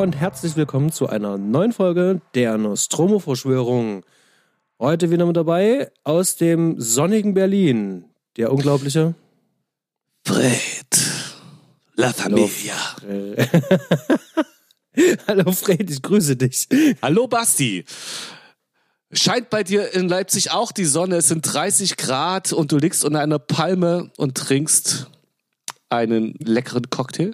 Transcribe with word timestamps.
und 0.00 0.16
herzlich 0.16 0.56
willkommen 0.56 0.90
zu 0.90 1.10
einer 1.10 1.36
neuen 1.36 1.74
Folge 1.74 2.22
der 2.34 2.56
Nostromo-Verschwörung. 2.56 4.02
Heute 4.78 5.10
wieder 5.10 5.26
mit 5.26 5.36
dabei 5.36 5.92
aus 6.04 6.36
dem 6.36 6.80
sonnigen 6.80 7.34
Berlin, 7.34 8.06
der 8.38 8.50
unglaubliche 8.50 9.14
Fred. 10.26 10.86
La 11.96 12.14
Familia. 12.14 12.76
Hallo 15.28 15.52
Fred, 15.52 15.90
ich 15.90 16.00
grüße 16.00 16.36
dich. 16.36 16.66
Hallo 17.02 17.28
Basti. 17.28 17.84
Scheint 19.12 19.50
bei 19.50 19.64
dir 19.64 19.92
in 19.92 20.08
Leipzig 20.08 20.50
auch 20.50 20.72
die 20.72 20.86
Sonne. 20.86 21.16
Es 21.16 21.28
sind 21.28 21.42
30 21.42 21.98
Grad 21.98 22.54
und 22.54 22.72
du 22.72 22.78
liegst 22.78 23.04
unter 23.04 23.20
einer 23.20 23.38
Palme 23.38 24.10
und 24.16 24.38
trinkst 24.38 25.10
einen 25.90 26.36
leckeren 26.38 26.88
Cocktail? 26.88 27.32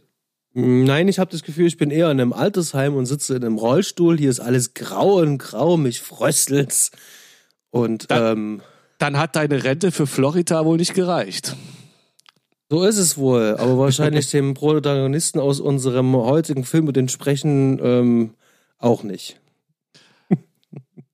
Nein, 0.59 1.07
ich 1.07 1.19
habe 1.19 1.31
das 1.31 1.43
Gefühl, 1.43 1.67
ich 1.67 1.77
bin 1.77 1.91
eher 1.91 2.11
in 2.11 2.19
einem 2.19 2.33
Altersheim 2.33 2.95
und 2.95 3.05
sitze 3.05 3.37
in 3.37 3.45
einem 3.45 3.59
Rollstuhl. 3.59 4.17
Hier 4.17 4.31
ist 4.31 4.41
alles 4.41 4.73
grau 4.73 5.17
und 5.19 5.37
grau, 5.37 5.77
mich 5.77 6.01
fröstelt's. 6.01 6.93
Und 7.69 8.11
dann, 8.11 8.39
ähm, 8.39 8.63
dann 8.97 9.19
hat 9.19 9.37
deine 9.37 9.65
Rente 9.65 9.93
für 9.93 10.07
Florida 10.07 10.65
wohl 10.65 10.79
nicht 10.79 10.95
gereicht. 10.95 11.55
So 12.71 12.85
ist 12.85 12.97
es 12.97 13.19
wohl, 13.19 13.57
aber 13.59 13.77
wahrscheinlich 13.77 14.31
dem 14.31 14.55
Protagonisten 14.55 15.41
aus 15.41 15.61
unserem 15.61 16.17
heutigen 16.17 16.65
Film 16.65 16.89
und 16.89 16.97
entsprechen 16.97 17.79
ähm, 17.83 18.31
auch 18.79 19.03
nicht. 19.03 19.39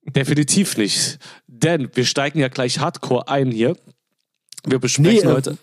Definitiv 0.05 0.77
nicht. 0.77 1.19
Denn 1.49 1.91
wir 1.95 2.05
steigen 2.05 2.39
ja 2.39 2.47
gleich 2.47 2.79
hardcore 2.79 3.27
ein 3.27 3.51
hier. 3.51 3.77
Wir 4.65 4.79
besprechen 4.79 5.27
nee, 5.27 5.33
äh, 5.33 5.35
heute 5.35 5.59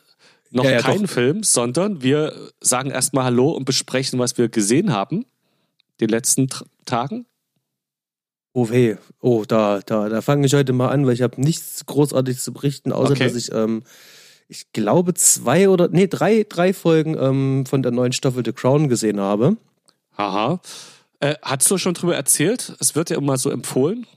noch 0.51 0.65
ja, 0.65 0.71
ja, 0.71 0.81
keinen 0.81 1.03
doch. 1.03 1.09
Film, 1.11 1.43
sondern 1.43 2.01
wir 2.01 2.33
sagen 2.59 2.91
erstmal 2.91 3.25
Hallo 3.25 3.51
und 3.51 3.65
besprechen, 3.65 4.19
was 4.19 4.37
wir 4.37 4.49
gesehen 4.49 4.91
haben 4.91 5.25
den 5.99 6.09
letzten 6.09 6.47
Tagen. 6.85 7.25
Oh 8.53 8.69
weh, 8.69 8.95
oh, 9.21 9.43
da, 9.47 9.79
da, 9.85 10.09
da 10.09 10.21
fange 10.21 10.47
ich 10.47 10.53
heute 10.53 10.73
mal 10.73 10.89
an, 10.89 11.05
weil 11.05 11.13
ich 11.13 11.21
habe 11.21 11.39
nichts 11.39 11.85
Großartiges 11.85 12.43
zu 12.43 12.51
berichten, 12.51 12.91
außer 12.91 13.11
okay. 13.11 13.25
dass 13.25 13.35
ich, 13.35 13.51
ähm, 13.51 13.83
ich 14.47 14.73
glaube, 14.73 15.13
zwei 15.13 15.69
oder, 15.69 15.89
nee, 15.89 16.07
drei, 16.07 16.45
drei 16.47 16.73
Folgen 16.73 17.15
ähm, 17.19 17.65
von 17.67 17.83
der 17.83 17.91
neuen 17.91 18.11
Staffel 18.11 18.43
The 18.43 18.51
Crown 18.51 18.89
gesehen 18.89 19.19
habe. 19.19 19.57
Aha. 20.15 20.59
Äh, 21.19 21.35
hast 21.43 21.69
du 21.69 21.77
schon 21.77 21.93
drüber 21.93 22.15
erzählt? 22.15 22.75
Es 22.79 22.95
wird 22.95 23.11
ja 23.11 23.17
immer 23.17 23.37
so 23.37 23.51
empfohlen. 23.51 24.07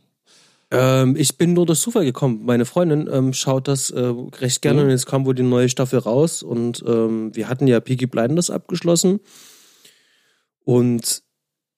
Ähm, 0.73 1.17
ich 1.17 1.37
bin 1.37 1.53
nur 1.53 1.67
durch 1.67 1.81
Zufall 1.81 2.05
gekommen. 2.05 2.41
Meine 2.45 2.65
Freundin 2.65 3.09
ähm, 3.13 3.35
schaut 3.35 3.69
das 3.69 3.91
äh, 3.91 4.01
recht 4.41 4.63
gerne 4.63 4.81
mhm. 4.81 4.87
und 4.87 4.91
jetzt 4.91 5.07
kam 5.07 5.27
wohl 5.27 5.35
die 5.35 5.43
neue 5.43 5.69
Staffel 5.69 5.99
raus 5.99 6.43
und 6.43 6.83
ähm, 6.87 7.35
wir 7.37 7.49
hatten 7.49 7.67
ja 7.67 7.79
Peaky 7.79 8.07
Blinders 8.07 8.49
abgeschlossen 8.49 9.21
und 10.65 11.23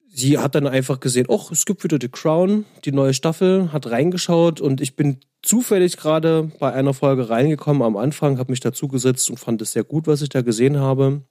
sie 0.09 0.39
hat 0.39 0.55
dann 0.55 0.69
einfach 0.69 1.01
gesehen, 1.01 1.27
oh, 1.29 1.43
es 1.51 1.65
gibt 1.65 1.83
wieder 1.83 1.99
The 2.01 2.09
Crown, 2.09 2.67
die 2.85 2.93
neue 2.93 3.15
Staffel, 3.15 3.73
hat 3.73 3.91
reingeschaut 3.91 4.61
und 4.61 4.81
ich 4.81 4.95
bin 4.95 5.19
zufällig 5.43 5.97
gerade 5.97 6.53
bei 6.61 6.73
einer 6.73 6.95
Folge 6.95 7.29
reingekommen 7.29 7.83
am 7.83 7.97
Anfang, 7.97 8.39
habe 8.39 8.53
mich 8.53 8.61
dazugesetzt 8.61 9.29
und 9.29 9.41
fand 9.41 9.61
es 9.61 9.73
sehr 9.73 9.85
gut, 9.85 10.07
was 10.07 10.23
ich 10.23 10.29
da 10.29 10.43
gesehen 10.43 10.79
habe. 10.79 11.23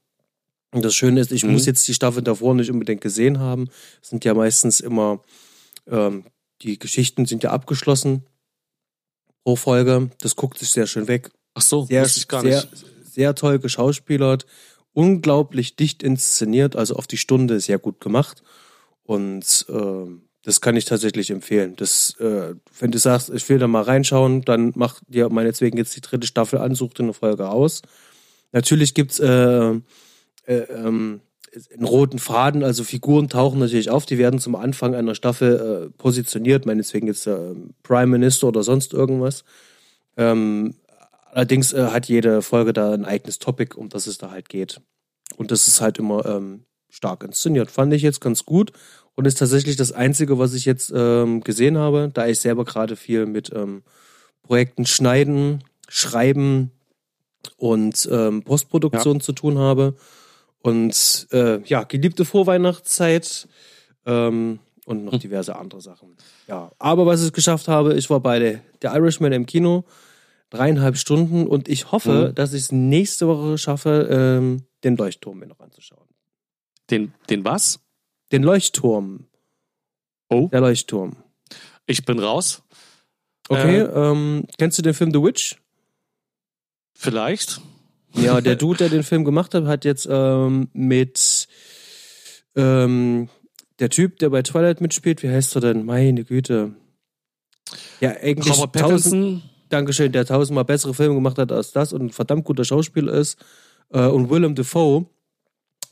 Und 0.74 0.84
das 0.84 0.96
Schöne 0.96 1.22
ist, 1.22 1.32
ich 1.32 1.46
mhm. 1.46 1.54
muss 1.54 1.66
jetzt 1.66 1.88
die 1.88 1.94
Staffel 1.94 2.24
davor 2.24 2.56
nicht 2.56 2.72
unbedingt 2.72 3.00
gesehen 3.00 3.40
haben. 3.40 3.70
Es 4.02 4.10
sind 4.10 4.26
ja 4.26 4.34
meistens 4.34 4.82
immer 4.82 5.22
ähm, 5.88 6.26
die 6.62 6.80
Geschichten 6.80 7.26
sind 7.26 7.44
ja 7.44 7.52
abgeschlossen 7.52 8.24
pro 9.44 9.56
Folge. 9.56 10.10
Das 10.20 10.36
guckt 10.36 10.58
sich 10.58 10.72
sehr 10.72 10.88
schön 10.88 11.08
weg. 11.08 11.32
Ach 11.54 11.62
so, 11.62 11.86
sehr, 11.86 12.06
ich 12.06 12.28
gar 12.28 12.42
sehr, 12.42 12.62
nicht. 12.62 12.86
sehr 13.04 13.36
toll 13.36 13.60
geschauspielert, 13.60 14.46
unglaublich 14.94 15.76
dicht 15.76 16.02
inszeniert, 16.04 16.76
also 16.76 16.96
auf 16.96 17.08
die 17.08 17.18
Stunde 17.18 17.60
sehr 17.60 17.78
gut 17.78 18.00
gemacht. 18.00 18.44
Und 19.04 19.66
äh, 19.70 20.08
das 20.44 20.62
kann 20.62 20.76
ich 20.76 20.86
tatsächlich 20.86 21.30
empfehlen. 21.30 21.76
Das, 21.76 22.16
äh, 22.20 22.56
wenn 22.80 22.92
du 22.92 23.00
sagst, 23.00 23.30
ich 23.30 23.48
will 23.50 23.60
da 23.60 23.68
mal 23.68 23.84
reinschauen, 23.84 24.44
dann 24.44 24.74
mach 24.76 25.02
dir 25.08 25.30
meinetwegen 25.30 25.78
jetzt 25.78 25.96
die 25.96 26.02
dritte 26.02 26.28
Staffel 26.28 26.60
an, 26.60 26.76
such 26.76 26.94
dir 26.94 27.04
eine 27.04 27.14
Folge 27.14 27.50
aus. 27.50 27.82
Natürlich 28.52 28.94
gibt's 28.94 29.20
äh, 29.20 29.74
äh, 30.46 30.54
ähm, 30.54 31.22
einen 31.74 31.86
roten 31.86 32.20
Faden, 32.20 32.64
also 32.64 32.84
Figuren 32.84 33.30
tauchen 33.30 33.60
natürlich 33.60 33.90
auf, 33.90 34.06
die 34.06 34.18
werden 34.18 34.40
zum 34.40 34.56
Anfang 34.56 34.96
einer 34.96 35.16
Staffel 35.16 35.90
äh, 35.92 35.98
positioniert, 35.98 36.66
meinetwegen 36.66 37.08
jetzt 37.08 37.28
äh, 37.28 37.38
Prime 37.84 38.08
Minister 38.08 38.48
oder 38.48 38.64
sonst 38.64 38.94
irgendwas. 38.94 39.44
Ähm, 40.18 40.76
allerdings 41.32 41.74
äh, 41.74 41.88
hat 41.88 42.08
jede 42.08 42.42
Folge 42.42 42.74
da 42.74 42.94
ein 42.94 43.06
eigenes 43.06 43.40
Topic, 43.40 43.76
um 43.78 43.90
das 43.90 44.08
es 44.08 44.18
da 44.18 44.32
halt 44.32 44.50
geht. 44.50 44.82
Und 45.38 45.52
das 45.52 45.68
ist 45.68 45.82
halt 45.82 46.00
immer 46.00 46.26
ähm, 46.26 46.66
stark 46.90 47.24
inszeniert. 47.24 47.72
Fand 47.72 47.94
ich 47.94 48.02
jetzt 48.02 48.22
ganz 48.22 48.46
gut 48.46 48.72
und 49.16 49.26
ist 49.26 49.38
tatsächlich 49.38 49.76
das 49.76 49.92
Einzige, 49.92 50.40
was 50.40 50.54
ich 50.54 50.66
jetzt 50.66 50.92
ähm, 50.96 51.42
gesehen 51.42 51.78
habe, 51.78 52.10
da 52.14 52.28
ich 52.28 52.40
selber 52.40 52.66
gerade 52.66 52.96
viel 52.96 53.26
mit 53.26 53.52
ähm, 53.54 53.84
Projekten 54.44 54.86
schneiden, 54.86 55.64
schreiben 55.88 56.72
und 57.58 58.08
ähm, 58.12 58.44
Postproduktion 58.44 59.18
ja. 59.18 59.24
zu 59.24 59.34
tun 59.34 59.58
habe. 59.58 59.96
Und 60.64 61.28
äh, 61.32 61.62
ja, 61.66 61.84
geliebte 61.84 62.24
Vorweihnachtszeit 62.24 63.50
ähm, 64.06 64.60
und 64.86 65.04
noch 65.04 65.12
hm. 65.12 65.20
diverse 65.20 65.58
andere 65.58 65.82
Sachen. 65.82 66.16
Ja, 66.48 66.72
aber 66.80 67.06
was 67.06 67.24
ich 67.24 67.34
geschafft 67.34 67.68
habe, 67.68 67.96
ich 67.96 68.10
war 68.10 68.22
bei 68.22 68.40
der, 68.40 68.62
der 68.82 68.96
Irishman 68.96 69.34
im 69.34 69.46
Kino, 69.46 69.84
dreieinhalb 70.50 70.98
Stunden 70.98 71.48
und 71.48 71.68
ich 71.68 71.92
hoffe, 71.92 72.30
mhm. 72.30 72.36
dass 72.36 72.54
ich 72.54 72.64
es 72.64 72.72
nächste 72.72 73.28
Woche 73.28 73.58
schaffe, 73.58 74.08
ähm, 74.10 74.64
den 74.86 74.96
Leuchtturm 74.96 75.40
mir 75.40 75.48
noch 75.48 75.60
anzuschauen. 75.60 76.08
Den, 76.90 77.14
den 77.30 77.44
was? 77.44 77.80
Den 78.32 78.44
Leuchtturm. 78.44 79.28
Oh. 80.30 80.48
Der 80.52 80.62
Leuchtturm. 80.62 81.18
Ich 81.86 82.06
bin 82.06 82.20
raus. 82.20 82.64
Okay, 83.50 83.80
äh, 83.80 84.12
ähm, 84.12 84.46
kennst 84.58 84.78
du 84.78 84.82
den 84.82 84.94
Film 84.94 85.12
The 85.12 85.22
Witch? 85.22 85.58
Vielleicht. 86.94 87.60
Ja, 88.16 88.42
der 88.42 88.56
Dude, 88.56 88.78
der 88.78 88.90
den 88.90 89.04
Film 89.04 89.26
gemacht 89.26 89.54
hat, 89.54 89.66
hat 89.66 89.86
jetzt 89.86 90.08
ähm, 90.10 90.70
mit 90.74 91.48
ähm, 92.56 93.30
der 93.80 93.90
Typ, 93.90 94.20
der 94.20 94.30
bei 94.30 94.42
Twilight 94.44 94.82
mitspielt, 94.82 95.24
wie 95.24 95.30
heißt 95.30 95.56
er 95.56 95.62
denn? 95.62 95.86
Meine 95.86 96.24
Güte. 96.24 96.74
Ja, 98.00 98.12
eigentlich 98.12 98.56
Robert 98.58 98.76
tausend, 98.82 99.44
Dankeschön, 99.70 100.12
der 100.12 100.26
tausendmal 100.26 100.66
bessere 100.66 100.94
Filme 100.94 101.16
gemacht 101.16 101.38
hat 101.38 101.52
als 101.52 101.72
das 101.72 101.94
und 101.94 102.04
ein 102.04 102.10
verdammt 102.12 102.46
guter 102.46 102.66
Schauspieler 102.66 103.14
ist. 103.14 103.44
Äh, 103.90 104.06
und 104.06 104.30
Willem 104.30 104.56
Dafoe 104.56 105.06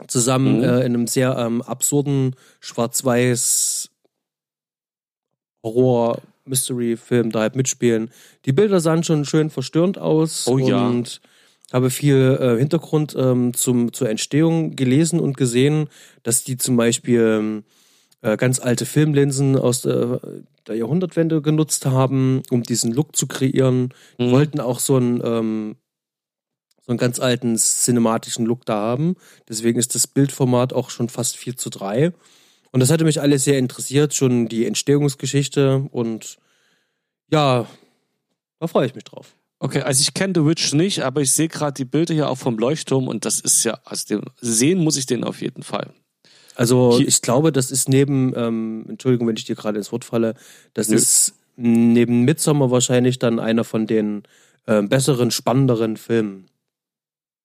zusammen 0.08 0.58
mhm. 0.58 0.64
äh, 0.64 0.80
in 0.80 0.94
einem 0.94 1.08
sehr 1.08 1.38
ähm, 1.38 1.62
absurden 1.62 2.36
Schwarz-Weiß 2.60 3.90
Horror 5.64 6.22
Mystery-Film 6.46 7.32
da 7.32 7.42
halt 7.42 7.56
mitspielen. 7.56 8.12
Die 8.46 8.52
Bilder 8.52 8.80
sahen 8.80 9.04
schon 9.04 9.26
schön 9.26 9.50
verstörend 9.50 9.98
aus. 9.98 10.48
Oh 10.48 10.58
ja. 10.58 10.92
Habe 11.72 11.90
viel 11.90 12.38
äh, 12.40 12.58
Hintergrund 12.58 13.16
ähm, 13.18 13.54
zum, 13.54 13.94
zur 13.94 14.10
Entstehung 14.10 14.76
gelesen 14.76 15.20
und 15.20 15.38
gesehen, 15.38 15.88
dass 16.24 16.44
die 16.44 16.58
zum 16.58 16.78
Beispiel 16.78 17.38
ähm, 17.40 17.64
äh, 18.22 18.38
ganz 18.38 18.60
alte 18.60 18.86
Filmlinsen 18.86 19.58
aus 19.58 19.82
der, 19.82 20.20
der, 20.68 20.76
Jahrhundertwende 20.76 21.42
genutzt 21.42 21.86
haben, 21.86 22.44
um 22.50 22.64
diesen 22.64 22.92
Look 22.92 23.16
zu 23.16 23.28
kreieren. 23.28 23.94
Die 24.20 24.28
mhm. 24.28 24.32
wollten 24.32 24.60
auch 24.60 24.80
so 24.80 24.98
einen, 24.98 25.22
ähm, 25.24 25.76
so 26.86 26.92
einen 26.92 27.00
ganz 27.00 27.20
alten 27.20 27.58
cinematischen 27.58 28.46
Look 28.46 28.66
da 28.66 28.76
haben. 28.76 29.16
Deswegen 29.50 29.80
ist 29.80 29.96
das 29.96 30.08
Bildformat 30.08 30.74
auch 30.74 30.90
schon 30.90 31.10
fast 31.10 31.38
4 31.38 31.58
zu 31.58 31.70
3. 31.70 32.12
Und 32.72 32.80
das 32.80 32.90
hatte 32.90 33.04
mich 33.04 33.22
alles 33.22 33.44
sehr 33.44 33.60
interessiert, 33.60 34.14
schon 34.14 34.48
die 34.48 34.66
Entstehungsgeschichte 34.66 35.88
und 35.92 36.38
ja, 37.30 37.66
da 38.60 38.68
freue 38.68 38.86
ich 38.86 38.96
mich 38.96 39.04
drauf. 39.04 39.36
Okay, 39.64 39.82
also 39.84 40.02
ich 40.02 40.16
kenne 40.16 40.34
The 40.36 40.44
Witch 40.44 40.74
nicht, 40.74 41.04
aber 41.04 41.22
ich 41.22 41.32
sehe 41.34 41.48
gerade 41.48 41.76
die 41.76 41.86
Bilder 41.86 42.16
hier 42.16 42.30
auch 42.30 42.38
vom 42.38 42.58
Leuchtturm 42.58 43.08
und 43.08 43.26
das 43.26 43.40
ist 43.40 43.64
ja, 43.64 43.78
also 43.86 44.08
den, 44.08 44.26
sehen 44.42 44.84
muss 44.84 44.98
ich 44.98 45.06
den 45.06 45.24
auf 45.24 45.40
jeden 45.40 45.62
Fall. 45.62 45.94
Also 46.56 46.98
hier, 46.98 47.08
ich 47.08 47.22
glaube, 47.22 47.52
das 47.52 47.70
ist 47.70 47.88
neben, 47.88 48.34
ähm, 48.36 48.86
Entschuldigung, 48.90 49.28
wenn 49.28 49.36
ich 49.36 49.46
dir 49.46 49.56
gerade 49.56 49.78
ins 49.78 49.92
Wort 49.92 50.04
falle, 50.04 50.34
das 50.74 50.90
nö. 50.90 50.96
ist 50.96 51.36
neben 51.58 52.24
Midsommar 52.24 52.72
wahrscheinlich 52.72 53.20
dann 53.20 53.40
einer 53.40 53.64
von 53.64 53.86
den 53.86 54.24
äh, 54.66 54.82
besseren, 54.82 55.30
spannenderen 55.30 55.96
Filmen. 55.96 56.48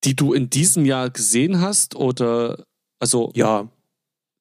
Die 0.03 0.15
du 0.15 0.33
in 0.33 0.49
diesem 0.49 0.85
Jahr 0.85 1.11
gesehen 1.11 1.61
hast 1.61 1.95
oder 1.95 2.65
also 2.99 3.31
ja, 3.35 3.69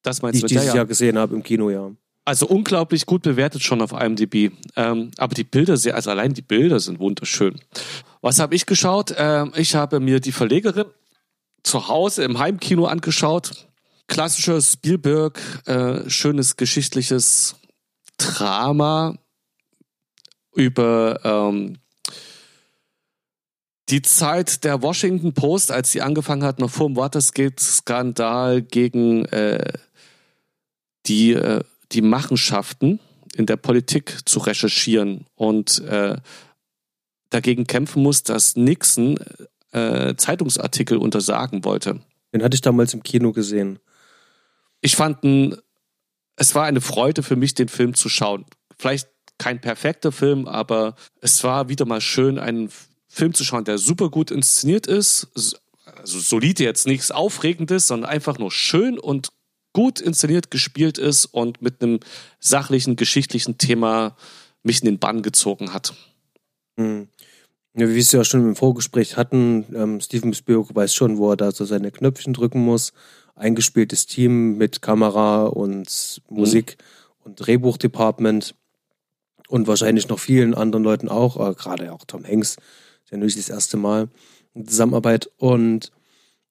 das 0.00 0.22
meinst 0.22 0.36
die 0.36 0.40
du? 0.40 0.46
ich 0.46 0.52
dieses 0.52 0.66
ja, 0.66 0.72
ja. 0.72 0.76
Jahr 0.76 0.86
gesehen 0.86 1.18
habe 1.18 1.34
im 1.34 1.42
Kino, 1.42 1.68
ja. 1.68 1.90
Also 2.26 2.48
unglaublich 2.48 3.06
gut 3.06 3.22
bewertet 3.22 3.62
schon 3.62 3.80
auf 3.80 3.92
IMDb. 3.92 4.52
Ähm, 4.74 5.12
aber 5.16 5.34
die 5.34 5.44
Bilder, 5.44 5.74
also 5.74 6.10
allein 6.10 6.34
die 6.34 6.42
Bilder 6.42 6.80
sind 6.80 6.98
wunderschön. 6.98 7.60
Was 8.20 8.40
habe 8.40 8.56
ich 8.56 8.66
geschaut? 8.66 9.14
Ähm, 9.16 9.52
ich 9.54 9.76
habe 9.76 10.00
mir 10.00 10.18
die 10.18 10.32
Verlegerin 10.32 10.86
zu 11.62 11.86
Hause 11.86 12.24
im 12.24 12.40
Heimkino 12.40 12.86
angeschaut. 12.86 13.68
Klassischer 14.08 14.60
Spielberg, 14.60 15.40
äh, 15.66 16.10
schönes 16.10 16.56
geschichtliches 16.56 17.54
Drama 18.18 19.16
über 20.52 21.20
ähm, 21.22 21.78
die 23.88 24.02
Zeit 24.02 24.64
der 24.64 24.82
Washington 24.82 25.32
Post, 25.32 25.70
als 25.70 25.92
sie 25.92 26.02
angefangen 26.02 26.42
hat, 26.42 26.58
noch 26.58 26.70
vor 26.70 26.88
dem 26.88 26.96
Watergate-Skandal 26.96 28.62
gegen 28.62 29.26
äh, 29.26 29.72
die, 31.06 31.34
äh, 31.34 31.62
die 31.92 32.02
Machenschaften 32.02 33.00
in 33.36 33.46
der 33.46 33.56
Politik 33.56 34.20
zu 34.24 34.38
recherchieren 34.40 35.26
und 35.34 35.80
äh, 35.84 36.16
dagegen 37.30 37.66
kämpfen 37.66 38.02
muss, 38.02 38.22
dass 38.22 38.56
Nixon 38.56 39.18
äh, 39.72 40.14
Zeitungsartikel 40.16 40.96
untersagen 40.96 41.64
wollte. 41.64 42.00
Den 42.32 42.42
hatte 42.42 42.54
ich 42.54 42.60
damals 42.60 42.94
im 42.94 43.02
Kino 43.02 43.32
gesehen. 43.32 43.78
Ich 44.80 44.96
fand, 44.96 45.18
es 46.36 46.54
war 46.54 46.64
eine 46.64 46.80
Freude 46.80 47.22
für 47.22 47.36
mich, 47.36 47.54
den 47.54 47.68
Film 47.68 47.94
zu 47.94 48.08
schauen. 48.08 48.44
Vielleicht 48.78 49.08
kein 49.38 49.60
perfekter 49.60 50.12
Film, 50.12 50.46
aber 50.46 50.94
es 51.20 51.42
war 51.44 51.68
wieder 51.68 51.84
mal 51.84 52.00
schön, 52.00 52.38
einen 52.38 52.70
Film 53.08 53.34
zu 53.34 53.44
schauen, 53.44 53.64
der 53.64 53.78
super 53.78 54.10
gut 54.10 54.30
inszeniert 54.30 54.86
ist. 54.86 55.28
Also 55.34 56.18
solide 56.20 56.64
jetzt 56.64 56.86
nichts 56.86 57.10
Aufregendes, 57.10 57.86
sondern 57.86 58.10
einfach 58.10 58.38
nur 58.38 58.50
schön 58.50 58.98
und 58.98 59.28
gut 59.76 60.00
inszeniert 60.00 60.50
gespielt 60.50 60.96
ist 60.96 61.26
und 61.26 61.60
mit 61.60 61.82
einem 61.82 62.00
sachlichen, 62.40 62.96
geschichtlichen 62.96 63.58
Thema 63.58 64.16
mich 64.62 64.80
in 64.80 64.86
den 64.86 64.98
Bann 64.98 65.20
gezogen 65.20 65.74
hat. 65.74 65.92
Hm. 66.78 67.08
Ja, 67.76 67.86
wie 67.86 67.94
wir 67.94 68.00
es 68.00 68.10
ja 68.10 68.24
schon 68.24 68.40
im 68.40 68.56
Vorgespräch 68.56 69.18
hatten, 69.18 69.66
ähm, 69.74 70.00
Steven 70.00 70.32
Spielberg 70.32 70.74
weiß 70.74 70.94
schon, 70.94 71.18
wo 71.18 71.30
er 71.30 71.36
da 71.36 71.52
so 71.52 71.66
seine 71.66 71.90
Knöpfchen 71.90 72.32
drücken 72.32 72.64
muss. 72.64 72.94
Eingespieltes 73.34 74.06
Team 74.06 74.56
mit 74.56 74.80
Kamera 74.80 75.44
und 75.44 76.22
Musik 76.30 76.78
mhm. 76.78 77.26
und 77.26 77.34
Drehbuchdepartment 77.36 78.54
und 79.48 79.66
wahrscheinlich 79.66 80.08
noch 80.08 80.20
vielen 80.20 80.54
anderen 80.54 80.84
Leuten 80.84 81.10
auch, 81.10 81.36
äh, 81.36 81.52
gerade 81.52 81.92
auch 81.92 82.06
Tom 82.06 82.24
Hanks, 82.24 82.56
ja 83.10 83.18
nicht 83.18 83.36
das 83.36 83.50
erste 83.50 83.76
Mal 83.76 84.08
in 84.54 84.66
Zusammenarbeit. 84.66 85.30
Und 85.36 85.92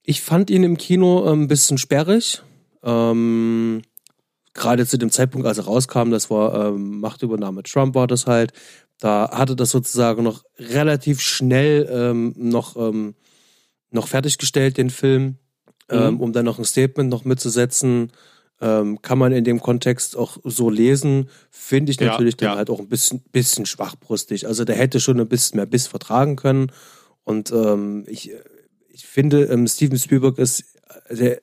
ich 0.04 0.22
fand 0.22 0.52
ihn 0.52 0.64
im 0.64 0.78
Kino 0.78 1.28
ein 1.28 1.48
bisschen 1.48 1.80
sperrig. 1.80 2.44
Ähm, 2.86 3.82
gerade 4.54 4.86
zu 4.86 4.98
dem 4.98 5.12
Zeitpunkt, 5.12 5.48
als 5.48 5.58
er 5.58 5.66
rauskam, 5.66 6.12
das 6.12 6.30
war 6.30 6.70
ähm, 6.70 7.00
Machtübernahme 7.00 7.64
Trump 7.64 7.96
war 7.96 8.08
das 8.08 8.28
halt, 8.28 8.54
da 9.00 9.30
hatte 9.32 9.56
das 9.56 9.72
sozusagen 9.72 10.24
noch 10.24 10.44
relativ 10.58 11.20
schnell 11.20 11.88
ähm, 11.92 12.34
noch, 12.38 12.78
ähm, 12.78 13.16
noch 13.92 14.08
fertiggestellt, 14.08 14.78
den 14.78 14.90
Film, 14.90 15.38
ähm, 15.90 16.16
mhm. 16.16 16.22
um 16.22 16.34
dann 16.34 16.46
noch 16.46 16.60
ein 16.60 16.66
Statement 16.66 17.10
noch 17.10 17.26
mitzusetzen. 17.26 18.12
Ähm, 18.62 19.02
kann 19.02 19.20
man 19.20 19.34
in 19.34 19.44
dem 19.44 19.62
Kontext 19.62 20.16
auch 20.16 20.38
so 20.46 20.70
lesen, 20.70 21.30
finde 21.52 21.92
ich 21.92 22.00
natürlich 22.00 22.36
ja, 22.36 22.38
dann 22.38 22.52
ja. 22.52 22.56
halt 22.56 22.70
auch 22.70 22.80
ein 22.80 22.88
bisschen, 22.88 23.22
bisschen 23.34 23.66
schwachbrüstig. 23.66 24.48
Also 24.48 24.64
der 24.64 24.78
hätte 24.78 25.02
schon 25.02 25.20
ein 25.20 25.28
bisschen 25.28 25.58
mehr 25.58 25.66
Biss 25.66 25.88
vertragen 25.88 26.38
können. 26.38 26.72
Und 27.26 27.52
ähm, 27.52 28.06
ich, 28.08 28.32
ich 28.88 29.06
finde, 29.06 29.44
ähm, 29.46 29.68
Steven 29.68 30.00
Spielberg 30.00 30.38
ist, 30.38 30.64
der, 31.10 31.42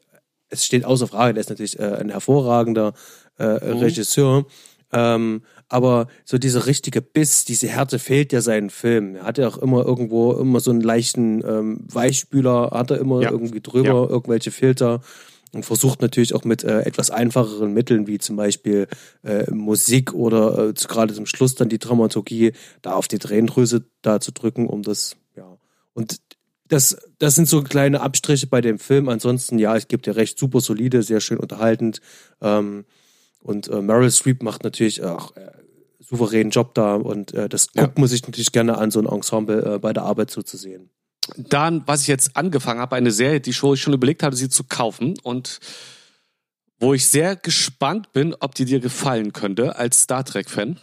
es 0.52 0.64
steht 0.64 0.84
außer 0.84 1.08
Frage, 1.08 1.34
der 1.34 1.40
ist 1.40 1.50
natürlich 1.50 1.78
äh, 1.78 1.96
ein 2.00 2.10
hervorragender 2.10 2.92
äh, 3.38 3.54
mhm. 3.54 3.78
Regisseur. 3.78 4.46
Ähm, 4.92 5.42
aber 5.68 6.08
so 6.26 6.36
dieser 6.36 6.66
richtige 6.66 7.00
Biss, 7.00 7.46
diese 7.46 7.66
Härte 7.66 7.98
fehlt 7.98 8.32
ja 8.32 8.42
seinen 8.42 8.68
Film. 8.68 9.16
Er 9.16 9.24
hat 9.24 9.38
ja 9.38 9.48
auch 9.48 9.56
immer 9.56 9.86
irgendwo 9.86 10.34
immer 10.34 10.60
so 10.60 10.70
einen 10.70 10.82
leichten 10.82 11.42
ähm, 11.46 11.78
Weichspüler, 11.90 12.70
hat 12.72 12.90
er 12.90 12.98
immer 12.98 13.22
ja. 13.22 13.30
irgendwie 13.30 13.62
drüber, 13.62 13.88
ja. 13.88 14.08
irgendwelche 14.10 14.50
Filter 14.50 15.00
und 15.54 15.64
versucht 15.64 16.02
natürlich 16.02 16.34
auch 16.34 16.44
mit 16.44 16.62
äh, 16.62 16.80
etwas 16.82 17.10
einfacheren 17.10 17.72
Mitteln, 17.72 18.06
wie 18.06 18.18
zum 18.18 18.36
Beispiel 18.36 18.86
äh, 19.22 19.50
Musik 19.50 20.12
oder 20.12 20.68
äh, 20.68 20.72
gerade 20.74 21.14
zum 21.14 21.26
Schluss 21.26 21.54
dann 21.54 21.70
die 21.70 21.78
Dramaturgie, 21.78 22.52
da 22.82 22.92
auf 22.92 23.08
die 23.08 23.18
Tränendrüse 23.18 23.84
da 24.02 24.20
zu 24.20 24.32
drücken, 24.32 24.66
um 24.66 24.82
das, 24.82 25.16
ja. 25.36 25.56
Und 25.94 26.20
das, 26.72 26.96
das 27.18 27.34
sind 27.34 27.48
so 27.48 27.62
kleine 27.62 28.00
Abstriche 28.00 28.46
bei 28.46 28.62
dem 28.62 28.78
Film. 28.78 29.10
Ansonsten, 29.10 29.58
ja, 29.58 29.76
ich 29.76 29.88
gebe 29.88 30.02
dir 30.02 30.16
recht, 30.16 30.38
super 30.38 30.60
solide, 30.60 31.02
sehr 31.02 31.20
schön 31.20 31.38
unterhaltend. 31.38 32.00
Ähm, 32.40 32.86
und 33.40 33.68
äh, 33.68 33.82
Meryl 33.82 34.10
Streep 34.10 34.42
macht 34.42 34.64
natürlich 34.64 35.02
auch 35.02 35.36
äh, 35.36 35.50
souveränen 36.00 36.50
Job 36.50 36.74
da 36.74 36.94
und 36.94 37.34
äh, 37.34 37.48
das 37.48 37.72
guckt 37.72 37.98
ja. 37.98 38.00
man 38.00 38.08
sich 38.08 38.22
natürlich 38.22 38.52
gerne 38.52 38.78
an, 38.78 38.90
so 38.90 39.00
ein 39.00 39.06
Ensemble 39.06 39.74
äh, 39.74 39.78
bei 39.78 39.92
der 39.92 40.04
Arbeit 40.04 40.30
zuzusehen. 40.30 40.88
Dann, 41.36 41.82
was 41.86 42.02
ich 42.02 42.08
jetzt 42.08 42.36
angefangen 42.36 42.80
habe, 42.80 42.96
eine 42.96 43.10
Serie, 43.10 43.40
die 43.40 43.50
ich 43.50 43.56
schon 43.56 43.92
überlegt 43.92 44.22
habe, 44.22 44.34
sie 44.34 44.48
zu 44.48 44.64
kaufen 44.64 45.14
und 45.22 45.60
wo 46.80 46.94
ich 46.94 47.06
sehr 47.06 47.36
gespannt 47.36 48.12
bin, 48.12 48.34
ob 48.40 48.54
die 48.54 48.64
dir 48.64 48.80
gefallen 48.80 49.32
könnte 49.32 49.76
als 49.76 50.02
Star 50.02 50.24
Trek-Fan. 50.24 50.78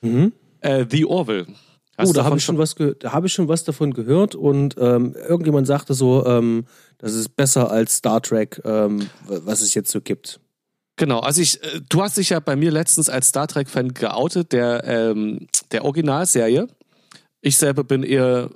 Mhm. 0.00 0.32
Äh, 0.60 0.86
The 0.90 1.04
Orville. 1.04 1.46
Hast 1.96 2.10
oh, 2.10 2.12
da 2.12 2.24
habe 2.24 2.36
ich 2.36 2.44
schon 2.44 2.58
was, 2.58 2.74
da 2.74 3.12
habe 3.12 3.28
ich 3.28 3.32
schon 3.32 3.48
was 3.48 3.64
davon 3.64 3.92
gehört 3.92 4.34
und 4.34 4.76
ähm, 4.78 5.14
irgendjemand 5.14 5.66
sagte 5.66 5.94
so, 5.94 6.26
ähm, 6.26 6.66
das 6.98 7.14
ist 7.14 7.36
besser 7.36 7.70
als 7.70 7.96
Star 7.96 8.20
Trek, 8.20 8.60
ähm, 8.64 9.08
was 9.26 9.60
es 9.60 9.74
jetzt 9.74 9.90
so 9.90 10.00
gibt. 10.00 10.40
Genau, 10.96 11.20
also 11.20 11.40
ich, 11.40 11.62
äh, 11.62 11.80
du 11.88 12.02
hast 12.02 12.16
dich 12.16 12.30
ja 12.30 12.40
bei 12.40 12.56
mir 12.56 12.70
letztens 12.70 13.08
als 13.08 13.28
Star 13.28 13.46
Trek-Fan 13.46 13.94
geoutet, 13.94 14.52
der, 14.52 14.84
ähm, 14.84 15.46
der 15.70 15.84
Originalserie. 15.84 16.68
Ich 17.40 17.58
selber 17.58 17.84
bin 17.84 18.02
eher, 18.02 18.50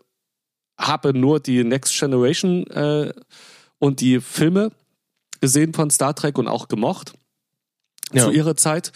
habe 0.79 1.12
nur 1.14 1.41
die 1.41 1.62
Next 1.62 1.99
Generation 1.99 2.67
äh, 2.69 3.12
und 3.79 4.00
die 4.00 4.20
Filme 4.20 4.70
gesehen 5.41 5.75
von 5.75 5.91
Star 5.91 6.14
Trek 6.14 6.38
und 6.38 6.49
auch 6.49 6.69
gemocht 6.69 7.12
ja. 8.12 8.25
zu 8.25 8.31
ihrer 8.31 8.56
Zeit. 8.56 8.93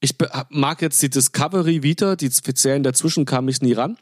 Ich 0.00 0.14
mag 0.50 0.80
jetzt 0.80 1.02
die 1.02 1.10
Discovery 1.10 1.82
wieder, 1.82 2.16
die 2.16 2.30
speziellen 2.30 2.82
dazwischen 2.82 3.24
kam 3.24 3.48
ich 3.48 3.60
nie 3.62 3.72
ran. 3.72 3.98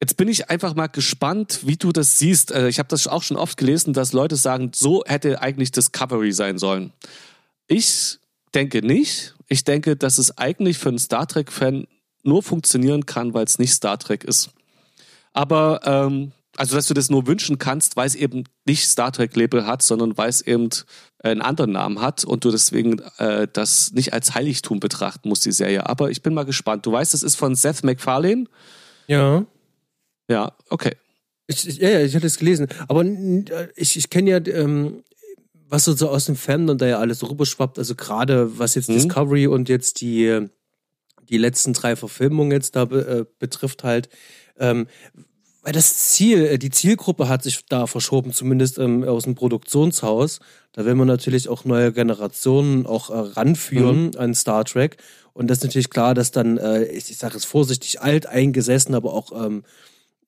Jetzt 0.00 0.16
bin 0.16 0.28
ich 0.28 0.48
einfach 0.48 0.74
mal 0.74 0.86
gespannt, 0.86 1.60
wie 1.64 1.76
du 1.76 1.92
das 1.92 2.18
siehst. 2.18 2.52
Äh, 2.52 2.68
ich 2.68 2.78
habe 2.78 2.88
das 2.88 3.06
auch 3.06 3.22
schon 3.22 3.36
oft 3.36 3.58
gelesen, 3.58 3.92
dass 3.92 4.12
Leute 4.12 4.36
sagen, 4.36 4.72
so 4.74 5.04
hätte 5.06 5.42
eigentlich 5.42 5.72
Discovery 5.72 6.32
sein 6.32 6.58
sollen. 6.58 6.92
Ich 7.66 8.18
denke 8.54 8.80
nicht. 8.80 9.34
Ich 9.48 9.64
denke, 9.64 9.96
dass 9.96 10.18
es 10.18 10.38
eigentlich 10.38 10.78
für 10.78 10.88
einen 10.88 10.98
Star 10.98 11.26
Trek-Fan 11.26 11.86
nur 12.22 12.42
funktionieren 12.42 13.04
kann, 13.04 13.34
weil 13.34 13.44
es 13.44 13.58
nicht 13.58 13.72
Star 13.72 13.98
Trek 13.98 14.24
ist. 14.24 14.50
Aber 15.32 15.80
ähm, 15.84 16.32
also, 16.60 16.76
dass 16.76 16.88
du 16.88 16.92
das 16.92 17.08
nur 17.08 17.26
wünschen 17.26 17.56
kannst, 17.56 17.96
weil 17.96 18.06
es 18.06 18.14
eben 18.14 18.44
nicht 18.66 18.86
Star 18.86 19.10
Trek-Label 19.10 19.66
hat, 19.66 19.80
sondern 19.80 20.18
weil 20.18 20.28
es 20.28 20.42
eben 20.42 20.68
einen 21.22 21.40
anderen 21.40 21.72
Namen 21.72 22.02
hat 22.02 22.22
und 22.22 22.44
du 22.44 22.50
deswegen 22.50 22.98
äh, 23.16 23.48
das 23.50 23.92
nicht 23.92 24.12
als 24.12 24.34
Heiligtum 24.34 24.78
betrachten 24.78 25.30
musst, 25.30 25.46
die 25.46 25.52
Serie. 25.52 25.88
Aber 25.88 26.10
ich 26.10 26.20
bin 26.20 26.34
mal 26.34 26.44
gespannt. 26.44 26.84
Du 26.84 26.92
weißt, 26.92 27.14
es 27.14 27.22
ist 27.22 27.36
von 27.36 27.54
Seth 27.54 27.82
MacFarlane? 27.82 28.44
Ja. 29.06 29.46
Ja, 30.28 30.52
okay. 30.68 30.96
Ich, 31.46 31.66
ich, 31.66 31.78
ja, 31.78 31.88
ja, 31.88 32.00
ich 32.02 32.14
hatte 32.14 32.26
es 32.26 32.36
gelesen. 32.36 32.66
Aber 32.88 33.06
äh, 33.06 33.68
ich, 33.74 33.96
ich 33.96 34.10
kenne 34.10 34.30
ja 34.30 34.46
ähm, 34.46 35.02
was 35.66 35.86
so, 35.86 36.10
aus 36.10 36.26
dem 36.26 36.36
Fandom 36.36 36.76
da 36.76 36.86
ja 36.86 36.98
alles 36.98 37.26
rüberschwappt, 37.26 37.78
also 37.78 37.94
gerade 37.94 38.58
was 38.58 38.74
jetzt 38.74 38.90
mhm. 38.90 38.96
Discovery 38.96 39.46
und 39.46 39.70
jetzt 39.70 40.02
die, 40.02 40.46
die 41.22 41.38
letzten 41.38 41.72
drei 41.72 41.96
Verfilmungen 41.96 42.52
jetzt 42.52 42.76
da 42.76 42.82
äh, 42.82 43.24
betrifft 43.38 43.82
halt, 43.82 44.10
ähm, 44.58 44.88
weil 45.62 45.72
das 45.72 46.10
Ziel, 46.10 46.46
äh, 46.46 46.58
die 46.58 46.70
Zielgruppe 46.70 47.28
hat 47.28 47.42
sich 47.42 47.60
da 47.68 47.86
verschoben, 47.86 48.32
zumindest 48.32 48.78
ähm, 48.78 49.04
aus 49.04 49.24
dem 49.24 49.34
Produktionshaus. 49.34 50.40
Da 50.72 50.84
will 50.84 50.94
man 50.94 51.08
natürlich 51.08 51.48
auch 51.48 51.64
neue 51.64 51.92
Generationen 51.92 52.86
auch 52.86 53.10
äh, 53.10 53.14
ranführen 53.14 54.06
mhm. 54.06 54.18
an 54.18 54.34
Star 54.34 54.64
Trek. 54.64 54.96
Und 55.32 55.48
das 55.48 55.58
ist 55.58 55.64
natürlich 55.64 55.90
klar, 55.90 56.14
dass 56.14 56.30
dann, 56.30 56.58
äh, 56.58 56.84
ich, 56.84 57.10
ich 57.10 57.18
sage 57.18 57.36
es 57.36 57.44
vorsichtig, 57.44 58.00
alteingesessen, 58.00 58.94
aber 58.94 59.12
auch 59.12 59.32
ähm, 59.44 59.64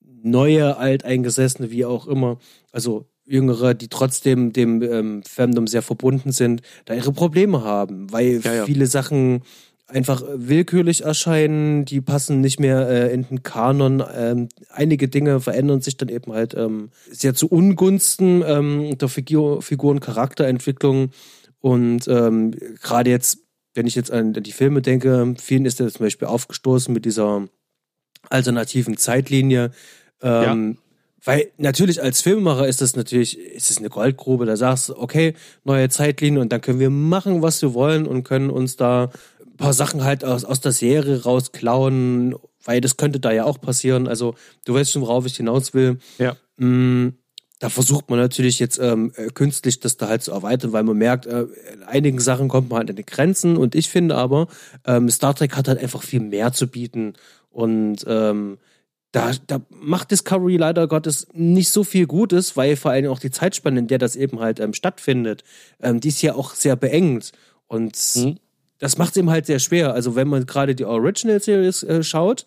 neue 0.01 0.77
alteingesessene, 0.77 1.71
wie 1.71 1.85
auch 1.85 2.07
immer, 2.07 2.39
also 2.71 3.05
Jüngere, 3.25 3.73
die 3.73 3.87
trotzdem 3.87 4.51
dem 4.51 4.81
ähm, 4.81 5.23
Fandom 5.23 5.67
sehr 5.67 5.81
verbunden 5.81 6.31
sind, 6.31 6.61
da 6.85 6.93
ihre 6.93 7.13
Probleme 7.13 7.63
haben, 7.63 8.11
weil 8.11 8.41
ja, 8.43 8.53
ja. 8.53 8.65
viele 8.65 8.87
Sachen 8.87 9.43
einfach 9.93 10.23
willkürlich 10.33 11.03
erscheinen, 11.03 11.85
die 11.85 12.01
passen 12.01 12.41
nicht 12.41 12.59
mehr 12.59 12.89
äh, 12.89 13.13
in 13.13 13.27
den 13.27 13.43
Kanon. 13.43 14.03
Ähm, 14.13 14.49
einige 14.69 15.07
Dinge 15.07 15.39
verändern 15.39 15.81
sich 15.81 15.97
dann 15.97 16.09
eben 16.09 16.33
halt 16.33 16.55
ähm, 16.55 16.89
sehr 17.11 17.35
zu 17.35 17.47
Ungunsten 17.47 18.43
ähm, 18.45 18.97
der 18.97 19.07
Figur 19.07 19.61
Figuren 19.61 19.99
Charakterentwicklung 19.99 21.11
und 21.59 22.07
ähm, 22.07 22.51
gerade 22.81 23.09
jetzt, 23.09 23.37
wenn 23.75 23.87
ich 23.87 23.95
jetzt 23.95 24.11
an 24.11 24.33
die 24.33 24.51
Filme 24.51 24.81
denke, 24.81 25.35
vielen 25.39 25.65
ist 25.65 25.79
ja 25.79 25.87
zum 25.87 26.05
Beispiel 26.05 26.27
aufgestoßen 26.27 26.93
mit 26.93 27.05
dieser 27.05 27.47
alternativen 28.29 28.97
Zeitlinie. 28.97 29.71
Ähm, 30.21 30.75
ja 30.75 30.83
weil 31.25 31.51
natürlich 31.57 32.01
als 32.01 32.21
Filmemacher 32.21 32.67
ist 32.67 32.81
das 32.81 32.95
natürlich, 32.95 33.39
ist 33.39 33.71
es 33.71 33.77
eine 33.77 33.89
Goldgrube, 33.89 34.45
da 34.45 34.57
sagst 34.57 34.89
du, 34.89 34.97
okay, 34.97 35.35
neue 35.63 35.87
Zeitlinie 35.89 36.41
und 36.41 36.51
dann 36.51 36.59
können 36.59 36.79
wir 36.79 36.89
machen, 36.89 37.41
was 37.41 37.61
wir 37.61 37.73
wollen 37.73 38.05
und 38.05 38.23
können 38.23 38.49
uns 38.49 38.75
da 38.75 39.09
paar 39.63 39.73
Sachen 39.73 40.03
halt 40.03 40.25
aus, 40.25 40.43
aus 40.43 40.59
der 40.59 40.73
Serie 40.73 41.23
rausklauen, 41.23 42.35
weil 42.65 42.81
das 42.81 42.97
könnte 42.97 43.21
da 43.21 43.31
ja 43.31 43.45
auch 43.45 43.61
passieren. 43.61 44.09
Also 44.09 44.35
du 44.65 44.73
weißt 44.73 44.91
schon, 44.91 45.03
worauf 45.03 45.25
ich 45.25 45.37
hinaus 45.37 45.73
will. 45.73 45.99
Ja. 46.17 46.35
Mm, 46.57 47.13
da 47.59 47.69
versucht 47.69 48.09
man 48.09 48.19
natürlich 48.19 48.59
jetzt 48.59 48.77
ähm, 48.77 49.13
äh, 49.15 49.27
künstlich 49.27 49.79
das 49.79 49.95
da 49.95 50.09
halt 50.09 50.21
zu 50.21 50.33
erweitern, 50.33 50.73
weil 50.73 50.83
man 50.83 50.97
merkt, 50.97 51.27
äh, 51.27 51.45
in 51.73 51.83
einigen 51.83 52.19
Sachen 52.19 52.49
kommt 52.49 52.69
man 52.69 52.79
halt 52.79 52.89
an 52.89 52.97
die 52.97 53.05
Grenzen 53.05 53.55
und 53.55 53.73
ich 53.73 53.87
finde 53.87 54.15
aber, 54.15 54.47
ähm, 54.85 55.09
Star 55.09 55.33
Trek 55.33 55.55
hat 55.55 55.69
halt 55.69 55.79
einfach 55.79 56.03
viel 56.03 56.19
mehr 56.19 56.51
zu 56.51 56.67
bieten 56.67 57.13
und 57.49 58.03
ähm, 58.05 58.57
da, 59.13 59.31
da 59.47 59.61
macht 59.69 60.11
Discovery 60.11 60.57
leider 60.57 60.89
Gottes 60.89 61.27
nicht 61.31 61.69
so 61.69 61.85
viel 61.85 62.05
Gutes, 62.05 62.57
weil 62.57 62.75
vor 62.75 62.91
allem 62.91 63.09
auch 63.09 63.19
die 63.19 63.31
Zeitspanne, 63.31 63.79
in 63.79 63.87
der 63.87 63.99
das 63.99 64.17
eben 64.17 64.41
halt 64.41 64.59
ähm, 64.59 64.73
stattfindet, 64.73 65.45
ähm, 65.81 66.01
die 66.01 66.09
ist 66.09 66.21
ja 66.21 66.35
auch 66.35 66.53
sehr 66.53 66.75
beengt. 66.75 67.31
Und 67.67 67.97
mhm. 68.15 68.39
Das 68.83 68.97
macht 68.97 69.11
es 69.11 69.17
ihm 69.17 69.29
halt 69.29 69.45
sehr 69.45 69.59
schwer. 69.59 69.93
Also 69.93 70.17
wenn 70.17 70.27
man 70.27 70.45
gerade 70.45 70.75
die 70.75 70.83
Original 70.83 71.41
Series 71.41 71.83
äh, 71.83 72.03
schaut, 72.03 72.45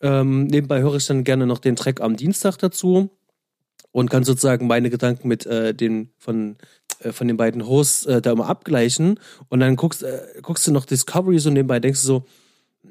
ähm, 0.00 0.44
nebenbei 0.44 0.80
höre 0.80 0.94
ich 0.94 1.06
dann 1.06 1.24
gerne 1.24 1.48
noch 1.48 1.58
den 1.58 1.74
Track 1.74 2.00
am 2.00 2.14
Dienstag 2.14 2.58
dazu 2.58 3.10
und 3.90 4.08
kann 4.08 4.22
sozusagen 4.22 4.68
meine 4.68 4.88
Gedanken 4.88 5.26
mit 5.26 5.46
äh, 5.46 5.74
den 5.74 6.10
von 6.16 6.54
äh, 7.00 7.10
von 7.10 7.26
den 7.26 7.36
beiden 7.36 7.66
Hosts 7.66 8.06
äh, 8.06 8.22
da 8.22 8.30
immer 8.30 8.48
abgleichen. 8.48 9.18
Und 9.48 9.58
dann 9.58 9.74
guckst 9.74 10.04
äh, 10.04 10.20
guckst 10.42 10.64
du 10.64 10.70
noch 10.70 10.86
Discovery 10.86 11.40
so 11.40 11.50
nebenbei 11.50 11.80
denkst 11.80 12.02
du 12.02 12.06
so 12.06 12.24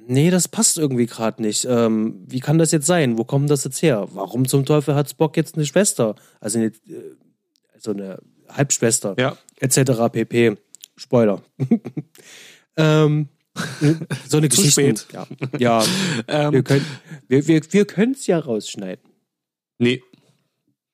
nee 0.05 0.29
das 0.29 0.49
passt 0.49 0.77
irgendwie 0.77 1.05
gerade 1.05 1.41
nicht. 1.41 1.63
Ähm, 1.63 2.25
wie 2.27 2.41
kann 2.41 2.57
das 2.57 2.73
jetzt 2.73 2.87
sein? 2.87 3.17
Wo 3.17 3.23
kommt 3.23 3.49
das 3.49 3.63
jetzt 3.63 3.81
her? 3.81 4.09
Warum 4.11 4.45
zum 4.45 4.65
Teufel 4.65 4.93
hat 4.93 5.09
Spock 5.09 5.37
jetzt 5.37 5.55
eine 5.55 5.65
Schwester? 5.65 6.15
Also 6.41 6.59
eine, 6.59 6.67
äh, 6.67 7.15
also 7.73 7.91
eine 7.91 8.19
Halbschwester 8.49 9.15
ja. 9.17 9.37
etc 9.61 10.11
pp. 10.11 10.57
Spoiler 10.97 11.41
ähm, 12.77 13.29
so 14.27 14.37
eine 14.37 14.49
Geschichte. 14.49 14.71
spät. 14.71 15.07
Ja, 15.13 15.27
ja 15.59 15.85
ähm, 16.27 16.53
wir 16.53 16.63
können 16.63 16.85
wir, 17.27 17.47
wir, 17.47 17.61
wir 17.71 18.11
es 18.11 18.27
ja 18.27 18.39
rausschneiden. 18.39 19.03
Nee, 19.77 20.01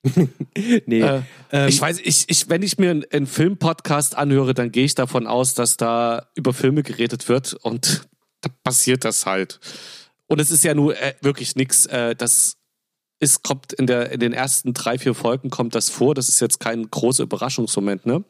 nee. 0.86 1.02
Äh, 1.02 1.22
ähm, 1.52 1.68
ich 1.68 1.80
weiß, 1.80 2.00
ich, 2.04 2.26
ich, 2.30 2.50
wenn 2.50 2.64
ich 2.64 2.78
mir 2.78 2.92
einen, 2.92 3.06
einen 3.12 3.28
Filmpodcast 3.28 4.16
anhöre, 4.16 4.54
dann 4.54 4.72
gehe 4.72 4.86
ich 4.86 4.96
davon 4.96 5.28
aus, 5.28 5.54
dass 5.54 5.78
da 5.78 6.28
über 6.36 6.54
Filme 6.54 6.84
geredet 6.84 7.28
wird 7.28 7.54
und 7.54 8.08
da 8.42 8.50
passiert 8.64 9.04
das 9.04 9.26
halt. 9.26 9.60
Und 10.28 10.40
es 10.40 10.52
ist 10.52 10.64
ja 10.64 10.74
nur 10.74 10.96
äh, 11.00 11.16
wirklich 11.22 11.56
nichts. 11.56 11.86
Äh, 11.88 12.16
das 12.16 12.58
ist, 13.20 13.44
kommt 13.44 13.74
in, 13.74 13.88
der, 13.88 14.12
in 14.12 14.20
den 14.20 14.32
ersten 14.32 14.74
drei, 14.74 14.98
vier 14.98 15.14
Folgen 15.14 15.50
kommt 15.50 15.76
das 15.76 15.90
vor. 15.90 16.16
Das 16.16 16.30
ist 16.30 16.40
jetzt 16.40 16.60
kein 16.60 16.90
großer 16.90 17.24
Überraschungsmoment, 17.24 18.06
ne? 18.06 18.24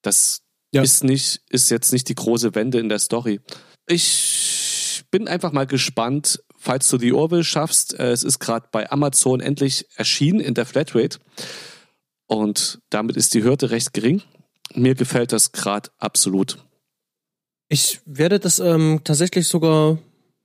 Das 0.00 0.42
ja. 0.72 0.82
ist 0.82 1.04
nicht, 1.04 1.42
ist 1.48 1.70
jetzt 1.70 1.92
nicht 1.92 2.08
die 2.08 2.14
große 2.14 2.54
Wende 2.54 2.78
in 2.78 2.88
der 2.88 2.98
Story. 2.98 3.40
Ich 3.86 5.04
bin 5.10 5.28
einfach 5.28 5.52
mal 5.52 5.66
gespannt, 5.66 6.42
falls 6.56 6.88
du 6.88 6.98
die 6.98 7.12
Orville 7.12 7.44
schaffst, 7.44 7.98
äh, 7.98 8.10
es 8.10 8.22
ist 8.22 8.38
gerade 8.38 8.68
bei 8.70 8.90
Amazon 8.90 9.40
endlich 9.40 9.86
erschienen 9.96 10.40
in 10.40 10.54
der 10.54 10.66
Flatrate. 10.66 11.18
Und 12.26 12.80
damit 12.90 13.16
ist 13.16 13.32
die 13.34 13.42
Hürde 13.42 13.70
recht 13.70 13.94
gering. 13.94 14.22
Mir 14.74 14.94
gefällt 14.94 15.32
das 15.32 15.52
gerade 15.52 15.88
absolut. 15.98 16.58
Ich 17.68 18.00
werde 18.04 18.38
das 18.38 18.58
ähm, 18.58 19.00
tatsächlich 19.04 19.46
sogar 19.48 19.98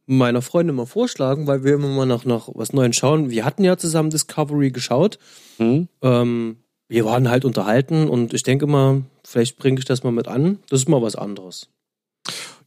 meiner 0.05 0.41
Freundin 0.41 0.75
mal 0.75 0.85
vorschlagen, 0.85 1.47
weil 1.47 1.63
wir 1.63 1.75
immer 1.75 1.89
mal 1.89 2.05
nach, 2.05 2.25
nach 2.25 2.49
was 2.53 2.73
Neues 2.73 2.95
schauen. 2.95 3.29
Wir 3.29 3.45
hatten 3.45 3.63
ja 3.63 3.77
zusammen 3.77 4.09
Discovery 4.09 4.71
geschaut. 4.71 5.19
Mhm. 5.57 5.87
Ähm, 6.01 6.62
wir 6.87 7.05
waren 7.05 7.29
halt 7.29 7.45
unterhalten 7.45 8.07
und 8.07 8.33
ich 8.33 8.43
denke 8.43 8.67
mal, 8.67 9.03
vielleicht 9.23 9.57
bringe 9.57 9.79
ich 9.79 9.85
das 9.85 10.03
mal 10.03 10.11
mit 10.11 10.27
an. 10.27 10.59
Das 10.69 10.81
ist 10.81 10.89
mal 10.89 11.01
was 11.01 11.15
anderes. 11.15 11.69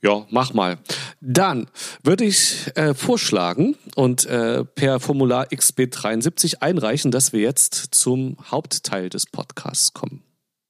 Ja, 0.02 0.26
mach 0.30 0.52
mal. 0.52 0.78
Dann 1.20 1.66
würde 2.02 2.24
ich 2.24 2.70
äh, 2.76 2.94
vorschlagen 2.94 3.76
und 3.94 4.26
äh, 4.26 4.64
per 4.64 5.00
Formular 5.00 5.46
XB73 5.46 6.60
einreichen, 6.60 7.10
dass 7.10 7.32
wir 7.32 7.40
jetzt 7.40 7.94
zum 7.94 8.36
Hauptteil 8.50 9.08
des 9.08 9.26
Podcasts 9.26 9.94
kommen. 9.94 10.25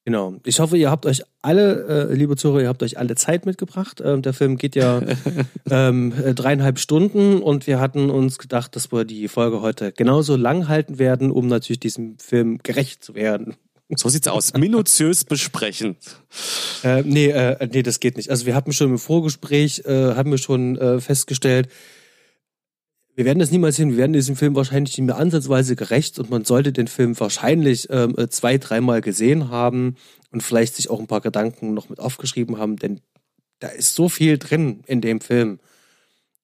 Genau. 0.06 0.36
Ich 0.44 0.60
hoffe, 0.60 0.78
ihr 0.78 0.88
habt 0.88 1.04
euch 1.04 1.24
alle, 1.42 2.08
äh, 2.10 2.14
liebe 2.14 2.36
Zuhörer, 2.36 2.62
ihr 2.62 2.68
habt 2.68 2.84
euch 2.84 2.96
alle 2.96 3.16
Zeit 3.16 3.44
mitgebracht. 3.44 4.00
Ähm, 4.04 4.22
der 4.22 4.34
Film 4.34 4.56
geht 4.56 4.76
ja 4.76 5.02
ähm, 5.70 6.12
äh, 6.24 6.32
dreieinhalb 6.32 6.78
Stunden 6.78 7.42
und 7.42 7.66
wir 7.66 7.80
hatten 7.80 8.08
uns 8.08 8.38
gedacht, 8.38 8.76
dass 8.76 8.92
wir 8.92 9.04
die 9.04 9.26
Folge 9.26 9.62
heute 9.62 9.90
genauso 9.90 10.36
lang 10.36 10.68
halten 10.68 11.00
werden, 11.00 11.32
um 11.32 11.48
natürlich 11.48 11.80
diesem 11.80 12.20
Film 12.20 12.58
gerecht 12.62 13.02
zu 13.02 13.16
werden. 13.16 13.56
So 13.96 14.08
sieht's 14.08 14.28
aus. 14.28 14.54
Minutiös 14.54 15.24
besprechen. 15.24 15.96
Äh, 16.84 17.02
nee, 17.02 17.30
äh, 17.30 17.68
nee, 17.72 17.82
das 17.82 17.98
geht 17.98 18.16
nicht. 18.16 18.30
Also 18.30 18.46
wir 18.46 18.54
hatten 18.54 18.72
schon 18.72 18.90
im 18.90 18.98
Vorgespräch, 19.00 19.82
äh, 19.86 20.14
haben 20.14 20.30
wir 20.30 20.38
schon 20.38 20.78
äh, 20.78 21.00
festgestellt, 21.00 21.68
wir 23.16 23.24
werden 23.24 23.38
das 23.38 23.50
niemals 23.50 23.76
hin. 23.76 23.90
Wir 23.90 23.96
werden 23.96 24.12
diesem 24.12 24.36
Film 24.36 24.54
wahrscheinlich 24.54 24.96
nicht 24.96 25.06
mehr 25.06 25.16
ansatzweise 25.16 25.74
gerecht 25.74 26.18
und 26.18 26.30
man 26.30 26.44
sollte 26.44 26.72
den 26.72 26.86
Film 26.86 27.18
wahrscheinlich 27.18 27.88
ähm, 27.90 28.14
äh, 28.18 28.28
zwei, 28.28 28.58
dreimal 28.58 29.00
gesehen 29.00 29.48
haben 29.48 29.96
und 30.30 30.42
vielleicht 30.42 30.76
sich 30.76 30.90
auch 30.90 31.00
ein 31.00 31.06
paar 31.06 31.22
Gedanken 31.22 31.72
noch 31.72 31.88
mit 31.88 31.98
aufgeschrieben 31.98 32.58
haben, 32.58 32.76
denn 32.76 33.00
da 33.58 33.68
ist 33.68 33.94
so 33.94 34.10
viel 34.10 34.36
drin 34.36 34.82
in 34.86 35.00
dem 35.00 35.22
Film. 35.22 35.60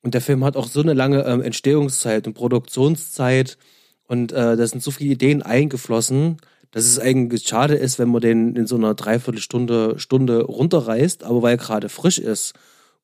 Und 0.00 0.14
der 0.14 0.22
Film 0.22 0.44
hat 0.44 0.56
auch 0.56 0.66
so 0.66 0.80
eine 0.80 0.94
lange 0.94 1.24
ähm, 1.24 1.42
Entstehungszeit 1.42 2.26
und 2.26 2.32
Produktionszeit 2.32 3.58
und 4.08 4.32
äh, 4.32 4.56
da 4.56 4.66
sind 4.66 4.82
so 4.82 4.90
viele 4.90 5.12
Ideen 5.12 5.42
eingeflossen, 5.42 6.38
dass 6.70 6.86
es 6.86 6.98
eigentlich 6.98 7.46
schade 7.46 7.74
ist, 7.74 7.98
wenn 7.98 8.08
man 8.08 8.22
den 8.22 8.56
in 8.56 8.66
so 8.66 8.76
einer 8.76 8.94
Dreiviertelstunde 8.94 9.98
Stunde 9.98 10.42
runterreißt, 10.44 11.22
aber 11.22 11.42
weil 11.42 11.54
er 11.54 11.58
gerade 11.58 11.90
frisch 11.90 12.18
ist 12.18 12.54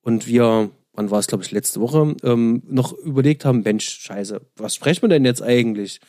und 0.01 0.27
wir, 0.27 0.71
wann 0.99 1.11
war 1.11 1.19
es, 1.19 1.27
glaube 1.27 1.45
ich, 1.45 1.51
letzte 1.51 1.81
Woche, 1.81 2.15
ähm, 2.23 2.63
noch 2.67 2.93
überlegt 2.93 3.45
haben, 3.45 3.63
Mensch, 3.63 3.89
scheiße, 3.89 4.41
was 4.57 4.75
sprechen 4.75 5.03
wir 5.03 5.09
denn 5.09 5.25
jetzt 5.25 5.43
eigentlich? 5.43 6.01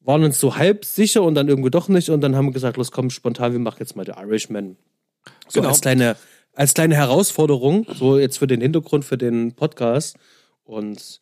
Waren 0.00 0.24
uns 0.24 0.38
so 0.38 0.56
halb 0.56 0.84
sicher 0.84 1.22
und 1.22 1.34
dann 1.34 1.48
irgendwie 1.48 1.70
doch 1.70 1.88
nicht 1.88 2.10
und 2.10 2.20
dann 2.20 2.36
haben 2.36 2.46
wir 2.46 2.52
gesagt, 2.52 2.76
los 2.76 2.90
komm, 2.90 3.10
spontan, 3.10 3.52
wir 3.52 3.60
machen 3.60 3.78
jetzt 3.80 3.96
mal 3.96 4.04
The 4.04 4.12
Irishman. 4.12 4.76
So 5.48 5.60
genau. 5.60 5.68
als 5.70 5.80
kleine, 5.80 6.16
als 6.52 6.74
kleine 6.74 6.94
Herausforderung, 6.96 7.86
so 7.94 8.18
jetzt 8.18 8.38
für 8.38 8.46
den 8.46 8.60
Hintergrund, 8.60 9.04
für 9.04 9.16
den 9.16 9.54
Podcast 9.54 10.16
und 10.64 11.20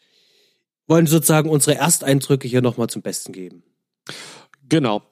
wollen 0.89 1.07
sozusagen 1.07 1.49
unsere 1.49 1.77
Ersteindrücke 1.77 2.49
hier 2.49 2.63
nochmal 2.63 2.89
zum 2.89 3.03
Besten 3.03 3.33
geben. 3.33 3.63
Genau 4.69 5.03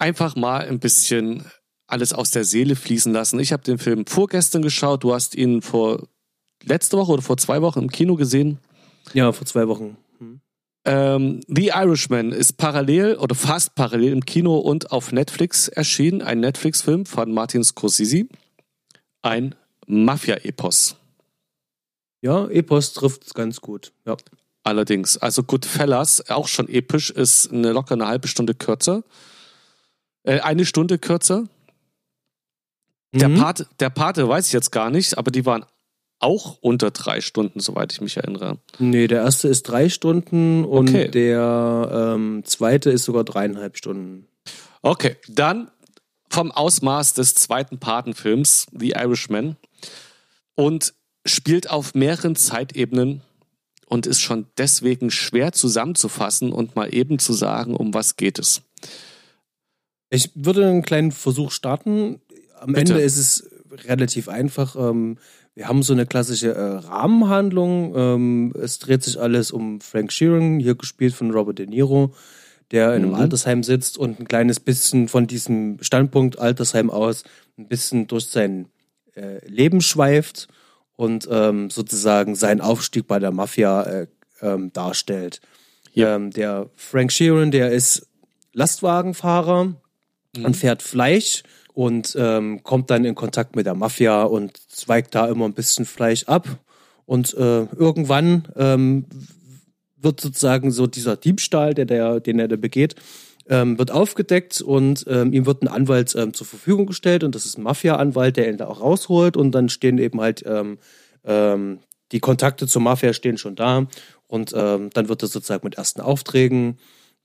einfach 0.00 0.34
mal 0.34 0.66
ein 0.66 0.80
bisschen 0.80 1.44
alles 1.86 2.12
aus 2.12 2.30
der 2.30 2.44
Seele 2.44 2.74
fließen 2.74 3.12
lassen. 3.12 3.38
Ich 3.38 3.52
habe 3.52 3.62
den 3.62 3.78
Film 3.78 4.06
vorgestern 4.06 4.62
geschaut. 4.62 5.04
Du 5.04 5.12
hast 5.12 5.34
ihn 5.34 5.62
vor 5.62 6.08
letzte 6.64 6.96
Woche 6.96 7.12
oder 7.12 7.22
vor 7.22 7.36
zwei 7.36 7.62
Wochen 7.62 7.80
im 7.80 7.90
Kino 7.90 8.16
gesehen. 8.16 8.58
Ja, 9.12 9.32
vor 9.32 9.46
zwei 9.46 9.68
Wochen. 9.68 9.96
Hm. 10.18 10.40
Ähm, 10.84 11.40
The 11.46 11.68
Irishman 11.68 12.32
ist 12.32 12.56
parallel 12.56 13.16
oder 13.16 13.34
fast 13.34 13.74
parallel 13.74 14.12
im 14.12 14.24
Kino 14.24 14.58
und 14.58 14.92
auf 14.92 15.12
Netflix 15.12 15.68
erschienen. 15.68 16.22
Ein 16.22 16.40
Netflix-Film 16.40 17.06
von 17.06 17.32
Martin 17.32 17.64
Scorsese. 17.64 18.26
Ein 19.22 19.54
Mafia-Epos. 19.86 20.96
Ja, 22.22 22.46
Epos 22.48 22.92
trifft 22.92 23.26
es 23.26 23.34
ganz 23.34 23.60
gut. 23.60 23.92
Ja. 24.06 24.16
Allerdings, 24.62 25.16
also 25.16 25.42
Goodfellas, 25.42 26.28
auch 26.28 26.46
schon 26.46 26.68
episch, 26.68 27.10
ist 27.10 27.50
eine 27.50 27.72
locker 27.72 27.94
eine 27.94 28.06
halbe 28.06 28.28
Stunde 28.28 28.54
kürzer. 28.54 29.02
Äh, 30.22 30.40
eine 30.40 30.66
Stunde 30.66 30.98
kürzer. 30.98 31.48
Der, 33.12 33.28
mhm. 33.28 33.38
Pate, 33.38 33.66
der 33.80 33.90
Pate 33.90 34.28
weiß 34.28 34.46
ich 34.46 34.52
jetzt 34.52 34.70
gar 34.70 34.90
nicht, 34.90 35.16
aber 35.18 35.30
die 35.30 35.46
waren 35.46 35.64
auch 36.20 36.58
unter 36.60 36.90
drei 36.90 37.20
Stunden, 37.20 37.60
soweit 37.60 37.92
ich 37.92 38.00
mich 38.00 38.16
erinnere. 38.16 38.58
Nee, 38.78 39.08
der 39.08 39.22
erste 39.22 39.48
ist 39.48 39.64
drei 39.64 39.88
Stunden 39.88 40.64
und 40.64 40.90
okay. 40.90 41.08
der 41.08 42.14
ähm, 42.14 42.42
zweite 42.44 42.90
ist 42.90 43.04
sogar 43.04 43.24
dreieinhalb 43.24 43.76
Stunden. 43.76 44.26
Okay, 44.82 45.16
dann 45.28 45.70
vom 46.28 46.52
Ausmaß 46.52 47.14
des 47.14 47.34
zweiten 47.34 47.78
Patenfilms, 47.78 48.66
The 48.72 48.90
Irishman, 48.90 49.56
und 50.54 50.94
spielt 51.26 51.68
auf 51.70 51.94
mehreren 51.94 52.36
Zeitebenen 52.36 53.22
und 53.86 54.06
ist 54.06 54.20
schon 54.20 54.46
deswegen 54.56 55.10
schwer 55.10 55.52
zusammenzufassen 55.52 56.52
und 56.52 56.76
mal 56.76 56.94
eben 56.94 57.18
zu 57.18 57.32
sagen, 57.32 57.74
um 57.74 57.92
was 57.92 58.16
geht 58.16 58.38
es. 58.38 58.62
Ich 60.10 60.30
würde 60.34 60.66
einen 60.66 60.82
kleinen 60.82 61.12
Versuch 61.12 61.50
starten. 61.50 62.20
Am 62.58 62.72
Bitte. 62.72 62.92
Ende 62.92 63.04
ist 63.04 63.16
es 63.16 63.50
relativ 63.84 64.28
einfach. 64.28 64.76
Ähm, 64.76 65.18
wir 65.54 65.68
haben 65.68 65.82
so 65.82 65.92
eine 65.92 66.06
klassische 66.06 66.54
äh, 66.54 66.86
Rahmenhandlung. 66.86 67.94
Ähm, 67.96 68.54
es 68.60 68.78
dreht 68.78 69.02
sich 69.02 69.20
alles 69.20 69.50
um 69.50 69.80
Frank 69.80 70.12
Sheeran, 70.12 70.60
hier 70.60 70.74
gespielt 70.74 71.14
von 71.14 71.30
Robert 71.32 71.58
De 71.58 71.66
Niro, 71.66 72.14
der 72.70 72.94
in 72.94 73.02
einem 73.02 73.10
mhm. 73.10 73.16
Altersheim 73.16 73.62
sitzt 73.62 73.98
und 73.98 74.20
ein 74.20 74.28
kleines 74.28 74.60
bisschen 74.60 75.08
von 75.08 75.26
diesem 75.26 75.78
Standpunkt 75.82 76.38
Altersheim 76.38 76.88
aus 76.88 77.24
ein 77.58 77.68
bisschen 77.68 78.06
durch 78.06 78.26
sein 78.26 78.68
äh, 79.16 79.44
Leben 79.46 79.80
schweift 79.80 80.48
und 80.96 81.28
ähm, 81.30 81.70
sozusagen 81.70 82.36
seinen 82.36 82.60
Aufstieg 82.60 83.06
bei 83.06 83.18
der 83.18 83.32
Mafia 83.32 83.82
äh, 83.82 84.06
darstellt. 84.72 85.40
Ja. 85.92 86.18
der 86.18 86.70
Frank 86.76 87.12
Sheeran, 87.12 87.50
der 87.50 87.72
ist 87.72 88.06
Lastwagenfahrer 88.52 89.64
mhm. 89.64 90.44
und 90.44 90.56
fährt 90.56 90.82
Fleisch 90.82 91.42
und 91.72 92.16
ähm, 92.18 92.62
kommt 92.62 92.90
dann 92.90 93.04
in 93.04 93.14
Kontakt 93.14 93.56
mit 93.56 93.66
der 93.66 93.74
Mafia 93.74 94.22
und 94.22 94.56
zweigt 94.70 95.14
da 95.14 95.26
immer 95.26 95.44
ein 95.44 95.54
bisschen 95.54 95.84
Fleisch 95.84 96.24
ab. 96.24 96.48
Und 97.06 97.34
äh, 97.34 97.64
irgendwann 97.74 98.48
ähm, 98.56 99.06
wird 99.96 100.20
sozusagen 100.20 100.70
so 100.70 100.86
dieser 100.86 101.16
Diebstahl, 101.16 101.74
der, 101.74 101.84
der, 101.84 102.20
den 102.20 102.38
er 102.38 102.48
da 102.48 102.56
begeht, 102.56 102.94
ähm, 103.48 103.78
wird 103.78 103.90
aufgedeckt 103.90 104.60
und 104.60 105.04
ähm, 105.08 105.32
ihm 105.32 105.44
wird 105.44 105.62
ein 105.62 105.68
Anwalt 105.68 106.14
ähm, 106.14 106.32
zur 106.34 106.46
Verfügung 106.46 106.86
gestellt 106.86 107.24
und 107.24 107.34
das 107.34 107.46
ist 107.46 107.58
ein 107.58 107.64
Mafia-Anwalt, 107.64 108.36
der 108.36 108.48
ihn 108.48 108.56
da 108.56 108.68
auch 108.68 108.80
rausholt 108.80 109.36
und 109.36 109.52
dann 109.52 109.68
stehen 109.68 109.98
eben 109.98 110.20
halt 110.20 110.44
ähm, 110.46 110.78
ähm, 111.24 111.80
die 112.12 112.20
Kontakte 112.20 112.66
zur 112.66 112.82
Mafia 112.82 113.12
stehen 113.12 113.38
schon 113.38 113.56
da 113.56 113.86
und 114.26 114.52
ähm, 114.54 114.90
dann 114.92 115.08
wird 115.08 115.22
er 115.22 115.28
sozusagen 115.28 115.66
mit 115.66 115.76
ersten 115.76 116.00
Aufträgen 116.00 116.78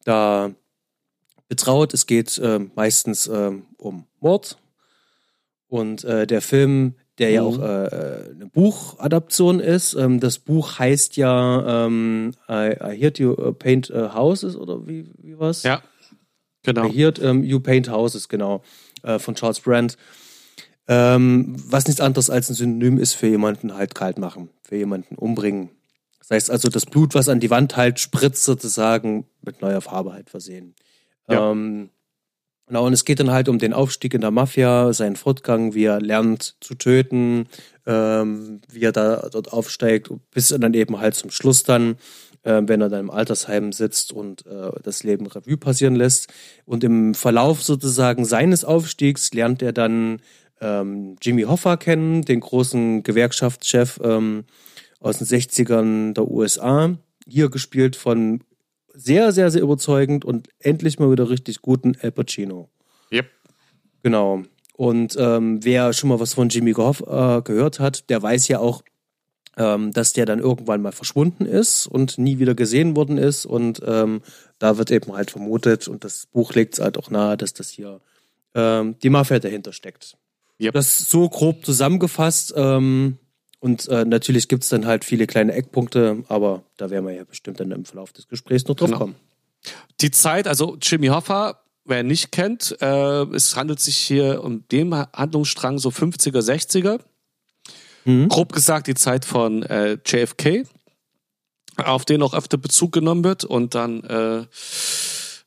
da 0.03 0.51
betraut. 1.47 1.93
Es 1.93 2.05
geht 2.05 2.37
äh, 2.37 2.59
meistens 2.75 3.27
äh, 3.27 3.51
um 3.77 4.05
Mord. 4.19 4.57
Und 5.67 6.03
äh, 6.03 6.27
der 6.27 6.41
Film 6.41 6.95
der 7.17 7.29
ja 7.29 7.43
auch 7.43 7.59
äh, 7.59 7.85
äh, 7.85 8.31
eine 8.31 8.45
Buchadaption 8.47 9.59
ist. 9.59 9.93
Ähm, 9.93 10.19
das 10.19 10.39
Buch 10.39 10.79
heißt 10.79 11.15
ja 11.17 11.85
ähm, 11.85 12.33
I, 12.49 12.75
I 12.81 13.01
Heard 13.01 13.19
You 13.19 13.31
uh, 13.31 13.53
Paint 13.53 13.89
Houses 13.89 14.55
oder 14.55 14.85
wie, 14.85 15.09
wie 15.17 15.39
was? 15.39 15.63
Ja, 15.63 15.81
genau. 16.63 16.87
I 16.87 16.91
Heard 16.91 17.19
um, 17.19 17.43
You 17.43 17.59
Paint 17.59 17.89
Houses, 17.89 18.27
genau, 18.27 18.63
äh, 19.03 19.19
von 19.19 19.35
Charles 19.35 19.61
Brandt. 19.61 19.97
Ähm, 20.87 21.55
was 21.67 21.87
nichts 21.87 22.01
anderes 22.01 22.29
als 22.29 22.49
ein 22.49 22.53
Synonym 22.53 22.99
ist 22.99 23.13
für 23.13 23.27
jemanden 23.27 23.73
halt 23.73 23.95
kalt 23.95 24.19
machen, 24.19 24.49
für 24.61 24.75
jemanden 24.75 25.15
umbringen. 25.15 25.71
Das 26.19 26.29
heißt 26.31 26.51
also, 26.51 26.69
das 26.69 26.85
Blut, 26.85 27.15
was 27.15 27.29
an 27.29 27.39
die 27.39 27.49
Wand 27.49 27.77
halt 27.77 27.99
spritzt, 27.99 28.43
sozusagen 28.43 29.25
mit 29.41 29.61
neuer 29.61 29.81
Farbe 29.81 30.13
halt 30.13 30.29
versehen. 30.29 30.75
Ja. 31.29 31.51
Ähm, 31.51 31.89
Genau, 32.67 32.87
und 32.87 32.93
es 32.93 33.05
geht 33.05 33.19
dann 33.19 33.29
halt 33.29 33.47
um 33.47 33.59
den 33.59 33.73
Aufstieg 33.73 34.15
in 34.15 34.21
der 34.21 34.31
Mafia, 34.31 34.91
seinen 34.91 35.15
Fortgang, 35.15 35.75
wie 35.75 35.83
er 35.83 36.01
lernt 36.01 36.55
zu 36.61 36.73
töten, 36.73 37.47
ähm, 37.85 38.61
wie 38.71 38.81
er 38.81 38.91
da 38.91 39.29
dort 39.31 39.53
aufsteigt, 39.53 40.09
bis 40.31 40.47
dann 40.47 40.73
eben 40.73 40.97
halt 40.99 41.13
zum 41.13 41.29
Schluss 41.29 41.61
dann, 41.61 41.97
äh, 42.41 42.63
wenn 42.65 42.81
er 42.81 42.89
dann 42.89 43.01
im 43.01 43.11
Altersheim 43.11 43.71
sitzt 43.71 44.11
und 44.11 44.47
äh, 44.47 44.71
das 44.81 45.03
Leben 45.03 45.27
Revue 45.27 45.57
passieren 45.57 45.95
lässt. 45.95 46.33
Und 46.65 46.83
im 46.83 47.13
Verlauf 47.13 47.61
sozusagen 47.61 48.25
seines 48.25 48.65
Aufstiegs 48.65 49.31
lernt 49.31 49.61
er 49.61 49.71
dann 49.71 50.19
ähm, 50.59 51.17
Jimmy 51.21 51.43
Hoffa 51.43 51.77
kennen, 51.77 52.23
den 52.23 52.39
großen 52.39 53.03
Gewerkschaftschef 53.03 53.99
ähm, 54.03 54.45
aus 54.99 55.19
den 55.19 55.27
60ern 55.27 56.13
der 56.13 56.27
USA, 56.27 56.97
hier 57.27 57.49
gespielt 57.49 57.95
von 57.95 58.41
sehr, 58.95 59.31
sehr, 59.31 59.51
sehr 59.51 59.61
überzeugend 59.61 60.25
und 60.25 60.49
endlich 60.59 60.99
mal 60.99 61.11
wieder 61.11 61.29
richtig 61.29 61.61
guten 61.61 61.95
Al 62.01 62.11
Pacino. 62.11 62.69
Yep. 63.11 63.29
Genau. 64.03 64.43
Und 64.75 65.15
ähm, 65.17 65.63
wer 65.63 65.93
schon 65.93 66.09
mal 66.09 66.19
was 66.19 66.33
von 66.33 66.49
Jimmy 66.49 66.73
Goff 66.73 67.01
äh, 67.01 67.41
gehört 67.41 67.79
hat, 67.79 68.09
der 68.09 68.21
weiß 68.21 68.47
ja 68.49 68.59
auch, 68.59 68.83
ähm, 69.57 69.91
dass 69.91 70.13
der 70.13 70.25
dann 70.25 70.39
irgendwann 70.39 70.81
mal 70.81 70.91
verschwunden 70.91 71.45
ist 71.45 71.87
und 71.87 72.17
nie 72.17 72.39
wieder 72.39 72.55
gesehen 72.55 72.95
worden 72.95 73.17
ist. 73.17 73.45
Und 73.45 73.81
ähm, 73.85 74.21
da 74.59 74.77
wird 74.77 74.91
eben 74.91 75.13
halt 75.13 75.31
vermutet, 75.31 75.87
und 75.87 76.03
das 76.03 76.25
Buch 76.27 76.53
legt 76.53 76.73
es 76.73 76.81
halt 76.81 76.97
auch 76.97 77.09
nahe, 77.09 77.37
dass 77.37 77.53
das 77.53 77.69
hier 77.69 78.01
ähm, 78.53 78.95
die 79.01 79.09
Mafia 79.09 79.39
dahinter 79.39 79.71
steckt. 79.71 80.17
Yep. 80.59 80.73
Das 80.73 81.09
so 81.09 81.29
grob 81.29 81.65
zusammengefasst. 81.65 82.53
Ähm, 82.55 83.17
und 83.65 83.87
äh, 83.87 84.05
natürlich 84.05 84.47
gibt 84.47 84.61
es 84.61 84.69
dann 84.69 84.85
halt 84.85 85.03
viele 85.03 85.25
kleine 85.25 85.53
Eckpunkte, 85.53 86.23
aber 86.27 86.61
da 86.77 86.91
werden 86.91 87.07
wir 87.07 87.15
ja 87.15 87.23
bestimmt 87.23 87.59
dann 87.59 87.71
im 87.71 87.83
Verlauf 87.83 88.13
des 88.13 88.27
Gesprächs 88.27 88.67
noch 88.67 88.75
drauf 88.75 88.89
genau. 88.89 88.99
kommen. 88.99 89.15
Die 90.01 90.11
Zeit, 90.11 90.47
also 90.47 90.77
Jimmy 90.79 91.07
Hoffa, 91.07 91.63
wer 91.83 92.01
ihn 92.01 92.05
nicht 92.05 92.31
kennt, 92.31 92.77
äh, 92.79 93.23
es 93.33 93.55
handelt 93.55 93.79
sich 93.79 93.97
hier 93.97 94.43
um 94.43 94.67
den 94.67 94.93
Handlungsstrang 94.93 95.79
so 95.79 95.89
50er, 95.89 96.41
60er. 96.41 96.99
Mhm. 98.03 98.29
Grob 98.29 98.53
gesagt 98.53 98.85
die 98.85 98.93
Zeit 98.93 99.25
von 99.25 99.63
äh, 99.63 99.97
JFK, 100.05 100.67
auf 101.77 102.05
den 102.05 102.21
auch 102.21 102.35
öfter 102.35 102.57
Bezug 102.57 102.91
genommen 102.91 103.23
wird 103.23 103.45
und 103.45 103.73
dann, 103.73 104.03
äh, 104.03 104.45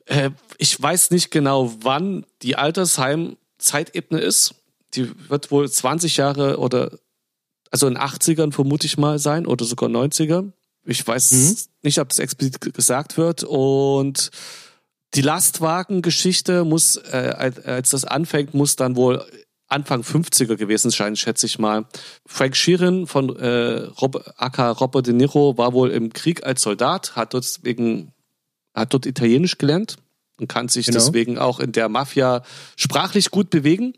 äh, 0.07 0.31
ich 0.57 0.83
weiß 0.83 1.12
nicht 1.12 1.31
genau, 1.31 1.73
wann 1.83 2.27
die 2.43 2.57
Altersheim-Zeitebene 2.57 4.21
ist. 4.21 4.57
Die 4.95 5.09
wird 5.29 5.53
wohl 5.53 5.71
20 5.71 6.16
Jahre 6.16 6.59
oder 6.59 6.90
also 7.71 7.87
in 7.87 7.99
80ern 7.99 8.53
vermute 8.53 8.87
ich 8.87 8.99
mal 8.99 9.19
sein 9.19 9.47
oder 9.47 9.65
sogar 9.65 9.89
90er. 9.89 10.51
Ich 10.85 11.07
weiß 11.07 11.33
mhm. 11.33 11.57
nicht, 11.83 11.99
ob 11.99 12.09
das 12.09 12.19
explizit 12.19 12.75
gesagt 12.75 13.17
wird. 13.17 13.45
Und 13.45 14.31
die 15.15 15.23
Lastwagengeschichte 15.23 16.65
muss, 16.65 16.97
äh, 16.97 17.53
als 17.65 17.91
das 17.91 18.05
anfängt, 18.05 18.55
muss 18.55 18.77
dann 18.77 18.97
wohl 18.97 19.25
Anfang 19.69 20.01
50er 20.01 20.57
gewesen 20.57 20.91
sein, 20.91 21.15
schätze 21.15 21.45
ich 21.45 21.59
mal. 21.59 21.85
Frank 22.27 22.57
Sheeran 22.57 23.07
von 23.07 23.37
äh, 23.37 23.83
Rob, 24.01 24.33
aka 24.37 24.71
Robert 24.71 25.07
De 25.07 25.13
Niro 25.13 25.59
war 25.59 25.75
wohl 25.75 25.91
im 25.91 26.13
Krieg 26.13 26.45
als 26.45 26.63
Soldat, 26.63 27.17
hat 27.17 27.35
dort 27.35 27.45
deswegen, 27.45 28.13
hat 28.75 28.95
dort 28.95 29.05
Italienisch 29.05 29.59
gelernt 29.59 29.97
und 30.41 30.49
kann 30.49 30.69
sich 30.69 30.87
genau. 30.87 30.99
deswegen 30.99 31.37
auch 31.37 31.61
in 31.61 31.73
der 31.73 31.91
Mafia 31.91 32.43
sprachlich 32.77 33.31
gut 33.31 33.51
bewegen 33.51 33.93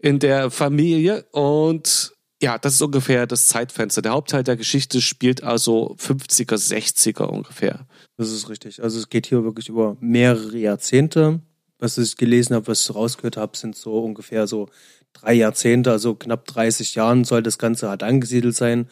in 0.00 0.18
der 0.18 0.50
Familie 0.50 1.24
und 1.30 2.13
ja, 2.44 2.58
das 2.58 2.74
ist 2.74 2.82
ungefähr 2.82 3.26
das 3.26 3.48
Zeitfenster. 3.48 4.02
Der 4.02 4.12
Hauptteil 4.12 4.44
der 4.44 4.56
Geschichte 4.56 5.00
spielt 5.00 5.42
also 5.42 5.96
50er, 5.98 6.56
60er 6.56 7.24
ungefähr. 7.24 7.86
Das 8.18 8.30
ist 8.30 8.50
richtig. 8.50 8.82
Also 8.82 8.98
es 8.98 9.08
geht 9.08 9.26
hier 9.26 9.44
wirklich 9.44 9.70
über 9.70 9.96
mehrere 10.00 10.58
Jahrzehnte. 10.58 11.40
Was 11.78 11.96
ich 11.96 12.16
gelesen 12.18 12.54
habe, 12.54 12.66
was 12.66 12.82
ich 12.82 12.94
rausgehört 12.94 13.38
habe, 13.38 13.56
sind 13.56 13.76
so 13.76 13.98
ungefähr 13.98 14.46
so 14.46 14.68
drei 15.14 15.32
Jahrzehnte, 15.32 15.90
also 15.90 16.14
knapp 16.14 16.44
30 16.44 16.94
Jahren 16.94 17.24
soll 17.24 17.42
das 17.42 17.58
Ganze 17.58 17.88
halt 17.88 18.02
angesiedelt 18.02 18.54
sein. 18.54 18.88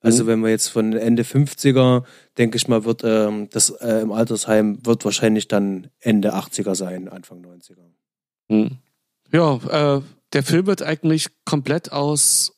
Also 0.00 0.22
mhm. 0.22 0.28
wenn 0.28 0.40
wir 0.40 0.50
jetzt 0.50 0.68
von 0.68 0.92
Ende 0.92 1.24
50er, 1.24 2.04
denke 2.38 2.56
ich 2.56 2.68
mal, 2.68 2.84
wird 2.84 3.02
ähm, 3.04 3.48
das 3.50 3.70
äh, 3.70 4.00
im 4.00 4.12
Altersheim 4.12 4.78
wird 4.86 5.04
wahrscheinlich 5.04 5.48
dann 5.48 5.88
Ende 5.98 6.34
80er 6.34 6.76
sein, 6.76 7.08
Anfang 7.08 7.44
90er. 7.44 7.82
Mhm. 8.48 8.78
Ja, 9.32 9.96
äh, 9.96 10.02
der 10.32 10.42
Film 10.42 10.66
wird 10.66 10.82
eigentlich 10.82 11.28
komplett 11.44 11.92
aus 11.92 12.51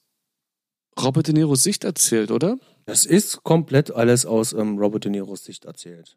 Robert 1.03 1.27
De 1.27 1.35
Niros 1.35 1.63
Sicht 1.63 1.85
erzählt, 1.85 2.31
oder? 2.31 2.59
Das 2.87 3.07
ist 3.07 3.43
komplett 3.43 3.91
alles 3.91 4.27
aus 4.27 4.53
ähm, 4.53 4.79
Robert 4.79 5.05
De 5.05 5.11
Niros 5.11 5.45
Sicht 5.45 5.65
erzählt. 5.65 6.17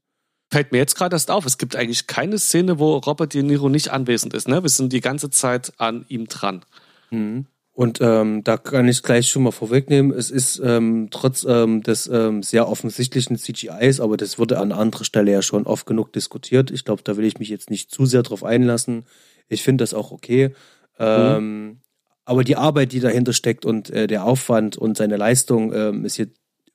Fällt 0.50 0.72
mir 0.72 0.78
jetzt 0.78 0.96
gerade 0.96 1.16
erst 1.16 1.30
auf, 1.30 1.46
es 1.46 1.58
gibt 1.58 1.76
eigentlich 1.76 2.08
keine 2.08 2.40
Szene, 2.40 2.80
wo 2.80 2.98
Robert 2.98 3.34
De 3.34 3.44
Niro 3.44 3.68
nicht 3.68 3.90
anwesend 3.90 4.34
ist. 4.34 4.48
Ne? 4.48 4.64
Wir 4.64 4.70
sind 4.70 4.94
die 4.94 5.02
ganze 5.02 5.30
Zeit 5.30 5.74
an 5.78 6.06
ihm 6.08 6.28
dran. 6.28 6.64
Mhm. 7.10 7.48
Und 7.74 8.00
ähm, 8.02 8.44
da 8.44 8.58
kann 8.58 8.88
ich 8.88 9.04
gleich 9.04 9.30
schon 9.30 9.44
mal 9.44 9.52
vorwegnehmen, 9.52 10.12
es 10.12 10.32
ist 10.32 10.60
ähm, 10.64 11.10
trotz 11.12 11.46
ähm, 11.48 11.84
des 11.84 12.08
ähm, 12.08 12.42
sehr 12.42 12.68
offensichtlichen 12.68 13.38
CGIs, 13.38 14.00
aber 14.00 14.18
das 14.18 14.40
wurde 14.40 14.58
an 14.58 14.72
anderer 14.72 15.04
Stelle 15.04 15.32
ja 15.32 15.44
schon 15.44 15.68
oft 15.68 15.86
genug 15.86 16.12
diskutiert. 16.12 16.72
Ich 16.72 16.86
glaube, 16.86 17.04
da 17.04 17.18
will 17.18 17.26
ich 17.26 17.38
mich 17.38 17.50
jetzt 17.50 17.70
nicht 17.70 17.92
zu 17.92 18.08
sehr 18.08 18.24
drauf 18.24 18.44
einlassen. 18.44 19.06
Ich 19.48 19.62
finde 19.62 19.84
das 19.84 19.94
auch 19.94 20.12
okay. 20.12 20.56
Mhm. 21.00 21.82
Aber 22.28 22.44
die 22.44 22.58
Arbeit, 22.58 22.92
die 22.92 23.00
dahinter 23.00 23.32
steckt 23.32 23.66
und 23.66 23.90
äh, 23.90 24.06
der 24.06 24.26
Aufwand 24.26 24.76
und 24.76 24.98
seine 24.98 25.16
Leistung 25.16 25.72
ähm, 25.74 26.04
ist 26.04 26.18
hier 26.18 26.28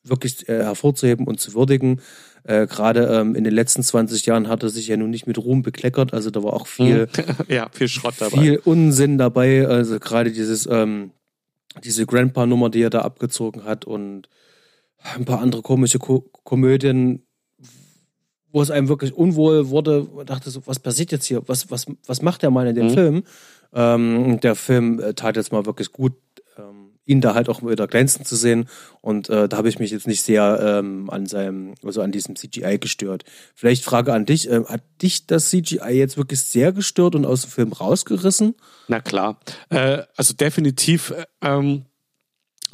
wirklich 0.02 0.48
äh, 0.48 0.62
hervorzuheben 0.62 1.26
und 1.26 1.40
zu 1.40 1.52
würdigen. 1.52 2.00
Äh, 2.44 2.66
Gerade 2.66 3.04
ähm, 3.04 3.34
in 3.34 3.44
den 3.44 3.52
letzten 3.52 3.82
20 3.82 4.24
Jahren 4.24 4.48
hat 4.48 4.62
er 4.62 4.70
sich 4.70 4.88
ja 4.88 4.96
nun 4.96 5.10
nicht 5.10 5.26
mit 5.26 5.36
Ruhm 5.36 5.60
bekleckert, 5.60 6.14
also 6.14 6.30
da 6.30 6.42
war 6.42 6.54
auch 6.54 6.66
viel, 6.66 7.06
ja, 7.48 7.68
viel 7.70 7.88
Schrott 7.88 8.14
dabei. 8.18 8.40
Viel 8.40 8.62
Unsinn 8.64 9.18
dabei, 9.18 9.66
also 9.66 10.00
gerade 10.00 10.32
dieses, 10.32 10.66
ähm, 10.66 11.10
diese 11.84 12.06
Grandpa-Nummer, 12.06 12.70
die 12.70 12.80
er 12.80 12.90
da 12.90 13.02
abgezogen 13.02 13.64
hat 13.64 13.84
und 13.84 14.30
ein 15.14 15.26
paar 15.26 15.42
andere 15.42 15.60
komische 15.60 15.98
Ko 15.98 16.30
Komödien, 16.44 17.26
wo 18.52 18.62
es 18.62 18.70
einem 18.70 18.88
wirklich 18.88 19.14
unwohl 19.14 19.70
wurde, 19.70 20.06
dachte 20.26 20.50
so, 20.50 20.62
was 20.66 20.78
passiert 20.78 21.10
jetzt 21.10 21.26
hier? 21.26 21.42
Was, 21.46 21.70
was, 21.70 21.86
was 22.06 22.22
macht 22.22 22.42
der 22.42 22.50
Mann 22.50 22.66
in 22.66 22.74
dem 22.74 22.86
mhm. 22.88 22.94
Film? 22.94 23.22
Ähm, 23.74 24.40
der 24.40 24.54
Film 24.54 25.00
äh, 25.00 25.14
tat 25.14 25.36
jetzt 25.36 25.52
mal 25.52 25.64
wirklich 25.64 25.92
gut, 25.92 26.12
ähm, 26.58 26.92
ihn 27.06 27.20
da 27.20 27.34
halt 27.34 27.48
auch 27.48 27.62
wieder 27.62 27.86
glänzen 27.86 28.24
zu 28.24 28.36
sehen. 28.36 28.68
Und 29.00 29.30
äh, 29.30 29.48
da 29.48 29.56
habe 29.56 29.68
ich 29.68 29.78
mich 29.78 29.90
jetzt 29.90 30.06
nicht 30.06 30.22
sehr 30.22 30.60
ähm, 30.62 31.08
an 31.08 31.26
seinem, 31.26 31.74
also 31.82 32.02
an 32.02 32.12
diesem 32.12 32.36
CGI 32.36 32.78
gestört. 32.78 33.24
Vielleicht 33.54 33.84
Frage 33.84 34.12
an 34.12 34.26
dich, 34.26 34.48
äh, 34.50 34.64
hat 34.64 34.82
dich 35.00 35.26
das 35.26 35.48
CGI 35.48 35.92
jetzt 35.92 36.18
wirklich 36.18 36.42
sehr 36.42 36.72
gestört 36.72 37.14
und 37.14 37.24
aus 37.24 37.42
dem 37.42 37.50
Film 37.50 37.72
rausgerissen? 37.72 38.54
Na 38.88 39.00
klar. 39.00 39.40
Äh, 39.70 40.02
also 40.16 40.34
definitiv 40.34 41.10
äh, 41.10 41.24
ähm, 41.40 41.86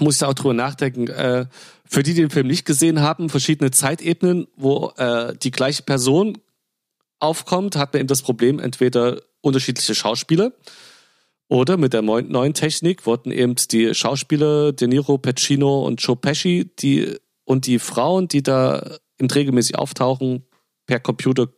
muss 0.00 0.14
ich 0.14 0.20
da 0.20 0.28
auch 0.28 0.34
drüber 0.34 0.54
nachdenken. 0.54 1.08
Äh, 1.08 1.46
für 1.84 2.02
die, 2.02 2.14
die 2.14 2.22
den 2.22 2.30
Film 2.30 2.46
nicht 2.46 2.64
gesehen 2.64 3.00
haben, 3.00 3.30
verschiedene 3.30 3.70
Zeitebenen, 3.70 4.46
wo 4.56 4.92
äh, 4.96 5.36
die 5.36 5.50
gleiche 5.50 5.82
Person 5.82 6.38
aufkommt, 7.18 7.76
hat 7.76 7.92
man 7.92 8.00
eben 8.00 8.08
das 8.08 8.22
Problem, 8.22 8.58
entweder 8.58 9.20
unterschiedliche 9.40 9.94
Schauspieler 9.94 10.52
oder 11.48 11.78
mit 11.78 11.94
der 11.94 12.02
neuen 12.02 12.54
Technik 12.54 13.06
wurden 13.06 13.32
eben 13.32 13.56
die 13.70 13.94
Schauspieler 13.94 14.72
De 14.72 14.86
Niro, 14.86 15.16
Pacino 15.16 15.86
und 15.86 16.02
Joe 16.02 16.16
Pesci 16.16 16.70
die, 16.78 17.16
und 17.44 17.66
die 17.66 17.78
Frauen, 17.78 18.28
die 18.28 18.42
da 18.42 18.98
im 19.16 19.26
regelmäßig 19.28 19.78
auftauchen, 19.78 20.44
per 20.86 21.00
Computer 21.00 21.48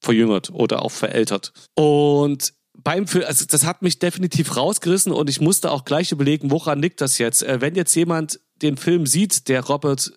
verjüngert 0.00 0.50
oder 0.50 0.82
auch 0.82 0.92
verältert. 0.92 1.52
Und 1.74 2.54
beim 2.84 3.06
Film, 3.06 3.24
also 3.26 3.44
das 3.46 3.64
hat 3.64 3.82
mich 3.82 3.98
definitiv 3.98 4.56
rausgerissen 4.56 5.12
und 5.12 5.28
ich 5.28 5.40
musste 5.40 5.70
auch 5.70 5.84
gleich 5.84 6.12
überlegen, 6.12 6.50
woran 6.50 6.80
liegt 6.80 7.00
das 7.00 7.18
jetzt? 7.18 7.42
Äh, 7.42 7.60
wenn 7.60 7.74
jetzt 7.74 7.94
jemand 7.94 8.40
den 8.62 8.76
Film 8.76 9.06
sieht, 9.06 9.48
der 9.48 9.64
Robert 9.64 10.12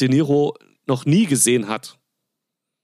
De 0.00 0.08
Niro 0.08 0.54
noch 0.86 1.06
nie 1.06 1.26
gesehen 1.26 1.68
hat, 1.68 1.98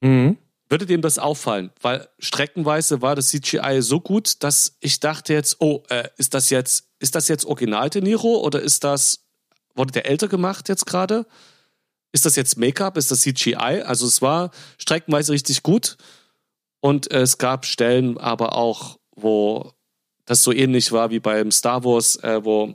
mhm 0.01 0.39
würde 0.69 0.87
dem 0.87 1.03
das 1.03 1.19
auffallen, 1.19 1.71
weil 1.81 2.09
streckenweise 2.19 3.03
war 3.03 3.15
das 3.15 3.29
CGI 3.29 3.81
so 3.81 4.01
gut, 4.01 4.43
dass 4.43 4.77
ich 4.81 4.99
dachte 5.01 5.33
jetzt, 5.33 5.61
oh, 5.61 5.83
äh, 5.89 6.09
ist 6.17 6.35
das 6.35 6.51
jetzt, 6.51 6.89
ist 6.99 7.15
das 7.15 7.29
jetzt 7.29 7.45
Original 7.45 7.91
De 7.91 8.03
Niro 8.03 8.41
oder 8.41 8.61
ist 8.61 8.85
das, 8.85 9.25
wurde 9.75 9.93
der 9.93 10.07
älter 10.07 10.29
gemacht 10.29 10.69
jetzt 10.69 10.87
gerade? 10.87 11.27
Ist 12.13 12.25
das 12.25 12.37
jetzt 12.37 12.57
Make-up? 12.57 12.97
Ist 12.97 13.11
das 13.11 13.21
CGI? 13.21 13.83
Also 13.85 14.07
es 14.07 14.23
war 14.23 14.51
streckenweise 14.79 15.33
richtig 15.33 15.63
gut 15.63 15.97
und 16.81 17.11
äh, 17.13 17.21
es 17.21 17.39
gab 17.39 17.67
Stellen 17.67 18.17
aber 18.19 18.57
auch, 18.57 18.99
wo 19.17 19.73
das 20.25 20.43
so 20.43 20.53
ähnlich 20.53 20.93
war 20.93 21.11
wie 21.11 21.21
beim 21.21 21.51
Star 21.51 21.85
Wars, 21.85 22.17
äh, 22.17 22.45
wo 22.45 22.75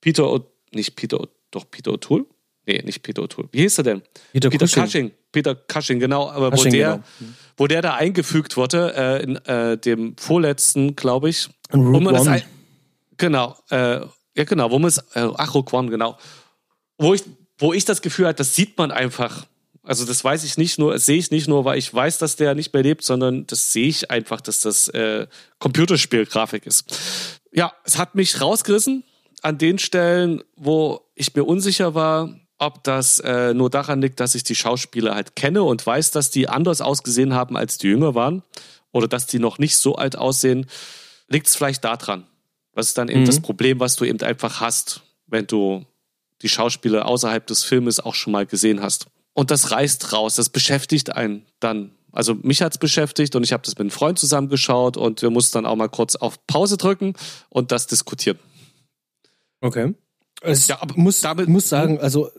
Peter, 0.00 0.30
o 0.30 0.40
nicht 0.72 0.96
Peter, 0.96 1.28
doch 1.50 1.70
Peter 1.70 1.92
O'Toole? 1.92 2.26
Nee, 2.66 2.82
nicht 2.84 3.02
Peter 3.02 3.22
O'Toole. 3.22 3.48
Wie 3.52 3.60
hieß 3.60 3.78
er 3.78 3.84
denn? 3.84 4.02
Peter, 4.32 4.50
Peter 4.50 4.66
Cushing. 4.66 4.84
Cushing. 4.84 5.10
Peter 5.32 5.54
Cushing, 5.54 5.98
genau. 5.98 6.30
Aber 6.30 6.50
Cushing, 6.50 6.72
wo, 6.72 6.76
der, 6.76 7.02
genau. 7.18 7.32
wo 7.56 7.66
der 7.66 7.82
da 7.82 7.94
eingefügt 7.94 8.56
wurde, 8.56 8.94
äh, 8.94 9.22
in 9.22 9.36
äh, 9.46 9.78
dem 9.78 10.16
vorletzten, 10.16 10.94
glaube 10.94 11.30
ich. 11.30 11.48
Und 11.70 11.80
Rogue 11.80 11.94
wo 11.94 12.00
man 12.00 12.14
das 12.14 12.26
One. 12.26 12.30
ein, 12.32 12.42
genau, 13.16 13.56
äh, 13.70 14.00
ja 14.36 14.44
genau, 14.44 14.70
wo 14.70 14.78
man 14.78 14.88
es, 14.88 14.98
äh, 15.14 15.28
ach, 15.36 15.54
Rogue 15.54 15.76
One, 15.76 15.90
genau. 15.90 16.18
Wo 16.98 17.14
ich, 17.14 17.24
wo 17.58 17.72
ich 17.72 17.84
das 17.84 18.02
Gefühl 18.02 18.26
hatte, 18.26 18.38
das 18.38 18.54
sieht 18.54 18.78
man 18.78 18.90
einfach. 18.90 19.46
Also 19.84 20.04
das 20.04 20.22
weiß 20.22 20.44
ich 20.44 20.58
nicht 20.58 20.78
nur, 20.78 20.92
das 20.92 21.06
sehe 21.06 21.18
ich 21.18 21.30
nicht 21.30 21.48
nur, 21.48 21.64
weil 21.64 21.76
ich 21.78 21.92
weiß, 21.92 22.18
dass 22.18 22.36
der 22.36 22.54
nicht 22.54 22.72
mehr 22.72 22.82
lebt, 22.84 23.02
sondern 23.02 23.46
das 23.48 23.72
sehe 23.72 23.88
ich 23.88 24.10
einfach, 24.10 24.40
dass 24.40 24.60
das 24.60 24.88
äh, 24.88 25.26
Computerspielgrafik 25.58 26.66
ist. 26.66 26.84
Ja, 27.52 27.72
es 27.84 27.98
hat 27.98 28.14
mich 28.14 28.40
rausgerissen 28.40 29.02
an 29.42 29.58
den 29.58 29.78
Stellen, 29.78 30.42
wo 30.54 31.00
ich 31.16 31.34
mir 31.34 31.44
unsicher 31.44 31.94
war, 31.94 32.38
ob 32.58 32.84
das 32.84 33.18
äh, 33.18 33.54
nur 33.54 33.70
daran 33.70 34.00
liegt, 34.00 34.20
dass 34.20 34.36
ich 34.36 34.44
die 34.44 34.54
Schauspieler 34.54 35.16
halt 35.16 35.34
kenne 35.34 35.64
und 35.64 35.84
weiß, 35.84 36.12
dass 36.12 36.30
die 36.30 36.48
anders 36.48 36.80
ausgesehen 36.80 37.34
haben, 37.34 37.56
als 37.56 37.76
die 37.78 37.88
jünger 37.88 38.14
waren. 38.14 38.44
Oder 38.92 39.08
dass 39.08 39.26
die 39.26 39.40
noch 39.40 39.58
nicht 39.58 39.76
so 39.78 39.96
alt 39.96 40.16
aussehen. 40.16 40.66
Liegt 41.28 41.48
es 41.48 41.56
vielleicht 41.56 41.82
daran? 41.82 42.26
Was 42.72 42.88
ist 42.88 42.98
dann 42.98 43.08
eben 43.08 43.22
Mhm. 43.22 43.26
das 43.26 43.40
Problem, 43.40 43.80
was 43.80 43.96
du 43.96 44.04
eben 44.04 44.20
einfach 44.20 44.60
hast, 44.60 45.02
wenn 45.26 45.46
du 45.46 45.84
die 46.42 46.48
Schauspieler 46.48 47.06
außerhalb 47.06 47.44
des 47.46 47.64
Filmes 47.64 47.98
auch 48.00 48.14
schon 48.14 48.32
mal 48.32 48.46
gesehen 48.46 48.80
hast. 48.80 49.06
Und 49.34 49.50
das 49.50 49.70
reißt 49.70 50.12
raus, 50.12 50.36
das 50.36 50.50
beschäftigt 50.50 51.14
einen 51.16 51.46
dann. 51.60 51.92
Also 52.12 52.34
mich 52.34 52.60
hat's 52.60 52.76
beschäftigt 52.76 53.34
und 53.34 53.42
ich 53.42 53.52
habe 53.54 53.62
das 53.62 53.72
mit 53.74 53.80
einem 53.80 53.90
Freund 53.90 54.18
zusammengeschaut 54.18 54.98
und 54.98 55.22
wir 55.22 55.30
mussten 55.30 55.54
dann 55.58 55.66
auch 55.66 55.76
mal 55.76 55.88
kurz 55.88 56.14
auf 56.16 56.46
Pause 56.46 56.76
drücken 56.76 57.14
und 57.48 57.72
das 57.72 57.86
diskutieren. 57.86 58.38
Okay. 59.60 59.94
Es 60.42 60.66
Ja, 60.66 60.82
aber 60.82 60.94
muss, 60.96 61.20
damit- 61.20 61.48
muss 61.48 61.68
sagen, 61.68 61.98
also 62.00 62.30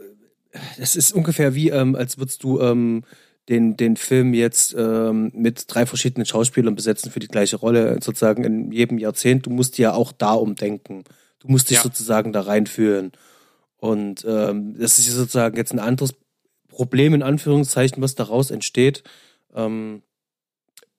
es 0.77 0.95
ist 0.95 1.13
ungefähr 1.13 1.55
wie, 1.55 1.69
ähm, 1.69 1.95
als 1.95 2.17
würdest 2.19 2.43
du 2.43 2.59
ähm, 2.59 3.03
den, 3.49 3.75
den 3.75 3.97
Film 3.97 4.33
jetzt 4.33 4.75
ähm, 4.77 5.31
mit 5.33 5.65
drei 5.67 5.85
verschiedenen 5.85 6.25
Schauspielern 6.25 6.75
besetzen 6.75 7.11
für 7.11 7.19
die 7.19 7.27
gleiche 7.27 7.55
Rolle, 7.55 7.97
sozusagen 8.01 8.43
in 8.43 8.71
jedem 8.71 8.99
Jahrzehnt. 8.99 9.45
Du 9.45 9.49
musst 9.49 9.77
ja 9.79 9.93
auch 9.93 10.11
da 10.11 10.33
umdenken. 10.33 11.03
Du 11.39 11.47
musst 11.47 11.69
dich 11.69 11.77
Ja. 11.77 11.83
sozusagen 11.83 12.31
da 12.33 12.41
reinfühlen. 12.41 13.11
Und 13.77 14.23
ähm, 14.27 14.75
das 14.77 14.99
ist 14.99 15.07
sozusagen 15.07 15.57
jetzt 15.57 15.73
ein 15.73 15.79
anderes 15.79 16.13
Problem, 16.73 17.13
in 17.13 17.23
Anführungszeichen, 17.23 18.01
was 18.01 18.15
daraus 18.15 18.51
entsteht. 18.51 19.03
Ähm, 19.53 20.03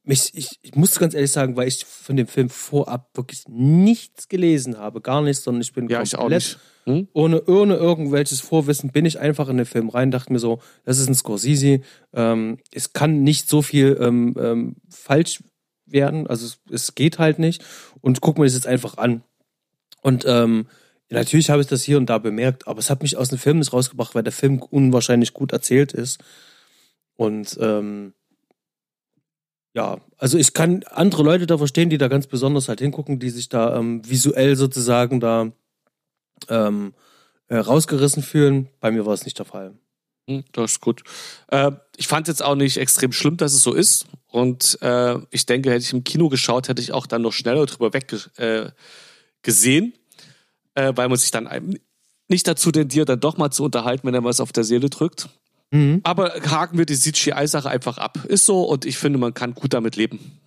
mich, 0.05 0.33
ich, 0.35 0.59
ich 0.63 0.75
muss 0.75 0.99
ganz 0.99 1.15
ehrlich 1.15 1.33
sagen, 1.33 1.57
weil 1.57 1.67
ich 1.67 1.85
von 1.85 2.17
dem 2.17 2.27
Film 2.27 2.51
vorab 2.51 3.11
wirklich 3.15 3.45
nichts 3.49 4.29
gelesen 4.29 4.79
habe, 4.79 5.01
gar 5.01 5.23
nichts, 5.23 5.45
sondern 5.45 5.63
ich 5.63 5.73
bin 5.73 5.89
Ja, 5.89 6.03
ich 6.03 6.13
komplett 6.13 6.43
nicht. 6.43 6.59
Hm? 6.85 7.09
ohne, 7.15 7.43
ohne 7.47 7.77
irgendwelches 7.77 8.41
Vorwissen 8.41 8.93
bin 8.93 9.07
ich 9.07 9.19
einfach 9.19 9.49
in 9.49 9.57
den 9.57 9.65
Film 9.65 9.89
rein, 9.89 10.11
dachte 10.11 10.33
mir 10.33 10.39
so, 10.39 10.61
das 10.85 10.99
ist 10.99 11.09
ein 11.09 11.15
Scorsese, 11.15 11.81
ähm, 12.13 12.59
es 12.71 12.93
kann 12.93 13.23
nicht 13.23 13.49
so 13.49 13.63
viel 13.63 13.97
ähm, 13.99 14.35
ähm, 14.39 14.77
falsch 14.91 15.43
werden, 15.87 16.27
also 16.27 16.45
es, 16.45 16.59
es 16.71 16.95
geht 16.95 17.19
halt 17.19 17.39
nicht 17.39 17.65
und 18.03 18.21
guck 18.21 18.37
mir 18.39 18.45
das 18.45 18.55
jetzt 18.55 18.67
einfach 18.67 18.99
an. 18.99 19.23
Und 20.03 20.27
ähm, 20.29 20.67
natürlich 21.15 21.51
habe 21.51 21.63
ich 21.63 21.67
das 21.69 21.83
hier 21.83 21.97
und 21.97 22.07
da 22.07 22.19
bemerkt, 22.19 22.67
aber 22.69 22.79
es 22.79 22.91
hat 22.91 23.03
mich 23.03 23.17
aus 23.17 23.29
dem 23.29 23.39
Film 23.39 23.59
nicht 23.59 23.73
rausgebracht, 23.73 24.15
weil 24.15 24.23
der 24.23 24.33
Film 24.33 24.61
unwahrscheinlich 24.61 25.33
gut 25.33 25.53
erzählt 25.53 25.93
ist. 25.93 26.23
Und 27.17 27.57
ähm, 27.61 28.15
ja, 29.75 30.01
also 30.19 30.39
ich 30.39 30.55
kann 30.55 30.85
andere 30.85 31.23
Leute 31.23 31.47
da 31.47 31.59
verstehen, 31.59 31.91
die 31.91 31.99
da 31.99 32.09
ganz 32.09 32.27
besonders 32.27 32.69
halt 32.69 32.81
hingucken, 32.81 33.19
die 33.19 33.31
sich 33.31 33.49
da 33.49 33.77
ähm, 33.77 34.09
visuell 34.09 34.57
sozusagen 34.57 35.21
da 35.21 35.51
ähm, 36.49 36.95
äh, 37.49 37.57
rausgerissen 37.57 38.23
fühlen. 38.23 38.69
Bei 38.81 38.91
mir 38.91 39.05
war 39.05 39.15
es 39.15 39.25
nicht 39.25 39.39
der 39.39 39.47
Fall. 39.47 39.75
Hm, 40.29 40.45
Das 40.53 40.73
ist 40.73 40.81
gut. 40.81 41.03
Äh, 41.49 41.73
ich 41.97 42.07
fand 42.07 42.29
jetzt 42.29 42.43
auch 42.43 42.55
nicht 42.55 42.77
extrem 42.77 43.13
schlimm, 43.13 43.37
dass 43.37 43.53
es 43.53 43.63
so 43.63 43.75
ist. 43.75 44.07
Und 44.29 44.79
äh, 44.81 45.19
ich 45.31 45.47
denke, 45.47 45.71
hätte 45.71 45.85
ich 45.85 45.93
im 45.93 46.05
Kino 46.05 46.29
geschaut, 46.29 46.69
hätte 46.69 46.83
ich 46.83 46.93
auch 46.93 47.07
dann 47.07 47.23
noch 47.23 47.33
schneller 47.33 47.67
drüber 47.67 47.93
weg 47.93 48.13
äh, 48.37 48.71
gesehen, 49.43 49.93
äh, 50.75 50.93
weil 50.95 51.09
man 51.09 51.19
sich 51.19 51.31
dann 51.31 51.79
nicht 52.29 52.49
dazu 52.49 52.71
tendiert, 52.71 53.09
dann 53.09 53.21
doch 53.21 53.37
mal 53.37 53.51
zu 53.51 53.65
unterhalten, 53.65 54.07
wenn 54.07 54.15
er 54.15 54.25
was 54.25 54.41
auf 54.41 54.53
der 54.53 54.65
Seele 54.65 54.91
drückt. 54.91 55.29
Mhm. 55.71 56.01
Aber 56.05 56.35
haken 56.49 56.79
wir 56.79 56.87
die 56.87 56.97
CGI-Sache 56.97 57.69
einfach 57.69 57.99
ab. 57.99 58.25
Ist 58.29 58.47
so 58.47 58.63
und 58.63 58.85
ich 58.85 58.99
finde, 58.99 59.19
man 59.19 59.35
kann 59.35 59.55
gut 59.55 59.75
damit 59.75 59.97
leben. 59.97 60.41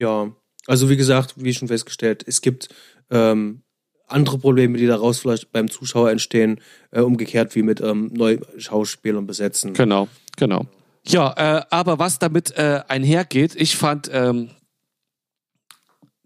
Ja, 0.00 0.32
also 0.66 0.88
wie 0.88 0.96
gesagt, 0.96 1.34
wie 1.36 1.54
schon 1.54 1.68
festgestellt, 1.68 2.24
es 2.26 2.40
gibt 2.40 2.68
ähm, 3.10 3.62
andere 4.06 4.38
Probleme, 4.38 4.78
die 4.78 4.86
daraus 4.86 5.18
vielleicht 5.18 5.52
beim 5.52 5.70
Zuschauer 5.70 6.10
entstehen, 6.10 6.60
äh, 6.90 7.00
umgekehrt 7.00 7.54
wie 7.54 7.62
mit 7.62 7.80
ähm, 7.80 8.10
neuen 8.12 8.44
Schauspielern 8.58 9.26
besetzen. 9.26 9.74
Genau, 9.74 10.08
genau. 10.36 10.66
Ja, 11.06 11.32
äh, 11.36 11.64
aber 11.70 11.98
was 11.98 12.18
damit 12.18 12.52
äh, 12.56 12.82
einhergeht, 12.88 13.54
ich 13.56 13.76
fand 13.76 14.08
ähm, 14.12 14.50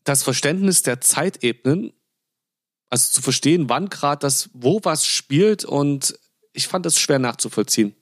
das 0.04 0.22
Verständnis 0.22 0.82
der 0.82 1.00
Zeitebenen, 1.00 1.92
also 2.90 3.12
zu 3.12 3.22
verstehen, 3.22 3.68
wann 3.68 3.88
gerade 3.88 4.20
das, 4.20 4.50
wo 4.52 4.80
was 4.82 5.06
spielt 5.06 5.64
und 5.64 6.18
ich 6.52 6.68
fand 6.68 6.86
das 6.86 6.98
schwer 6.98 7.18
nachzuvollziehen. 7.18 7.94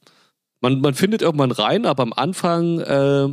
Man, 0.60 0.80
man 0.80 0.94
findet 0.94 1.22
irgendwann 1.22 1.50
rein, 1.50 1.86
aber 1.86 2.02
am 2.02 2.12
Anfang, 2.12 2.80
äh, 2.80 3.28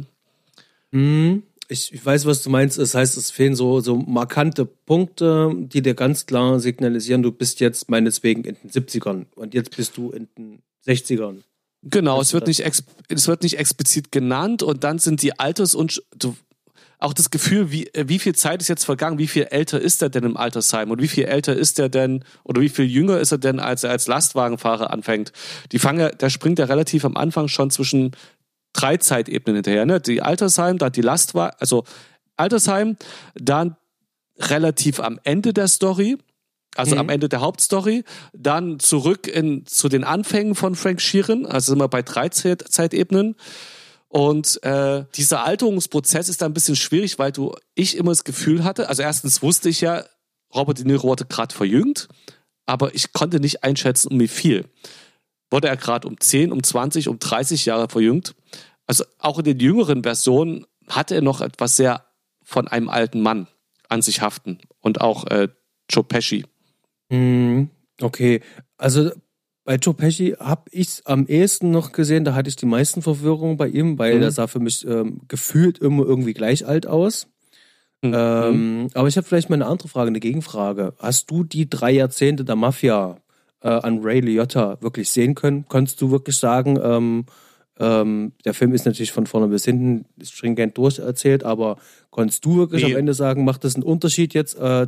Mhm. 0.91 1.43
Ich, 1.67 1.93
ich 1.93 2.05
weiß, 2.05 2.25
was 2.25 2.43
du 2.43 2.49
meinst. 2.49 2.77
Das 2.77 2.95
heißt, 2.95 3.15
es 3.17 3.31
fehlen 3.31 3.55
so, 3.55 3.79
so 3.79 3.95
markante 3.95 4.65
Punkte, 4.65 5.53
die 5.55 5.81
dir 5.81 5.93
ganz 5.93 6.25
klar 6.25 6.59
signalisieren, 6.59 7.23
du 7.23 7.31
bist 7.31 7.61
jetzt 7.61 7.89
meineswegen 7.89 8.43
in 8.43 8.57
den 8.61 8.69
70ern 8.71 9.25
und 9.35 9.53
jetzt 9.53 9.75
bist 9.75 9.95
du 9.95 10.11
in 10.11 10.27
den 10.37 10.61
60ern. 10.85 11.37
genau, 11.81 12.19
es 12.19 12.33
wird, 12.33 12.47
nicht 12.47 12.59
es 13.07 13.27
wird 13.27 13.43
nicht 13.43 13.57
explizit 13.57 14.11
genannt 14.11 14.63
und 14.63 14.83
dann 14.83 14.99
sind 14.99 15.21
die 15.21 15.39
Alters- 15.39 15.73
und 15.73 16.03
du, 16.17 16.35
auch 17.01 17.13
das 17.13 17.31
Gefühl, 17.31 17.71
wie, 17.71 17.87
äh, 17.87 18.07
wie 18.07 18.19
viel 18.19 18.35
Zeit 18.35 18.61
ist 18.61 18.67
jetzt 18.67 18.85
vergangen, 18.85 19.17
wie 19.17 19.27
viel 19.27 19.43
älter 19.49 19.81
ist 19.81 20.01
er 20.01 20.09
denn 20.09 20.23
im 20.23 20.37
Altersheim 20.37 20.91
und 20.91 21.01
wie 21.01 21.07
viel 21.07 21.25
älter 21.25 21.55
ist 21.55 21.79
er 21.79 21.89
denn 21.89 22.23
oder 22.43 22.61
wie 22.61 22.69
viel 22.69 22.85
jünger 22.85 23.19
ist 23.19 23.31
er 23.31 23.39
denn, 23.39 23.59
als 23.59 23.83
er 23.83 23.89
als 23.91 24.07
Lastwagenfahrer 24.07 24.91
anfängt. 24.91 25.33
Die 25.71 25.79
fangen, 25.79 26.11
der 26.19 26.29
springt 26.29 26.59
ja 26.59 26.65
relativ 26.65 27.03
am 27.03 27.17
Anfang 27.17 27.47
schon 27.47 27.71
zwischen 27.71 28.11
drei 28.73 28.97
Zeitebenen 28.97 29.55
hinterher. 29.55 29.85
Ne? 29.85 29.99
Die 29.99 30.21
Altersheim, 30.21 30.77
dann 30.77 30.91
die 30.91 31.01
Lastwagen, 31.01 31.55
also 31.59 31.83
Altersheim, 32.37 32.97
dann 33.35 33.75
relativ 34.39 34.99
am 34.99 35.19
Ende 35.23 35.53
der 35.53 35.67
Story, 35.67 36.17
also 36.75 36.95
Mhm. 36.95 37.01
am 37.01 37.09
Ende 37.09 37.29
der 37.29 37.41
Hauptstory, 37.41 38.03
dann 38.33 38.79
zurück 38.79 39.27
in, 39.27 39.65
zu 39.65 39.89
den 39.89 40.03
Anfängen 40.03 40.55
von 40.55 40.75
Frank 40.75 41.01
Sheeran, 41.01 41.45
also 41.45 41.73
sind 41.73 41.79
wir 41.79 41.87
bei 41.89 42.01
drei 42.01 42.29
Zeit, 42.29 42.63
Zeitebenen. 42.69 43.35
Und 44.11 44.61
äh, 44.63 45.05
dieser 45.15 45.45
Alterungsprozess 45.45 46.27
ist 46.27 46.41
da 46.41 46.45
ein 46.45 46.53
bisschen 46.53 46.75
schwierig, 46.75 47.17
weil 47.17 47.31
du 47.31 47.55
ich 47.75 47.95
immer 47.95 48.11
das 48.11 48.25
Gefühl 48.25 48.65
hatte, 48.65 48.89
also 48.89 49.01
erstens 49.01 49.41
wusste 49.41 49.69
ich 49.69 49.79
ja, 49.79 50.03
Robert 50.53 50.79
De 50.79 50.85
Niro 50.85 51.07
wurde 51.07 51.23
gerade 51.23 51.55
verjüngt, 51.55 52.09
aber 52.65 52.93
ich 52.93 53.13
konnte 53.13 53.39
nicht 53.39 53.63
einschätzen, 53.63 54.09
um 54.11 54.19
wie 54.19 54.27
viel. 54.27 54.65
Wurde 55.49 55.69
er 55.69 55.77
gerade 55.77 56.09
um 56.09 56.19
10, 56.19 56.51
um 56.51 56.61
20, 56.61 57.07
um 57.07 57.19
30 57.19 57.65
Jahre 57.65 57.87
verjüngt? 57.87 58.35
Also 58.85 59.05
auch 59.17 59.39
in 59.39 59.45
den 59.45 59.59
jüngeren 59.61 60.03
Versionen 60.03 60.65
hatte 60.89 61.15
er 61.15 61.21
noch 61.21 61.39
etwas 61.39 61.77
sehr 61.77 62.03
von 62.43 62.67
einem 62.67 62.89
alten 62.89 63.21
Mann 63.21 63.47
an 63.87 64.01
sich 64.01 64.21
haften. 64.21 64.59
Und 64.81 64.99
auch 64.99 65.25
äh, 65.27 65.47
Joe 65.89 66.03
Pesci. 66.03 66.45
Mhm. 67.07 67.69
Okay, 68.01 68.41
also 68.77 69.11
bei 69.71 69.77
Joe 69.77 69.93
Pesci 69.93 70.35
habe 70.37 70.63
ich 70.71 71.01
am 71.05 71.27
ehesten 71.27 71.71
noch 71.71 71.93
gesehen, 71.93 72.25
da 72.25 72.33
hatte 72.35 72.49
ich 72.49 72.57
die 72.57 72.65
meisten 72.65 73.01
Verwirrungen 73.01 73.55
bei 73.55 73.69
ihm, 73.69 73.97
weil 73.97 74.15
Mhm. 74.15 74.19
der 74.19 74.31
sah 74.31 74.47
für 74.47 74.59
mich 74.59 74.85
ähm, 74.85 75.21
gefühlt 75.29 75.77
immer 75.77 76.03
irgendwie 76.03 76.33
gleich 76.33 76.67
alt 76.67 76.85
aus. 76.87 77.27
Mhm. 78.01 78.13
Ähm, 78.13 78.87
aber 78.93 79.07
ich 79.07 79.15
habe 79.15 79.25
vielleicht 79.25 79.49
mal 79.49 79.55
eine 79.55 79.67
andere 79.67 79.87
Frage, 79.87 80.09
eine 80.09 80.19
Gegenfrage. 80.19 80.93
Hast 80.99 81.31
du 81.31 81.45
die 81.45 81.69
drei 81.69 81.91
Jahrzehnte 81.91 82.43
der 82.43 82.57
Mafia 82.57 83.15
äh, 83.61 83.69
an 83.69 83.99
Ray 84.03 84.19
Liotta 84.19 84.77
wirklich 84.81 85.09
sehen 85.09 85.35
können? 85.35 85.63
Konntest 85.69 86.01
du 86.01 86.11
wirklich 86.11 86.35
sagen, 86.35 86.77
ähm, 86.83 87.25
ähm, 87.79 88.33
der 88.43 88.53
Film 88.53 88.73
ist 88.73 88.85
natürlich 88.85 89.13
von 89.13 89.25
vorne 89.25 89.47
bis 89.47 89.63
hinten 89.63 90.03
stringent 90.21 90.77
durcherzählt, 90.77 91.45
aber 91.45 91.77
konntest 92.09 92.43
du 92.43 92.57
wirklich 92.57 92.83
Nee. 92.83 92.91
am 92.91 92.99
Ende 92.99 93.13
sagen, 93.13 93.45
macht 93.45 93.63
das 93.63 93.75
einen 93.75 93.83
Unterschied 93.85 94.33
jetzt 94.33 94.59
äh, 94.59 94.87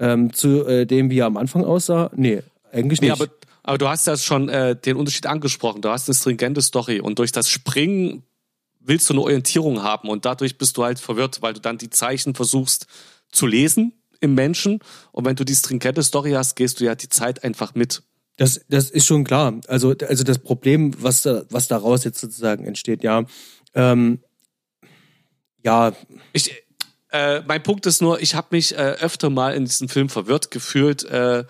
ähm, 0.00 0.32
zu 0.32 0.66
äh, 0.66 0.86
dem, 0.86 1.08
wie 1.10 1.20
er 1.20 1.26
am 1.26 1.36
Anfang 1.36 1.62
aussah? 1.64 2.10
Nee, 2.16 2.42
eigentlich 2.72 3.00
Nee, 3.00 3.10
nicht. 3.10 3.20
aber, 3.22 3.30
aber 3.64 3.78
du 3.78 3.88
hast 3.88 4.06
ja 4.06 4.16
schon 4.16 4.48
äh, 4.48 4.76
den 4.76 4.96
Unterschied 4.96 5.26
angesprochen. 5.26 5.82
Du 5.82 5.88
hast 5.88 6.08
eine 6.08 6.14
stringente 6.14 6.62
Story 6.62 7.00
und 7.00 7.18
durch 7.18 7.32
das 7.32 7.48
Springen 7.48 8.22
willst 8.78 9.08
du 9.08 9.14
eine 9.14 9.22
Orientierung 9.22 9.82
haben 9.82 10.08
und 10.08 10.26
dadurch 10.26 10.58
bist 10.58 10.76
du 10.76 10.84
halt 10.84 11.00
verwirrt, 11.00 11.40
weil 11.40 11.54
du 11.54 11.60
dann 11.60 11.78
die 11.78 11.90
Zeichen 11.90 12.34
versuchst 12.34 12.86
zu 13.32 13.46
lesen 13.46 13.94
im 14.20 14.34
Menschen 14.34 14.80
und 15.12 15.24
wenn 15.24 15.34
du 15.34 15.44
die 15.44 15.54
stringente 15.54 16.02
Story 16.02 16.32
hast, 16.32 16.54
gehst 16.56 16.78
du 16.78 16.84
ja 16.84 16.94
die 16.94 17.08
Zeit 17.08 17.42
einfach 17.42 17.74
mit. 17.74 18.02
Das, 18.36 18.60
das 18.68 18.90
ist 18.90 19.06
schon 19.06 19.24
klar. 19.24 19.60
Also, 19.66 19.94
also 20.06 20.24
das 20.24 20.38
Problem, 20.38 20.92
was, 21.02 21.22
da, 21.22 21.44
was 21.48 21.66
daraus 21.66 22.04
jetzt 22.04 22.20
sozusagen 22.20 22.66
entsteht, 22.66 23.02
ja. 23.02 23.24
Ähm, 23.74 24.20
ja, 25.62 25.94
Ich, 26.34 26.52
äh, 27.10 27.40
mein 27.46 27.62
Punkt 27.62 27.86
ist 27.86 28.02
nur, 28.02 28.20
ich 28.20 28.34
habe 28.34 28.48
mich 28.50 28.74
äh, 28.74 28.96
öfter 29.00 29.30
mal 29.30 29.54
in 29.54 29.64
diesem 29.64 29.88
Film 29.88 30.10
verwirrt 30.10 30.50
gefühlt, 30.50 31.04
äh, 31.04 31.44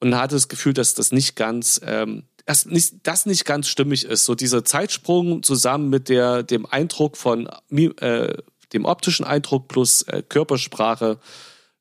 und 0.00 0.16
hatte 0.16 0.34
das 0.34 0.48
Gefühl, 0.48 0.72
dass 0.72 0.94
das 0.94 1.12
nicht 1.12 1.36
ganz, 1.36 1.80
ähm, 1.84 2.24
das 2.46 2.66
nicht, 2.66 2.94
das 3.02 3.26
nicht 3.26 3.44
ganz 3.44 3.68
stimmig 3.68 4.04
ist. 4.04 4.24
So 4.24 4.34
dieser 4.34 4.64
Zeitsprung 4.64 5.42
zusammen 5.42 5.90
mit 5.90 6.08
der, 6.08 6.42
dem 6.42 6.66
Eindruck 6.66 7.16
von, 7.16 7.48
äh, 7.70 8.34
dem 8.72 8.84
optischen 8.84 9.24
Eindruck 9.24 9.68
plus 9.68 10.02
äh, 10.02 10.22
Körpersprache, 10.26 11.18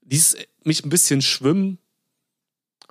ließ 0.10 0.38
mich 0.64 0.84
ein 0.84 0.90
bisschen 0.90 1.22
schwimmen. 1.22 1.80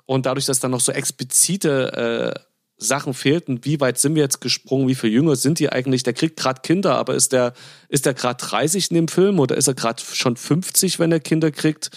Und 0.05 0.25
dadurch, 0.25 0.45
dass 0.45 0.59
dann 0.59 0.71
noch 0.71 0.81
so 0.81 0.91
explizite 0.91 2.35
äh, 2.35 2.39
Sachen 2.77 3.13
fehlten, 3.13 3.63
wie 3.65 3.79
weit 3.79 3.99
sind 3.99 4.15
wir 4.15 4.23
jetzt 4.23 4.39
gesprungen, 4.39 4.87
wie 4.87 4.95
viele 4.95 5.13
Jünger 5.13 5.35
sind 5.35 5.59
die 5.59 5.69
eigentlich? 5.71 6.01
Der 6.03 6.13
kriegt 6.13 6.39
gerade 6.39 6.61
Kinder, 6.61 6.95
aber 6.95 7.13
ist 7.13 7.33
der, 7.33 7.53
ist 7.89 8.05
der 8.05 8.13
gerade 8.13 8.43
30 8.43 8.89
in 8.89 8.95
dem 8.95 9.07
Film 9.09 9.39
oder 9.39 9.55
ist 9.57 9.67
er 9.67 9.73
gerade 9.75 10.01
schon 10.01 10.37
50, 10.37 10.97
wenn 10.97 11.11
er 11.11 11.19
Kinder 11.19 11.51
kriegt? 11.51 11.91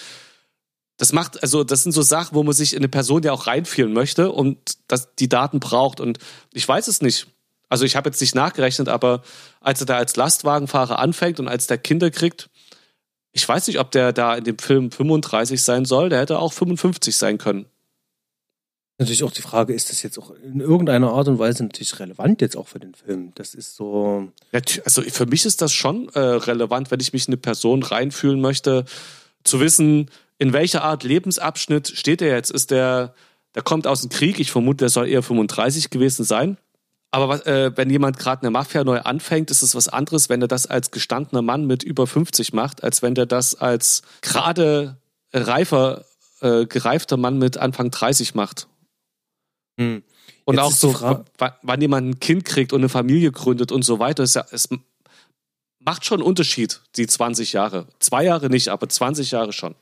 Das 1.03 1.13
macht, 1.13 1.43
also 1.43 1.65
das 1.65 1.83
sind 1.83 1.91
so 1.91 2.03
Sachen, 2.03 2.37
wo 2.37 2.45
man 2.45 2.55
sich 2.55 2.75
in 2.75 2.79
eine 2.79 2.89
Person 2.89 3.25
ja 3.25 3.33
auch 3.33 3.49
reinfühlen 3.49 3.93
möchte 3.93 4.31
und 4.31 4.79
das, 4.87 5.17
die 5.17 5.29
Daten 5.29 5.59
braucht. 5.59 5.99
Und 5.99 6.21
ich 6.53 6.69
weiß 6.69 6.87
es 6.87 7.03
nicht. 7.03 7.27
Also 7.69 7.85
ich 7.85 7.97
habe 7.97 8.09
jetzt 8.09 8.21
nicht 8.21 8.37
nachgerechnet, 8.37 8.89
aber 8.89 9.25
als 9.61 9.81
er 9.81 9.87
da 9.87 9.97
als 9.97 10.15
Lastwagenfahrer 10.15 11.01
anfängt 11.01 11.41
und 11.41 11.49
als 11.49 11.67
der 11.67 11.79
Kinder 11.79 12.13
kriegt, 12.13 12.51
ich 13.33 13.49
weiß 13.49 13.67
nicht, 13.67 13.81
ob 13.81 13.91
der 13.91 14.13
da 14.13 14.37
in 14.37 14.45
dem 14.45 14.59
Film 14.59 14.93
35 14.93 15.61
sein 15.61 15.87
soll, 15.87 16.09
der 16.09 16.21
hätte 16.21 16.39
auch 16.39 16.53
55 16.53 17.17
sein 17.17 17.37
können. 17.37 17.67
Natürlich 18.99 19.25
auch 19.25 19.33
die 19.33 19.43
Frage, 19.43 19.75
ist 19.75 19.91
das 19.91 20.05
jetzt 20.05 20.21
auch 20.21 20.31
in 20.31 20.61
irgendeiner 20.61 21.11
Art 21.11 21.27
und 21.27 21.41
Weise 21.41 21.65
natürlich 21.65 21.99
relevant 21.99 22.41
jetzt 22.43 22.57
auch 22.57 22.69
für 22.69 22.79
den 22.79 22.95
Film? 22.95 23.33
Das 23.35 23.57
ist 23.57 23.75
so. 23.75 24.29
Also 24.85 25.03
für 25.03 25.27
mich 25.27 25.47
ist 25.47 25.63
das 25.63 25.73
schon 25.73 26.11
äh, 26.11 26.21
relevant, 26.21 26.93
wenn 26.93 27.01
ich 27.01 27.13
mich 27.13 27.27
in 27.27 27.33
eine 27.33 27.39
Person 27.39 27.83
reinfühlen 27.83 28.41
möchte, 28.41 28.85
zu 29.43 29.59
wissen, 29.59 30.09
in 30.43 30.53
welcher 30.53 30.83
Art 30.83 31.05
Lebensabschnitt 31.05 31.93
steht 31.95 32.21
er 32.21 32.35
jetzt? 32.35 32.51
Ist 32.51 32.73
der, 32.73 33.15
der 33.55 33.63
kommt 33.63 33.87
aus 33.87 34.01
dem 34.01 34.11
Krieg, 34.11 34.41
ich 34.41 34.51
vermute, 34.51 34.79
der 34.79 34.89
soll 34.89 35.07
eher 35.07 35.23
35 35.23 35.89
gewesen 35.89 36.25
sein. 36.25 36.59
Aber 37.13 37.47
äh, 37.47 37.77
wenn 37.77 37.91
jemand 37.91 38.19
gerade 38.19 38.43
eine 38.43 38.51
Mafia 38.51 38.83
neu 38.83 38.99
anfängt, 38.99 39.53
ist 39.53 39.63
es 39.63 39.77
was 39.77 39.87
anderes, 39.87 40.29
wenn 40.29 40.43
er 40.43 40.49
das 40.49 40.67
als 40.67 40.91
gestandener 40.91 41.43
Mann 41.43 41.65
mit 41.69 41.85
über 41.85 42.09
50 42.09 42.55
macht, 42.55 42.83
als 42.83 43.03
wenn 43.03 43.15
der 43.15 43.27
das 43.27 43.55
als 43.55 44.03
gerade 44.21 44.97
reifer, 45.33 46.07
äh, 46.41 46.67
gereifter 46.67 47.17
Mann 47.17 47.39
mit 47.39 47.57
Anfang 47.59 47.93
30 47.93 48.35
macht. 48.35 48.67
Hm. 49.79 50.03
Und 50.45 50.57
Jetzt 50.57 50.65
auch 50.65 50.73
so, 50.73 51.25
wann 51.63 51.81
jemand 51.81 52.09
ein 52.09 52.19
Kind 52.19 52.45
kriegt 52.45 52.73
und 52.73 52.81
eine 52.81 52.89
Familie 52.89 53.31
gründet 53.31 53.71
und 53.71 53.83
so 53.85 54.01
weiter, 54.01 54.25
ist 54.25 54.35
ja, 54.35 54.45
es 54.51 54.69
macht 55.79 56.05
schon 56.05 56.19
einen 56.19 56.27
Unterschied, 56.27 56.81
die 56.97 57.07
20 57.07 57.53
Jahre. 57.53 57.87
Zwei 58.01 58.25
Jahre 58.25 58.49
nicht, 58.49 58.71
aber 58.71 58.89
20 58.89 59.31
Jahre 59.31 59.53
schon. 59.53 59.77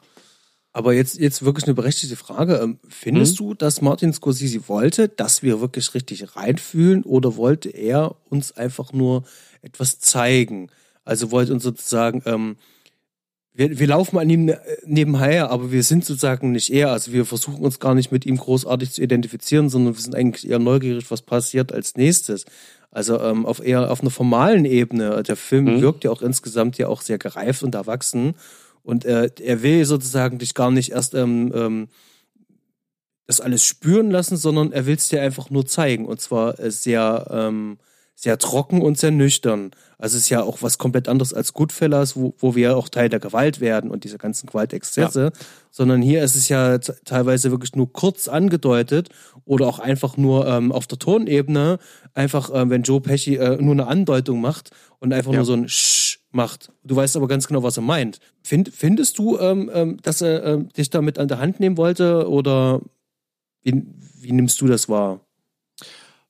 Aber 0.73 0.93
jetzt, 0.93 1.19
jetzt 1.19 1.45
wirklich 1.45 1.65
eine 1.65 1.75
berechtigte 1.75 2.17
Frage. 2.17 2.57
Ähm, 2.57 2.79
findest 2.89 3.39
hm? 3.39 3.49
du, 3.49 3.55
dass 3.55 3.81
Martin 3.81 4.13
Scorsese 4.13 4.69
wollte, 4.69 5.09
dass 5.09 5.43
wir 5.43 5.61
wirklich 5.61 5.95
richtig 5.95 6.37
reinfühlen 6.37 7.03
oder 7.03 7.37
wollte 7.37 7.71
er 7.71 8.15
uns 8.29 8.53
einfach 8.53 8.93
nur 8.93 9.25
etwas 9.63 9.99
zeigen? 9.99 10.71
Also 11.05 11.33
wollte 11.33 11.53
uns 11.53 11.65
sozusagen, 11.65 12.23
ähm, 12.25 12.57
wir, 13.53 13.81
wir 13.81 13.87
laufen 13.89 14.17
an 14.19 14.31
ihm 14.31 14.49
äh, 14.49 14.59
nebenher, 14.85 15.51
aber 15.51 15.73
wir 15.73 15.83
sind 15.83 16.05
sozusagen 16.05 16.53
nicht 16.53 16.71
er. 16.71 16.93
Also 16.93 17.13
wir 17.13 17.27
versuchen 17.27 17.65
uns 17.65 17.81
gar 17.81 17.97
nicht 17.97 18.13
mit 18.13 18.25
ihm 18.25 18.37
großartig 18.37 18.93
zu 18.93 19.03
identifizieren, 19.03 19.69
sondern 19.69 19.95
wir 19.97 20.01
sind 20.01 20.15
eigentlich 20.15 20.49
eher 20.49 20.61
neugierig, 20.61 21.11
was 21.11 21.23
passiert 21.23 21.73
als 21.73 21.97
nächstes. 21.97 22.45
Also 22.93 23.21
ähm, 23.21 23.45
auf 23.45 23.65
eher 23.65 23.91
auf 23.91 24.03
einer 24.03 24.11
formalen 24.11 24.65
Ebene. 24.65 25.23
Der 25.25 25.37
Film 25.37 25.67
hm? 25.67 25.81
wirkt 25.81 26.05
ja 26.05 26.13
auch 26.13 26.23
insgesamt 26.23 26.79
ja 26.79 26.87
auch 26.87 27.03
sehr 27.03 27.19
gereift 27.19 27.65
und 27.65 27.75
erwachsen. 27.75 28.35
Und 28.83 29.05
äh, 29.05 29.31
er 29.43 29.63
will 29.63 29.85
sozusagen 29.85 30.39
dich 30.39 30.55
gar 30.55 30.71
nicht 30.71 30.93
erst 30.93 31.15
ähm, 31.15 31.53
ähm, 31.55 31.89
das 33.31 33.41
alles 33.41 33.65
spüren 33.65 34.11
lassen, 34.11 34.37
sondern 34.37 34.73
er 34.73 34.87
will 34.87 34.97
es 34.97 35.09
dir 35.09 35.23
einfach 35.23 35.51
nur 35.51 35.65
zeigen. 35.65 36.07
Und 36.07 36.21
zwar 36.21 36.59
äh, 36.59 36.71
sehr, 36.71 37.27
ähm, 37.31 37.79
sehr 38.17 38.39
trocken 38.39 38.83
und 38.83 38.99
sehr 38.99 39.13
nüchtern. 39.13 39.71
Also 39.99 40.17
es 40.17 40.25
ist 40.25 40.31
ja 40.31 40.43
auch 40.43 40.63
was 40.63 40.79
komplett 40.79 41.09
anderes 41.09 41.33
als 41.33 41.53
Goodfellas, 41.53 42.17
wo, 42.17 42.35
wo 42.39 42.55
wir 42.55 42.77
auch 42.77 42.89
Teil 42.89 43.09
der 43.09 43.21
Gewalt 43.21 43.61
werden 43.61 43.91
und 43.91 44.05
diese 44.05 44.19
ganzen 44.19 44.47
Gewaltexzesse, 44.47 45.25
ja. 45.25 45.31
sondern 45.71 46.03
hier 46.03 46.25
ist 46.25 46.37
es 46.37 46.49
ja 46.49 46.79
teilweise 46.79 47.51
wirklich 47.51 47.77
nur 47.77 47.93
kurz 47.93 48.27
angedeutet 48.27 49.11
oder 49.45 49.69
auch 49.69 49.79
einfach 49.79 50.17
nur 50.17 50.47
ähm, 50.47 50.73
auf 50.73 50.87
der 50.87 50.99
Tonebene, 50.99 51.79
einfach 52.15 52.51
äh, 52.51 52.69
wenn 52.69 52.83
Joe 52.83 53.01
Pesci 53.01 53.37
äh, 53.37 53.63
nur 53.63 53.73
eine 53.73 53.87
Andeutung 53.87 54.41
macht 54.41 54.71
und 54.99 55.13
einfach 55.13 55.33
ja. 55.33 55.39
nur 55.39 55.47
so 55.47 55.53
ein 55.53 55.69
Sch 55.69 56.10
macht. 56.33 56.73
Du 56.85 56.97
weißt 56.97 57.17
aber 57.17 57.29
ganz 57.29 57.47
genau, 57.47 57.63
was 57.63 57.77
er 57.77 57.83
meint. 57.83 58.21
Find, 58.43 58.71
findest 58.75 59.19
du, 59.19 59.39
ähm, 59.39 59.71
ähm, 59.73 59.99
dass 60.03 60.21
er 60.21 60.45
ähm, 60.45 60.69
dich 60.71 60.91
damit 60.91 61.19
an 61.19 61.29
der 61.29 61.39
Hand 61.39 61.61
nehmen 61.61 61.77
wollte 61.77 62.29
oder 62.29 62.81
wie, 63.63 63.83
wie 64.21 64.33
nimmst 64.33 64.61
du 64.61 64.67
das 64.67 64.89
wahr? 64.89 65.21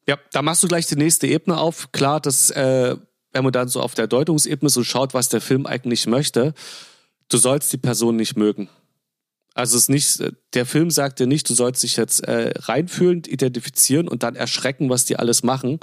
Ja, 0.07 0.19
da 0.33 0.43
machst 0.43 0.63
du 0.63 0.69
gleich 0.69 0.87
die 0.87 0.97
nächste 0.97 1.27
Ebene 1.27 1.59
auf. 1.59 1.93
Klar, 1.93 2.21
dass 2.21 2.51
äh, 2.51 2.97
wenn 3.33 3.45
man 3.45 3.53
dann 3.53 3.69
so 3.69 3.81
auf 3.81 3.95
der 3.95 4.07
Deutungsebene 4.07 4.69
so 4.69 4.83
schaut, 4.83 5.15
was 5.15 5.29
der 5.29 5.41
Film 5.41 5.67
eigentlich 5.67 6.07
möchte, 6.07 6.55
du 7.29 7.37
sollst 7.37 7.73
die 7.73 7.79
Person 7.79 8.17
nicht 8.17 8.37
mögen. 8.37 8.69
Also 9.55 9.77
es 9.77 9.89
nicht, 9.89 10.23
der 10.55 10.67
Film 10.67 10.91
sagt 10.91 11.19
dir 11.19 11.27
nicht, 11.27 11.49
du 11.49 11.55
sollst 11.55 11.83
dich 11.83 11.97
jetzt 11.97 12.21
äh, 12.21 12.53
reinfühlend 12.57 13.29
identifizieren 13.29 14.09
und 14.09 14.23
dann 14.23 14.37
erschrecken, 14.37 14.91
was 14.91 15.05
die 15.05 15.17
alles 15.17 15.43
machen, 15.43 15.81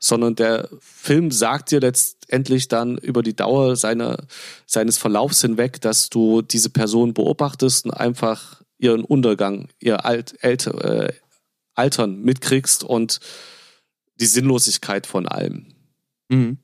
sondern 0.00 0.34
der 0.34 0.68
Film 0.80 1.30
sagt 1.30 1.70
dir 1.70 1.80
letztendlich 1.80 2.68
dann 2.68 2.96
über 2.98 3.22
die 3.22 3.36
Dauer 3.36 3.76
seiner, 3.76 4.24
seines 4.66 4.96
Verlaufs 4.98 5.42
hinweg, 5.42 5.80
dass 5.82 6.08
du 6.08 6.42
diese 6.42 6.70
Person 6.70 7.12
beobachtest 7.14 7.84
und 7.84 7.92
einfach 7.92 8.62
ihren 8.78 9.04
Untergang, 9.04 9.68
ihr 9.78 10.06
Alt, 10.06 10.42
Älte, 10.42 10.70
äh, 10.70 11.12
Altern 11.74 12.22
mitkriegst 12.22 12.82
und 12.82 13.20
die 14.16 14.26
Sinnlosigkeit 14.26 15.06
von 15.06 15.28
allem. 15.28 15.66
Mhm. 16.30 16.58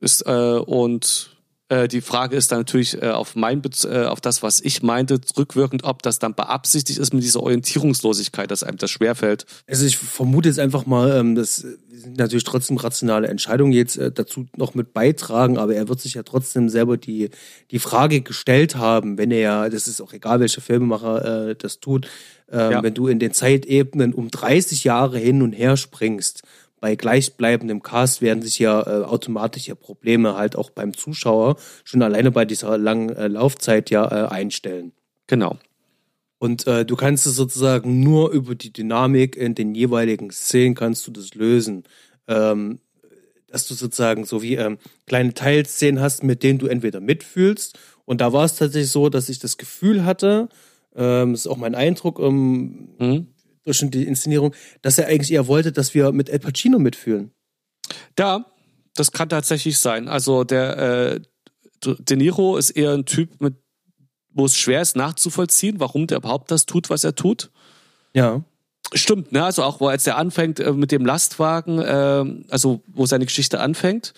Ist, 0.00 0.26
äh, 0.26 0.58
und 0.58 1.36
äh, 1.72 1.88
die 1.88 2.02
Frage 2.02 2.36
ist 2.36 2.52
dann 2.52 2.58
natürlich 2.58 3.00
äh, 3.00 3.08
auf 3.08 3.34
mein 3.34 3.62
äh, 3.84 4.04
auf 4.04 4.20
das, 4.20 4.42
was 4.42 4.60
ich 4.60 4.82
meinte, 4.82 5.18
rückwirkend, 5.36 5.84
ob 5.84 6.02
das 6.02 6.18
dann 6.18 6.34
beabsichtigt 6.34 6.98
ist 6.98 7.14
mit 7.14 7.22
dieser 7.22 7.42
Orientierungslosigkeit, 7.42 8.50
dass 8.50 8.62
einem 8.62 8.76
das 8.76 8.90
schwerfällt. 8.90 9.46
Also 9.66 9.86
ich 9.86 9.96
vermute 9.96 10.50
jetzt 10.50 10.58
einfach 10.58 10.84
mal, 10.84 11.16
ähm, 11.16 11.34
das 11.34 11.56
sind 11.56 12.18
natürlich 12.18 12.44
trotzdem 12.44 12.76
rationale 12.76 13.28
Entscheidungen 13.28 13.72
jetzt 13.72 13.96
äh, 13.96 14.12
dazu 14.12 14.46
noch 14.56 14.74
mit 14.74 14.92
beitragen, 14.92 15.56
aber 15.56 15.74
er 15.74 15.88
wird 15.88 16.00
sich 16.00 16.14
ja 16.14 16.22
trotzdem 16.22 16.68
selber 16.68 16.98
die, 16.98 17.30
die 17.70 17.78
Frage 17.78 18.20
gestellt 18.20 18.76
haben, 18.76 19.16
wenn 19.16 19.30
er 19.30 19.40
ja, 19.40 19.68
das 19.70 19.88
ist 19.88 20.02
auch 20.02 20.12
egal, 20.12 20.40
welcher 20.40 20.60
Filmemacher 20.60 21.48
äh, 21.50 21.56
das 21.56 21.80
tut, 21.80 22.06
ähm, 22.50 22.72
ja. 22.72 22.82
wenn 22.82 22.94
du 22.94 23.06
in 23.08 23.18
den 23.18 23.32
Zeitebenen 23.32 24.12
um 24.12 24.30
30 24.30 24.84
Jahre 24.84 25.18
hin 25.18 25.40
und 25.40 25.52
her 25.52 25.78
springst, 25.78 26.42
bei 26.82 26.96
gleichbleibendem 26.96 27.80
Cast 27.80 28.22
werden 28.22 28.42
sich 28.42 28.58
ja 28.58 28.82
äh, 28.82 29.04
automatisch 29.04 29.68
ja 29.68 29.76
Probleme 29.76 30.34
halt 30.34 30.56
auch 30.56 30.68
beim 30.68 30.94
Zuschauer 30.94 31.54
schon 31.84 32.02
alleine 32.02 32.32
bei 32.32 32.44
dieser 32.44 32.76
langen 32.76 33.10
äh, 33.10 33.28
Laufzeit 33.28 33.88
ja 33.90 34.04
äh, 34.04 34.28
einstellen. 34.28 34.90
Genau. 35.28 35.58
Und 36.40 36.66
äh, 36.66 36.84
du 36.84 36.96
kannst 36.96 37.24
es 37.24 37.36
sozusagen 37.36 38.00
nur 38.00 38.32
über 38.32 38.56
die 38.56 38.72
Dynamik 38.72 39.36
in 39.36 39.54
den 39.54 39.76
jeweiligen 39.76 40.32
Szenen 40.32 40.74
kannst 40.74 41.06
du 41.06 41.12
das 41.12 41.36
lösen. 41.36 41.84
Ähm, 42.26 42.80
dass 43.46 43.68
du 43.68 43.74
sozusagen 43.74 44.24
so 44.24 44.42
wie 44.42 44.56
ähm, 44.56 44.78
kleine 45.06 45.34
Teilszenen 45.34 46.02
hast, 46.02 46.24
mit 46.24 46.42
denen 46.42 46.58
du 46.58 46.66
entweder 46.66 46.98
mitfühlst. 46.98 47.78
Und 48.06 48.20
da 48.20 48.32
war 48.32 48.44
es 48.44 48.56
tatsächlich 48.56 48.90
so, 48.90 49.08
dass 49.08 49.28
ich 49.28 49.38
das 49.38 49.56
Gefühl 49.56 50.04
hatte, 50.04 50.48
ähm, 50.96 51.34
ist 51.34 51.46
auch 51.46 51.58
mein 51.58 51.76
Eindruck, 51.76 52.18
ähm, 52.18 52.88
mhm 52.98 53.26
durch 53.64 53.84
die 53.90 54.04
Inszenierung, 54.04 54.54
dass 54.80 54.98
er 54.98 55.06
eigentlich 55.08 55.32
eher 55.32 55.46
wollte, 55.46 55.72
dass 55.72 55.94
wir 55.94 56.12
mit 56.12 56.28
El 56.28 56.38
Pacino 56.40 56.78
mitfühlen. 56.78 57.32
Ja, 58.18 58.46
das 58.94 59.12
kann 59.12 59.28
tatsächlich 59.28 59.78
sein. 59.78 60.08
Also 60.08 60.44
der 60.44 60.78
äh, 60.78 61.20
De 61.84 62.16
Niro 62.16 62.56
ist 62.56 62.70
eher 62.70 62.92
ein 62.92 63.04
Typ, 63.04 63.40
mit, 63.40 63.54
wo 64.30 64.44
es 64.44 64.56
schwer 64.56 64.82
ist 64.82 64.96
nachzuvollziehen, 64.96 65.80
warum 65.80 66.06
der 66.06 66.18
überhaupt 66.18 66.50
das 66.50 66.66
tut, 66.66 66.90
was 66.90 67.04
er 67.04 67.14
tut. 67.14 67.50
Ja. 68.14 68.42
Stimmt, 68.94 69.32
ne? 69.32 69.44
Also 69.44 69.62
auch, 69.62 69.80
wo 69.80 69.88
als 69.88 70.06
er 70.06 70.16
anfängt 70.16 70.60
äh, 70.60 70.72
mit 70.72 70.92
dem 70.92 71.06
Lastwagen, 71.06 71.78
äh, 71.78 72.24
also 72.50 72.82
wo 72.86 73.06
seine 73.06 73.24
Geschichte 73.24 73.60
anfängt. 73.60 74.12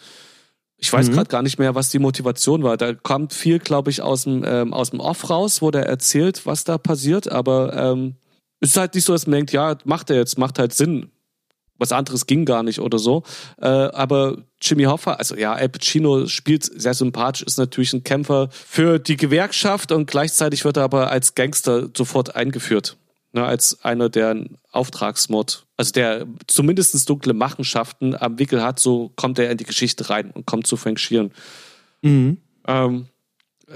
Ich 0.76 0.92
weiß 0.92 1.08
mhm. 1.08 1.12
gerade 1.12 1.28
gar 1.28 1.42
nicht 1.42 1.58
mehr, 1.58 1.74
was 1.74 1.90
die 1.90 2.00
Motivation 2.00 2.62
war. 2.62 2.76
Da 2.76 2.92
kommt 2.92 3.32
viel, 3.32 3.60
glaube 3.60 3.90
ich, 3.90 4.02
aus 4.02 4.24
dem 4.24 4.44
ähm, 4.44 4.74
aus 4.74 4.90
dem 4.90 5.00
Off 5.00 5.30
raus, 5.30 5.62
wo 5.62 5.70
der 5.70 5.86
erzählt, 5.86 6.44
was 6.44 6.64
da 6.64 6.76
passiert. 6.76 7.30
Aber 7.30 7.72
ähm, 7.74 8.16
es 8.64 8.70
ist 8.70 8.76
halt 8.78 8.94
nicht 8.94 9.04
so, 9.04 9.12
dass 9.12 9.26
man 9.26 9.34
denkt, 9.34 9.52
ja, 9.52 9.76
macht 9.84 10.08
er 10.08 10.16
jetzt, 10.16 10.38
macht 10.38 10.58
halt 10.58 10.72
Sinn. 10.72 11.10
Was 11.76 11.92
anderes 11.92 12.26
ging 12.26 12.44
gar 12.44 12.62
nicht 12.62 12.78
oder 12.78 12.98
so. 12.98 13.24
Äh, 13.60 13.66
aber 13.66 14.38
Jimmy 14.62 14.84
Hoffa, 14.84 15.14
also 15.14 15.36
ja, 15.36 15.52
Al 15.52 15.68
Pacino 15.68 16.26
spielt 16.28 16.64
sehr 16.64 16.94
sympathisch, 16.94 17.42
ist 17.42 17.58
natürlich 17.58 17.92
ein 17.92 18.04
Kämpfer 18.04 18.48
für 18.50 18.98
die 18.98 19.16
Gewerkschaft 19.16 19.92
und 19.92 20.06
gleichzeitig 20.06 20.64
wird 20.64 20.78
er 20.78 20.84
aber 20.84 21.10
als 21.10 21.34
Gangster 21.34 21.88
sofort 21.94 22.36
eingeführt. 22.36 22.96
Ne, 23.32 23.44
als 23.44 23.84
einer, 23.84 24.08
der 24.08 24.30
einen 24.30 24.58
Auftragsmord, 24.70 25.66
also 25.76 25.90
der 25.90 26.24
zumindest 26.46 27.08
dunkle 27.08 27.34
Machenschaften 27.34 28.14
am 28.14 28.38
Wickel 28.38 28.62
hat, 28.62 28.78
so 28.78 29.10
kommt 29.16 29.40
er 29.40 29.50
in 29.50 29.58
die 29.58 29.64
Geschichte 29.64 30.08
rein 30.08 30.30
und 30.30 30.46
kommt 30.46 30.68
zu 30.68 30.76
Frank 30.76 31.00
Mhm. 32.02 32.38
Ähm, 32.68 33.06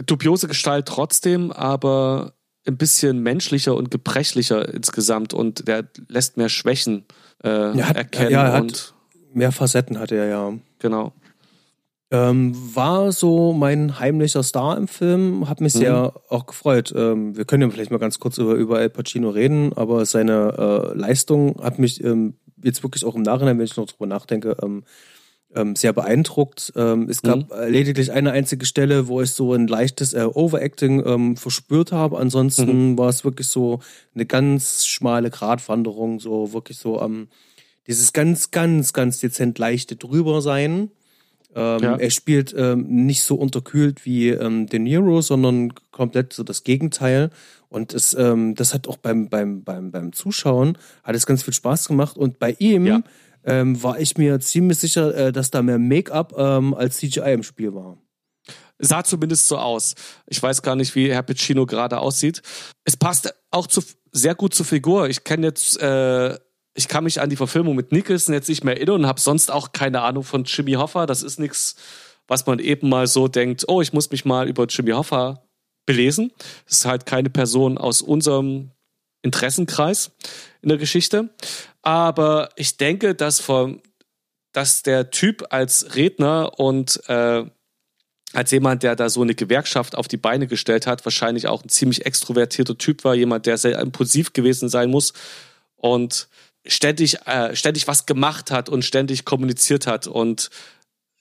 dubiose 0.06 0.46
Gestalt 0.46 0.86
trotzdem, 0.86 1.50
aber 1.50 2.34
ein 2.68 2.76
bisschen 2.76 3.20
menschlicher 3.22 3.74
und 3.76 3.90
gebrechlicher 3.90 4.72
insgesamt 4.72 5.34
und 5.34 5.66
der 5.66 5.84
lässt 6.08 6.36
mehr 6.36 6.48
Schwächen 6.48 7.04
äh, 7.42 7.48
Er 7.48 7.88
hat- 7.88 7.96
erkennen. 7.96 8.30
ja, 8.30 8.44
er 8.46 8.52
hat- 8.52 8.62
und 8.62 8.94
Mehr 9.34 9.52
Facetten 9.52 9.98
hatte 9.98 10.16
er 10.16 10.26
ja. 10.26 10.52
genau. 10.78 11.12
Ähm, 12.10 12.54
war 12.74 13.12
so 13.12 13.52
mein 13.52 14.00
heimlicher 14.00 14.42
Star 14.42 14.78
im 14.78 14.88
Film, 14.88 15.46
hat 15.48 15.60
mich 15.60 15.74
sehr 15.74 16.14
auch 16.30 16.46
gefreut. 16.46 16.94
Ähm, 16.96 17.36
wir 17.36 17.44
können 17.44 17.62
ja 17.64 17.68
vielleicht 17.70 17.90
mal 17.90 17.98
ganz 17.98 18.18
kurz 18.18 18.38
über, 18.38 18.54
über 18.54 18.78
Al 18.78 18.88
Pacino 18.88 19.28
reden, 19.28 19.72
aber 19.76 20.06
seine 20.06 20.54
äh, 20.94 20.98
Leistung 20.98 21.60
hat 21.62 21.78
mich 21.78 22.02
ähm, 22.02 22.34
jetzt 22.64 22.82
wirklich 22.82 23.04
auch 23.04 23.14
im 23.14 23.20
Nachhinein, 23.22 23.58
wenn 23.58 23.66
ich 23.66 23.76
noch 23.76 23.86
drüber 23.86 24.06
nachdenke, 24.06 24.56
ähm, 25.58 25.68
ähm, 25.68 25.76
sehr 25.76 25.92
beeindruckt. 25.92 26.72
Ähm, 26.76 27.08
es 27.08 27.22
gab 27.22 27.52
äh, 27.52 27.68
lediglich 27.68 28.12
eine 28.12 28.32
einzige 28.32 28.66
Stelle, 28.66 29.08
wo 29.08 29.20
ich 29.20 29.30
so 29.32 29.54
ein 29.54 29.66
leichtes 29.66 30.14
äh, 30.14 30.26
Overacting 30.32 31.04
ähm, 31.04 31.36
verspürt 31.36 31.92
habe. 31.92 32.18
Ansonsten 32.18 32.96
war 32.98 33.08
es 33.08 33.24
wirklich 33.24 33.48
so 33.48 33.80
eine 34.14 34.26
ganz 34.26 34.86
schmale 34.86 35.30
Gratwanderung, 35.30 36.20
so 36.20 36.52
wirklich 36.52 36.78
so 36.78 37.00
am 37.00 37.28
dieses 37.86 38.12
ganz, 38.12 38.50
ganz, 38.50 38.92
ganz 38.92 39.18
dezent 39.18 39.58
leichte 39.58 39.96
drüber 39.96 40.42
sein. 40.42 40.90
Ähm, 41.54 41.82
Ja. 41.82 41.96
Er 41.96 42.10
spielt 42.10 42.54
ähm, 42.56 43.06
nicht 43.06 43.22
so 43.22 43.34
unterkühlt 43.34 44.04
wie 44.04 44.28
ähm, 44.28 44.66
De 44.66 44.78
Niro, 44.78 45.22
sondern 45.22 45.72
komplett 45.90 46.34
so 46.34 46.42
das 46.42 46.64
Gegenteil. 46.64 47.30
Und 47.70 47.94
es, 47.94 48.14
ähm, 48.14 48.54
das 48.54 48.74
hat 48.74 48.88
auch 48.88 48.98
beim, 48.98 49.28
beim, 49.28 49.62
beim, 49.64 49.90
beim 49.90 50.12
Zuschauen 50.12 50.76
hat 51.02 51.14
es 51.14 51.26
ganz 51.26 51.42
viel 51.42 51.54
Spaß 51.54 51.88
gemacht. 51.88 52.16
Und 52.18 52.38
bei 52.38 52.54
ihm 52.58 52.86
Ja. 52.86 53.02
Ähm, 53.48 53.82
war 53.82 53.98
ich 53.98 54.18
mir 54.18 54.38
ziemlich 54.40 54.78
sicher, 54.78 55.14
äh, 55.14 55.32
dass 55.32 55.50
da 55.50 55.62
mehr 55.62 55.78
Make-up 55.78 56.34
ähm, 56.36 56.74
als 56.74 56.98
CGI 56.98 57.32
im 57.32 57.42
Spiel 57.42 57.74
war. 57.74 57.96
Sah 58.78 59.02
zumindest 59.02 59.48
so 59.48 59.56
aus. 59.56 59.94
Ich 60.26 60.40
weiß 60.40 60.62
gar 60.62 60.76
nicht, 60.76 60.94
wie 60.94 61.10
Herr 61.10 61.22
Pacino 61.22 61.66
gerade 61.66 61.98
aussieht. 61.98 62.42
Es 62.84 62.96
passt 62.96 63.34
auch 63.50 63.66
zu, 63.66 63.82
sehr 64.12 64.34
gut 64.34 64.54
zur 64.54 64.66
Figur. 64.66 65.08
Ich 65.08 65.24
kenne 65.24 65.46
jetzt, 65.46 65.80
äh, 65.80 66.38
ich 66.74 66.88
kann 66.88 67.04
mich 67.04 67.20
an 67.20 67.30
die 67.30 67.36
Verfilmung 67.36 67.74
mit 67.74 67.90
Nicholson 67.90 68.34
jetzt 68.34 68.48
nicht 68.48 68.64
mehr 68.64 68.76
erinnern 68.76 69.00
und 69.00 69.06
habe 69.06 69.20
sonst 69.20 69.50
auch 69.50 69.72
keine 69.72 70.02
Ahnung 70.02 70.24
von 70.24 70.44
Jimmy 70.44 70.74
Hoffa. 70.74 71.06
Das 71.06 71.22
ist 71.22 71.40
nichts, 71.40 71.74
was 72.28 72.46
man 72.46 72.58
eben 72.58 72.90
mal 72.90 73.06
so 73.06 73.28
denkt, 73.28 73.64
oh, 73.66 73.80
ich 73.80 73.94
muss 73.94 74.10
mich 74.10 74.26
mal 74.26 74.46
über 74.46 74.66
Jimmy 74.66 74.90
Hoffa 74.90 75.42
belesen. 75.86 76.32
Das 76.66 76.80
ist 76.80 76.84
halt 76.84 77.06
keine 77.06 77.30
Person 77.30 77.78
aus 77.78 78.02
unserem 78.02 78.72
Interessenkreis 79.22 80.12
in 80.62 80.68
der 80.68 80.78
Geschichte. 80.78 81.30
Aber 81.82 82.50
ich 82.56 82.76
denke, 82.76 83.14
dass, 83.14 83.40
von, 83.40 83.82
dass 84.52 84.82
der 84.82 85.10
Typ 85.10 85.46
als 85.50 85.94
Redner 85.94 86.58
und 86.58 87.00
äh, 87.08 87.44
als 88.32 88.50
jemand, 88.50 88.82
der 88.82 88.94
da 88.94 89.08
so 89.08 89.22
eine 89.22 89.34
Gewerkschaft 89.34 89.96
auf 89.96 90.06
die 90.06 90.18
Beine 90.18 90.46
gestellt 90.46 90.86
hat, 90.86 91.04
wahrscheinlich 91.06 91.48
auch 91.48 91.62
ein 91.62 91.70
ziemlich 91.70 92.04
extrovertierter 92.04 92.76
Typ 92.76 93.04
war, 93.04 93.14
jemand, 93.14 93.46
der 93.46 93.56
sehr 93.56 93.78
impulsiv 93.78 94.32
gewesen 94.34 94.68
sein 94.68 94.90
muss 94.90 95.14
und 95.76 96.28
ständig, 96.66 97.26
äh, 97.26 97.56
ständig 97.56 97.88
was 97.88 98.06
gemacht 98.06 98.50
hat 98.50 98.68
und 98.68 98.84
ständig 98.84 99.24
kommuniziert 99.24 99.86
hat. 99.86 100.06
Und 100.06 100.50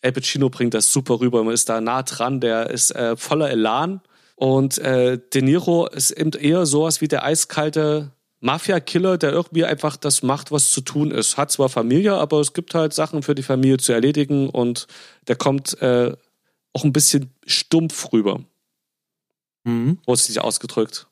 Al 0.02 0.12
Pacino 0.12 0.50
bringt 0.50 0.74
das 0.74 0.92
super 0.92 1.20
rüber. 1.20 1.44
Man 1.44 1.54
ist 1.54 1.70
da 1.70 1.80
nah 1.80 2.04
dran, 2.04 2.42
der 2.42 2.70
ist 2.70 2.92
äh, 2.92 3.16
voller 3.16 3.50
Elan. 3.50 4.02
Und 4.38 4.78
äh, 4.78 5.18
De 5.34 5.42
Niro 5.42 5.88
ist 5.88 6.12
eben 6.12 6.32
eher 6.32 6.68
sowas 6.68 7.02
wie 7.02 7.08
der 7.08 7.24
eiskalte 7.26 8.12
Mafia-Killer, 8.40 9.18
der 9.18 9.32
irgendwie 9.32 9.66
einfach 9.66 9.98
das 9.98 10.22
macht, 10.22 10.52
was 10.52 10.70
zu 10.70 10.82
tun 10.82 11.10
ist. 11.10 11.38
Hat 11.38 11.52
zwar 11.52 11.70
Familie, 11.70 12.14
aber 12.14 12.40
es 12.40 12.54
gibt 12.54 12.76
halt 12.76 12.94
Sachen 12.94 13.24
für 13.24 13.34
die 13.34 13.42
Familie 13.42 13.78
zu 13.78 13.94
erledigen 13.94 14.50
und 14.52 14.86
der 15.28 15.38
kommt 15.38 15.82
äh, 15.82 16.16
auch 16.74 16.84
ein 16.84 16.94
bisschen 16.94 17.32
stumpf 17.48 18.14
rüber, 18.14 18.42
Mhm. 19.66 19.98
vorsichtig 20.06 20.40
ausgedrückt. 20.42 21.08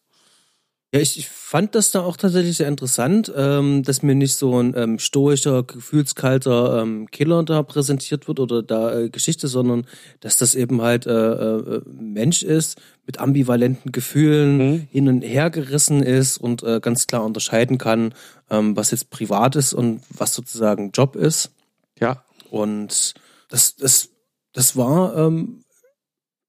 Ja, 0.94 1.02
ich, 1.02 1.18
ich 1.18 1.28
fand 1.28 1.76
das 1.76 1.92
da 1.92 2.04
auch 2.04 2.16
tatsächlich 2.16 2.56
sehr 2.58 2.70
interessant, 2.70 3.30
ähm, 3.36 3.84
dass 3.84 4.02
mir 4.02 4.16
nicht 4.16 4.36
so 4.36 4.58
ein 4.62 4.74
ähm, 4.78 5.00
stoischer, 5.00 5.64
gefühlskalter 5.64 6.82
ähm, 6.82 7.12
Killer 7.12 7.44
da 7.44 7.64
präsentiert 7.64 8.28
wird 8.30 8.40
oder 8.40 8.64
da 8.64 8.98
äh, 8.98 9.10
Geschichte, 9.10 9.50
sondern 9.50 9.88
dass 10.22 10.38
das 10.38 10.56
eben 10.56 10.82
halt 10.82 11.06
äh, 11.06 11.12
äh, 11.12 11.82
Mensch 11.86 12.44
ist 12.44 12.80
mit 13.06 13.20
ambivalenten 13.20 13.92
Gefühlen, 13.92 14.58
Mhm. 14.58 14.88
hin 14.92 15.08
und 15.08 15.22
her 15.22 15.50
gerissen 15.50 16.02
ist 16.04 16.38
und 16.38 16.64
äh, 16.64 16.80
ganz 16.80 17.08
klar 17.08 17.24
unterscheiden 17.24 17.78
kann, 17.78 18.14
ähm, 18.50 18.76
was 18.76 18.92
jetzt 18.92 19.10
privat 19.10 19.56
ist 19.56 19.74
und 19.74 20.02
was 20.10 20.34
sozusagen 20.34 20.92
Job 20.92 21.16
ist. 21.16 21.52
Ja, 22.00 22.24
Und 22.50 23.14
das, 23.50 23.76
das, 23.76 24.10
das 24.54 24.76
war 24.76 25.16
ähm, 25.18 25.64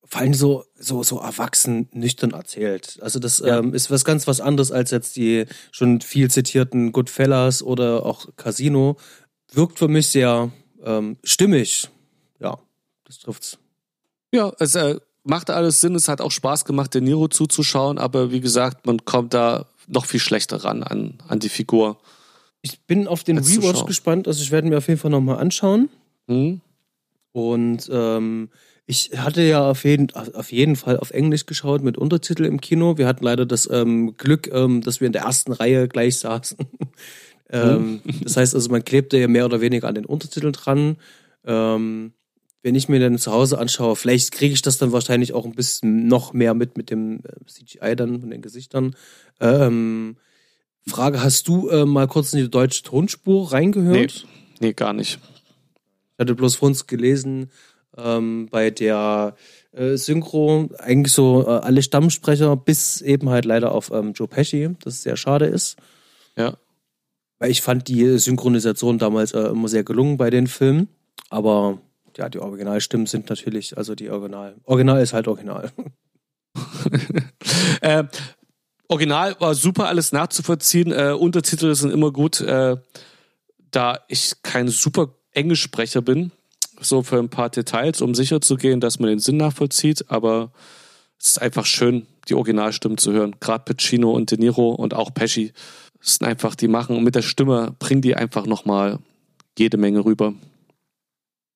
vor 0.04 0.20
allem 0.20 0.34
so, 0.34 0.64
so, 0.78 1.02
so 1.02 1.18
erwachsen, 1.18 1.88
nüchtern 1.92 2.30
erzählt. 2.30 2.98
Also 3.02 3.18
das 3.18 3.38
Ja. 3.40 3.58
ähm, 3.58 3.74
ist 3.74 3.90
was 3.90 4.04
ganz 4.04 4.26
was 4.26 4.40
anderes 4.40 4.70
als 4.70 4.92
jetzt 4.92 5.16
die 5.16 5.46
schon 5.72 6.00
viel 6.00 6.30
zitierten 6.30 6.92
Goodfellas 6.92 7.62
oder 7.62 8.06
auch 8.06 8.28
Casino. 8.36 8.96
Wirkt 9.52 9.78
für 9.78 9.88
mich 9.88 10.08
sehr 10.08 10.52
ähm, 10.84 11.16
stimmig. 11.24 11.88
Ja, 12.38 12.58
das 13.04 13.18
trifft's. 13.18 13.58
Ja, 14.32 14.52
es 14.60 14.74
äh, 14.76 15.00
macht 15.26 15.50
alles 15.50 15.80
Sinn. 15.80 15.94
Es 15.94 16.08
hat 16.08 16.20
auch 16.20 16.30
Spaß 16.30 16.64
gemacht, 16.64 16.94
De 16.94 17.00
Niro 17.00 17.28
zuzuschauen, 17.28 17.98
aber 17.98 18.32
wie 18.32 18.40
gesagt, 18.40 18.86
man 18.86 19.04
kommt 19.04 19.34
da 19.34 19.66
noch 19.86 20.06
viel 20.06 20.20
schlechter 20.20 20.64
ran 20.64 20.82
an, 20.82 21.18
an 21.28 21.38
die 21.38 21.48
Figur. 21.48 21.98
Ich 22.62 22.80
bin 22.80 23.06
auf 23.06 23.22
den 23.22 23.38
Rewatch 23.38 23.84
gespannt. 23.84 24.26
Also 24.26 24.42
ich 24.42 24.50
werde 24.50 24.68
mir 24.68 24.78
auf 24.78 24.88
jeden 24.88 24.98
Fall 24.98 25.10
nochmal 25.10 25.38
anschauen. 25.38 25.88
Hm? 26.26 26.60
Und 27.32 27.88
ähm, 27.92 28.48
ich 28.86 29.10
hatte 29.16 29.42
ja 29.42 29.70
auf 29.70 29.84
jeden, 29.84 30.14
auf 30.14 30.52
jeden 30.52 30.76
Fall 30.76 30.98
auf 30.98 31.10
Englisch 31.10 31.46
geschaut 31.46 31.82
mit 31.82 31.98
Untertitel 31.98 32.44
im 32.44 32.60
Kino. 32.60 32.98
Wir 32.98 33.06
hatten 33.06 33.24
leider 33.24 33.46
das 33.46 33.68
ähm, 33.70 34.16
Glück, 34.16 34.48
ähm, 34.52 34.80
dass 34.80 35.00
wir 35.00 35.06
in 35.06 35.12
der 35.12 35.22
ersten 35.22 35.52
Reihe 35.52 35.88
gleich 35.88 36.18
saßen. 36.18 36.58
ähm, 37.50 38.00
das 38.22 38.36
heißt 38.36 38.54
also, 38.54 38.70
man 38.70 38.84
klebte 38.84 39.18
ja 39.18 39.28
mehr 39.28 39.44
oder 39.44 39.60
weniger 39.60 39.88
an 39.88 39.96
den 39.96 40.06
Untertiteln 40.06 40.52
dran. 40.52 40.96
Ähm, 41.44 42.12
wenn 42.66 42.74
ich 42.74 42.88
mir 42.88 42.98
dann 42.98 43.16
zu 43.16 43.30
Hause 43.30 43.60
anschaue, 43.60 43.94
vielleicht 43.94 44.32
kriege 44.32 44.52
ich 44.52 44.60
das 44.60 44.76
dann 44.76 44.90
wahrscheinlich 44.90 45.34
auch 45.34 45.44
ein 45.44 45.54
bisschen 45.54 46.08
noch 46.08 46.32
mehr 46.32 46.52
mit 46.52 46.76
mit 46.76 46.90
dem 46.90 47.20
äh, 47.20 47.46
CGI 47.46 47.94
dann 47.94 48.20
von 48.20 48.28
den 48.28 48.42
Gesichtern. 48.42 48.96
Ähm, 49.38 50.16
Frage, 50.84 51.22
hast 51.22 51.46
du 51.46 51.68
äh, 51.68 51.86
mal 51.86 52.08
kurz 52.08 52.32
in 52.32 52.40
die 52.40 52.50
deutsche 52.50 52.82
Tonspur 52.82 53.52
reingehört? 53.52 54.26
Nee, 54.58 54.72
gar 54.72 54.92
nicht. 54.94 55.20
Ich 56.14 56.18
hatte 56.18 56.34
bloß 56.34 56.56
von 56.56 56.70
uns 56.70 56.88
gelesen, 56.88 57.52
ähm, 57.96 58.48
bei 58.50 58.72
der 58.72 59.36
äh, 59.70 59.96
Synchro 59.96 60.68
eigentlich 60.80 61.12
so 61.12 61.44
äh, 61.46 61.60
alle 61.60 61.82
Stammsprecher, 61.82 62.56
bis 62.56 63.00
eben 63.00 63.28
halt 63.28 63.44
leider 63.44 63.70
auf 63.70 63.92
ähm, 63.92 64.12
Joe 64.12 64.26
Pesci, 64.26 64.70
das 64.82 65.04
sehr 65.04 65.16
schade 65.16 65.46
ist. 65.46 65.76
Ja. 66.36 66.56
Weil 67.38 67.52
ich 67.52 67.62
fand 67.62 67.86
die 67.86 68.18
Synchronisation 68.18 68.98
damals 68.98 69.34
äh, 69.34 69.50
immer 69.50 69.68
sehr 69.68 69.84
gelungen 69.84 70.16
bei 70.16 70.30
den 70.30 70.48
Filmen. 70.48 70.88
Aber 71.30 71.80
ja, 72.16 72.28
die 72.28 72.38
Originalstimmen 72.38 73.06
sind 73.06 73.28
natürlich, 73.28 73.76
also 73.76 73.94
die 73.94 74.10
Original. 74.10 74.56
Original 74.64 75.00
ist 75.02 75.12
halt 75.12 75.28
Original. 75.28 75.70
Äh, 77.82 78.04
Original 78.88 79.36
war 79.38 79.54
super, 79.54 79.88
alles 79.88 80.12
nachzuvollziehen. 80.12 80.90
Äh, 80.90 81.12
Untertitel 81.12 81.74
sind 81.74 81.92
immer 81.92 82.10
gut. 82.10 82.40
Äh, 82.40 82.76
da 83.70 83.98
ich 84.08 84.32
kein 84.42 84.68
super 84.68 85.14
Englischsprecher 85.32 86.00
bin, 86.00 86.32
so 86.80 87.02
für 87.02 87.18
ein 87.18 87.28
paar 87.28 87.50
Details, 87.50 88.00
um 88.00 88.14
sicher 88.14 88.40
zu 88.40 88.56
gehen, 88.56 88.80
dass 88.80 88.98
man 88.98 89.10
den 89.10 89.18
Sinn 89.18 89.36
nachvollzieht. 89.36 90.10
Aber 90.10 90.52
es 91.18 91.28
ist 91.28 91.42
einfach 91.42 91.66
schön, 91.66 92.06
die 92.28 92.34
Originalstimmen 92.34 92.98
zu 92.98 93.12
hören. 93.12 93.36
Gerade 93.40 93.64
Pacino 93.64 94.12
und 94.12 94.30
De 94.30 94.38
Niro 94.38 94.70
und 94.70 94.94
auch 94.94 95.12
Pesci. 95.12 95.52
Das 96.00 96.16
sind 96.16 96.26
einfach, 96.26 96.54
die 96.54 96.68
machen 96.68 96.96
und 96.96 97.04
mit 97.04 97.14
der 97.14 97.22
Stimme 97.22 97.74
bringen 97.78 98.02
die 98.02 98.14
einfach 98.14 98.46
nochmal 98.46 98.98
jede 99.58 99.76
Menge 99.76 100.04
rüber. 100.04 100.34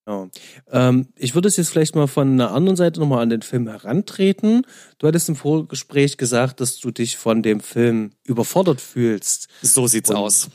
Ja. 0.07 0.29
Ähm, 0.71 1.09
ich 1.17 1.35
würde 1.35 1.49
es 1.49 1.57
jetzt 1.57 1.71
vielleicht 1.71 1.95
mal 1.95 2.07
von 2.09 2.33
einer 2.33 2.53
anderen 2.53 2.77
Seite 2.77 3.01
nochmal 3.01 3.23
an 3.23 3.31
den 3.31 3.43
Film 3.43 3.69
herantreten. 3.69 4.67
Du 4.99 5.07
hattest 5.07 5.29
im 5.29 5.37
Vorgespräch 5.37 6.17
gesagt, 6.17 6.61
dass 6.61 6.79
du 6.79 6.91
dich 6.91 7.17
von 7.17 7.43
dem 7.43 7.61
Film 7.61 8.13
überfordert 8.25 8.81
fühlst. 8.81 9.49
So 9.63 9.87
sieht's 9.87 10.11
Und- 10.11 10.17
aus. 10.17 10.49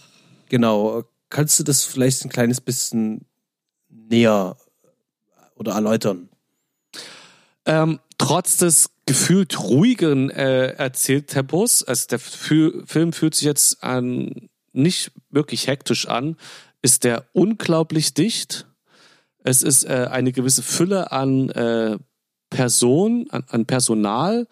Genau. 0.50 1.04
Kannst 1.30 1.60
du 1.60 1.64
das 1.64 1.84
vielleicht 1.84 2.24
ein 2.24 2.30
kleines 2.30 2.62
bisschen 2.62 3.26
näher 3.90 4.58
oder 5.56 5.74
erläutern? 5.74 6.30
Ähm, 7.66 8.00
trotz 8.18 8.58
des 8.58 8.92
gefühlt 9.06 9.60
ruhigen 9.60 10.30
äh, 10.30 10.68
Erzähltempos, 10.74 11.84
also 11.84 12.08
der 12.08 12.20
Fü 12.20 12.84
Film 12.86 13.12
fühlt 13.14 13.36
sich 13.36 13.46
jetzt 13.46 13.84
an, 13.84 14.50
nicht 14.72 15.12
wirklich 15.30 15.68
hektisch 15.68 16.08
an, 16.08 16.38
ist 16.82 17.04
der 17.04 17.26
unglaublich 17.34 18.14
dicht. 18.14 18.68
Es 19.48 19.62
ist 19.62 19.84
äh, 19.84 20.08
eine 20.10 20.32
gewisse 20.32 20.64
Fülle 20.64 21.12
an 21.12 21.50
äh, 21.52 22.00
Personen, 22.50 23.30
an, 23.30 23.44
an 23.48 23.66
Personal 23.68 24.48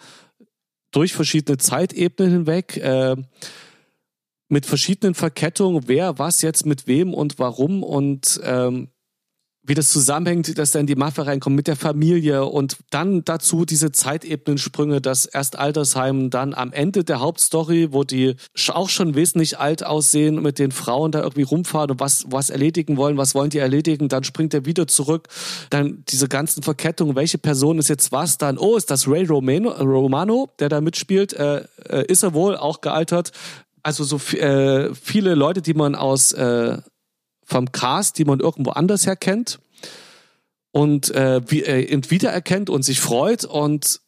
durch 0.91 1.14
verschiedene 1.14 1.58
Zeitebenen 1.58 2.32
hinweg, 2.32 2.78
äh, 2.78 3.16
mit 4.50 4.68
verschiedenen 4.68 5.16
Verkettungen, 5.16 5.88
wer 5.88 6.20
was 6.20 6.44
jetzt 6.44 6.68
mit 6.68 6.86
wem 6.86 7.16
und 7.16 7.39
warum 7.39 7.82
und 7.82 8.39
ähm, 8.44 8.89
wie 9.66 9.76
das 9.76 9.91
zusammenhängt, 9.91 10.57
dass 10.57 10.72
dann 10.72 10.86
die 10.86 10.95
Mafia 10.95 11.24
reinkommt 11.24 11.55
mit 11.55 11.68
der 11.68 11.78
Familie 11.78 12.45
und 12.45 12.78
dann 12.89 13.24
dazu 13.24 13.64
diese 13.64 13.93
Zeitebenensprünge, 13.93 14.99
dass 14.99 15.26
erst 15.26 15.57
Altersheim, 15.57 16.30
dann 16.30 16.53
am 16.53 16.74
Ende 16.74 17.05
der 17.05 17.22
Hauptstory, 17.22 17.93
wo 17.93 18.03
die 18.03 18.36
auch 18.70 18.89
schon 18.89 19.16
wesentlich 19.16 19.59
alt 19.59 19.86
aussehen, 19.86 20.41
mit 20.41 20.59
den 20.59 20.72
Frauen 20.72 21.14
da 21.14 21.22
irgendwie 21.22 21.43
rumfahren 21.43 21.91
und 21.91 21.99
was, 22.01 22.26
was 22.28 22.49
erledigen 22.49 22.97
wollen, 22.97 23.18
was 23.18 23.36
wollen 23.36 23.49
die 23.49 23.59
erledigen, 23.59 24.09
dann 24.09 24.26
springt 24.26 24.53
er 24.53 24.66
wieder 24.66 24.86
zurück, 24.88 25.30
dann 25.70 26.03
diese 26.09 26.28
ganzen 26.28 26.61
Verkettungen, 26.61 27.16
welche 27.16 27.38
Person 27.38 27.80
ist 27.80 27.88
jetzt 27.88 28.11
was, 28.11 28.38
dann, 28.38 28.57
oh, 28.57 28.76
ist 28.76 28.91
das 28.91 29.07
Ray 29.07 29.26
Romano, 29.26 29.70
Romano 29.72 30.49
der 30.59 30.68
da 30.68 30.82
mitspielt, 30.82 31.32
äh, 31.34 31.64
äh, 31.88 32.05
ist 32.07 32.24
er 32.24 32.34
wohl 32.34 32.57
auch 32.57 32.82
gealtert, 32.82 33.32
also 33.82 34.03
so 34.03 34.18
äh, 34.38 34.93
viele 34.95 35.36
Leute, 35.36 35.61
die 35.61 35.74
man 35.74 35.95
aus 35.95 36.32
äh, 36.32 36.78
vom 37.46 37.72
Cast, 37.72 38.18
die 38.18 38.26
man 38.26 38.39
irgendwo 38.39 38.72
anders 38.72 39.06
her 39.06 39.16
kennt 39.16 39.60
und 40.72 41.12
äh, 41.12 41.41
wie, 41.48 41.64
äh, 41.64 42.02
wiedererkennt 42.10 42.70
und 42.70 42.84
sich 42.84 43.00
freut 43.00 43.46
und 43.46 44.02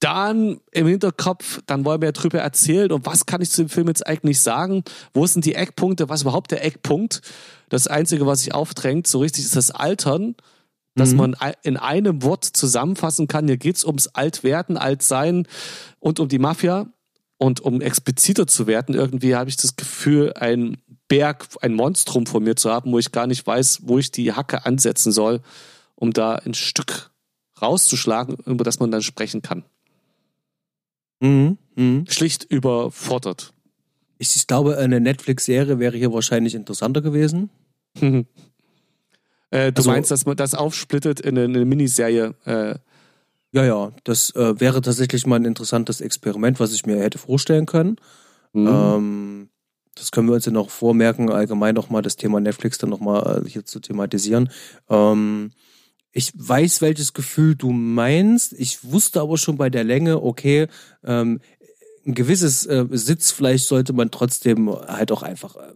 dann 0.00 0.60
im 0.72 0.88
Hinterkopf, 0.88 1.60
dann 1.66 1.84
wollen 1.84 2.00
wir 2.00 2.08
ja 2.08 2.12
drüber 2.12 2.40
erzählen 2.40 2.90
und 2.90 3.06
was 3.06 3.24
kann 3.24 3.40
ich 3.40 3.50
zu 3.50 3.62
dem 3.62 3.68
Film 3.68 3.86
jetzt 3.86 4.06
eigentlich 4.06 4.40
sagen? 4.40 4.82
Wo 5.14 5.26
sind 5.26 5.44
die 5.44 5.54
Eckpunkte? 5.54 6.08
Was 6.08 6.20
ist 6.20 6.22
überhaupt 6.24 6.50
der 6.50 6.64
Eckpunkt? 6.64 7.22
Das 7.68 7.86
Einzige, 7.86 8.26
was 8.26 8.42
sich 8.42 8.52
aufdrängt, 8.52 9.06
so 9.06 9.20
richtig, 9.20 9.44
ist 9.44 9.54
das 9.54 9.70
Altern, 9.70 10.34
dass 10.96 11.12
mhm. 11.12 11.16
man 11.16 11.36
in 11.62 11.76
einem 11.76 12.22
Wort 12.22 12.44
zusammenfassen 12.44 13.28
kann. 13.28 13.46
Hier 13.46 13.56
geht's 13.56 13.84
ums 13.84 14.08
Altwerden, 14.08 14.76
Altsein 14.76 15.46
und 16.00 16.20
um 16.20 16.28
die 16.28 16.38
Mafia. 16.38 16.86
Und 17.38 17.60
um 17.60 17.80
expliziter 17.80 18.46
zu 18.46 18.68
werden, 18.68 18.94
irgendwie 18.94 19.34
habe 19.34 19.50
ich 19.50 19.56
das 19.56 19.74
Gefühl, 19.74 20.32
ein 20.34 20.76
Berg, 21.12 21.46
ein 21.60 21.74
Monstrum 21.74 22.24
vor 22.24 22.40
mir 22.40 22.56
zu 22.56 22.70
haben, 22.70 22.90
wo 22.90 22.98
ich 22.98 23.12
gar 23.12 23.26
nicht 23.26 23.46
weiß, 23.46 23.80
wo 23.82 23.98
ich 23.98 24.10
die 24.12 24.32
Hacke 24.32 24.64
ansetzen 24.64 25.12
soll, 25.12 25.42
um 25.94 26.14
da 26.14 26.36
ein 26.36 26.54
Stück 26.54 27.10
rauszuschlagen, 27.60 28.38
über 28.46 28.64
das 28.64 28.80
man 28.80 28.90
dann 28.90 29.02
sprechen 29.02 29.42
kann. 29.42 29.62
Mhm. 31.20 31.58
Mhm. 31.76 32.06
Schlicht 32.08 32.44
überfordert. 32.44 33.52
Ich, 34.16 34.34
ich 34.34 34.46
glaube, 34.46 34.78
eine 34.78 35.00
Netflix-Serie 35.00 35.78
wäre 35.78 35.98
hier 35.98 36.14
wahrscheinlich 36.14 36.54
interessanter 36.54 37.02
gewesen. 37.02 37.50
äh, 38.00 38.24
du 39.50 39.72
also, 39.76 39.90
meinst, 39.90 40.10
dass 40.10 40.24
man 40.24 40.38
das 40.38 40.54
aufsplittet 40.54 41.20
in 41.20 41.36
eine, 41.36 41.44
eine 41.44 41.66
Miniserie? 41.66 42.34
Äh, 42.46 42.76
ja, 43.52 43.64
ja, 43.66 43.92
das 44.04 44.34
äh, 44.34 44.58
wäre 44.58 44.80
tatsächlich 44.80 45.26
mal 45.26 45.36
ein 45.36 45.44
interessantes 45.44 46.00
Experiment, 46.00 46.58
was 46.58 46.72
ich 46.72 46.86
mir 46.86 46.96
hätte 46.96 47.18
vorstellen 47.18 47.66
können. 47.66 47.96
Mhm. 48.54 48.66
Ähm, 48.66 49.48
das 49.94 50.10
können 50.10 50.28
wir 50.28 50.34
uns 50.34 50.46
ja 50.46 50.52
noch 50.52 50.70
vormerken, 50.70 51.30
allgemein 51.30 51.74
nochmal 51.74 52.02
das 52.02 52.16
Thema 52.16 52.40
Netflix 52.40 52.78
dann 52.78 52.90
nochmal 52.90 53.42
äh, 53.44 53.48
hier 53.48 53.64
zu 53.64 53.80
thematisieren. 53.80 54.50
Ähm, 54.88 55.52
ich 56.12 56.32
weiß, 56.34 56.82
welches 56.82 57.14
Gefühl 57.14 57.54
du 57.56 57.72
meinst. 57.72 58.52
Ich 58.52 58.84
wusste 58.84 59.20
aber 59.20 59.38
schon 59.38 59.56
bei 59.56 59.70
der 59.70 59.84
Länge, 59.84 60.22
okay, 60.22 60.68
ähm, 61.04 61.40
ein 62.06 62.14
gewisses 62.14 62.66
äh, 62.66 62.86
Sitzfleisch 62.90 63.62
sollte 63.62 63.92
man 63.92 64.10
trotzdem 64.10 64.70
halt 64.70 65.12
auch 65.12 65.22
einfach 65.22 65.56
äh, 65.56 65.72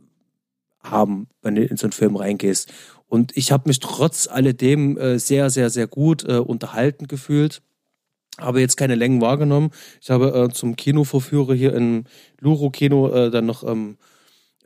haben, 0.82 1.28
wenn 1.42 1.54
du 1.54 1.64
in 1.64 1.76
so 1.76 1.86
einen 1.86 1.92
Film 1.92 2.16
reingehst. 2.16 2.72
Und 3.06 3.36
ich 3.36 3.52
habe 3.52 3.68
mich 3.68 3.80
trotz 3.80 4.26
alledem 4.26 4.98
äh, 4.98 5.18
sehr, 5.18 5.50
sehr, 5.50 5.70
sehr 5.70 5.86
gut 5.86 6.24
äh, 6.24 6.38
unterhalten 6.38 7.06
gefühlt. 7.06 7.62
Habe 8.38 8.60
jetzt 8.60 8.76
keine 8.76 8.94
Längen 8.94 9.20
wahrgenommen. 9.20 9.70
Ich 10.00 10.10
habe 10.10 10.48
äh, 10.50 10.52
zum 10.52 10.76
Kinovorführer 10.76 11.54
hier 11.54 11.74
im 11.74 12.04
Luro-Kino 12.40 13.08
äh, 13.10 13.30
dann 13.30 13.46
noch 13.46 13.64
ähm, 13.66 13.96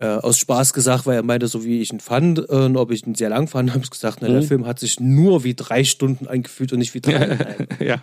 äh, 0.01 0.07
aus 0.07 0.39
Spaß 0.39 0.73
gesagt, 0.73 1.07
weil 1.07 1.17
er 1.17 1.23
meinte, 1.23 1.47
so 1.47 1.63
wie 1.65 1.81
ich 1.81 1.93
ihn 1.93 2.01
fand 2.01 2.39
äh, 2.39 2.43
und 2.43 2.77
ob 2.77 2.91
ich 2.91 3.07
ihn 3.07 3.15
sehr 3.15 3.29
lang 3.29 3.47
fand, 3.47 3.71
habe 3.75 3.85
ich 3.85 3.91
gesagt, 3.91 4.19
na, 4.21 4.29
der 4.29 4.41
mhm. 4.41 4.47
Film 4.47 4.67
hat 4.67 4.81
sich 4.81 4.99
nur 4.99 5.45
wie 5.45 5.55
drei 5.55 5.85
Stunden 5.85 6.27
angefühlt 6.27 6.73
und 6.73 6.79
nicht 6.79 6.95
wie 6.95 7.01
drei. 7.01 7.39
ja, 7.79 8.01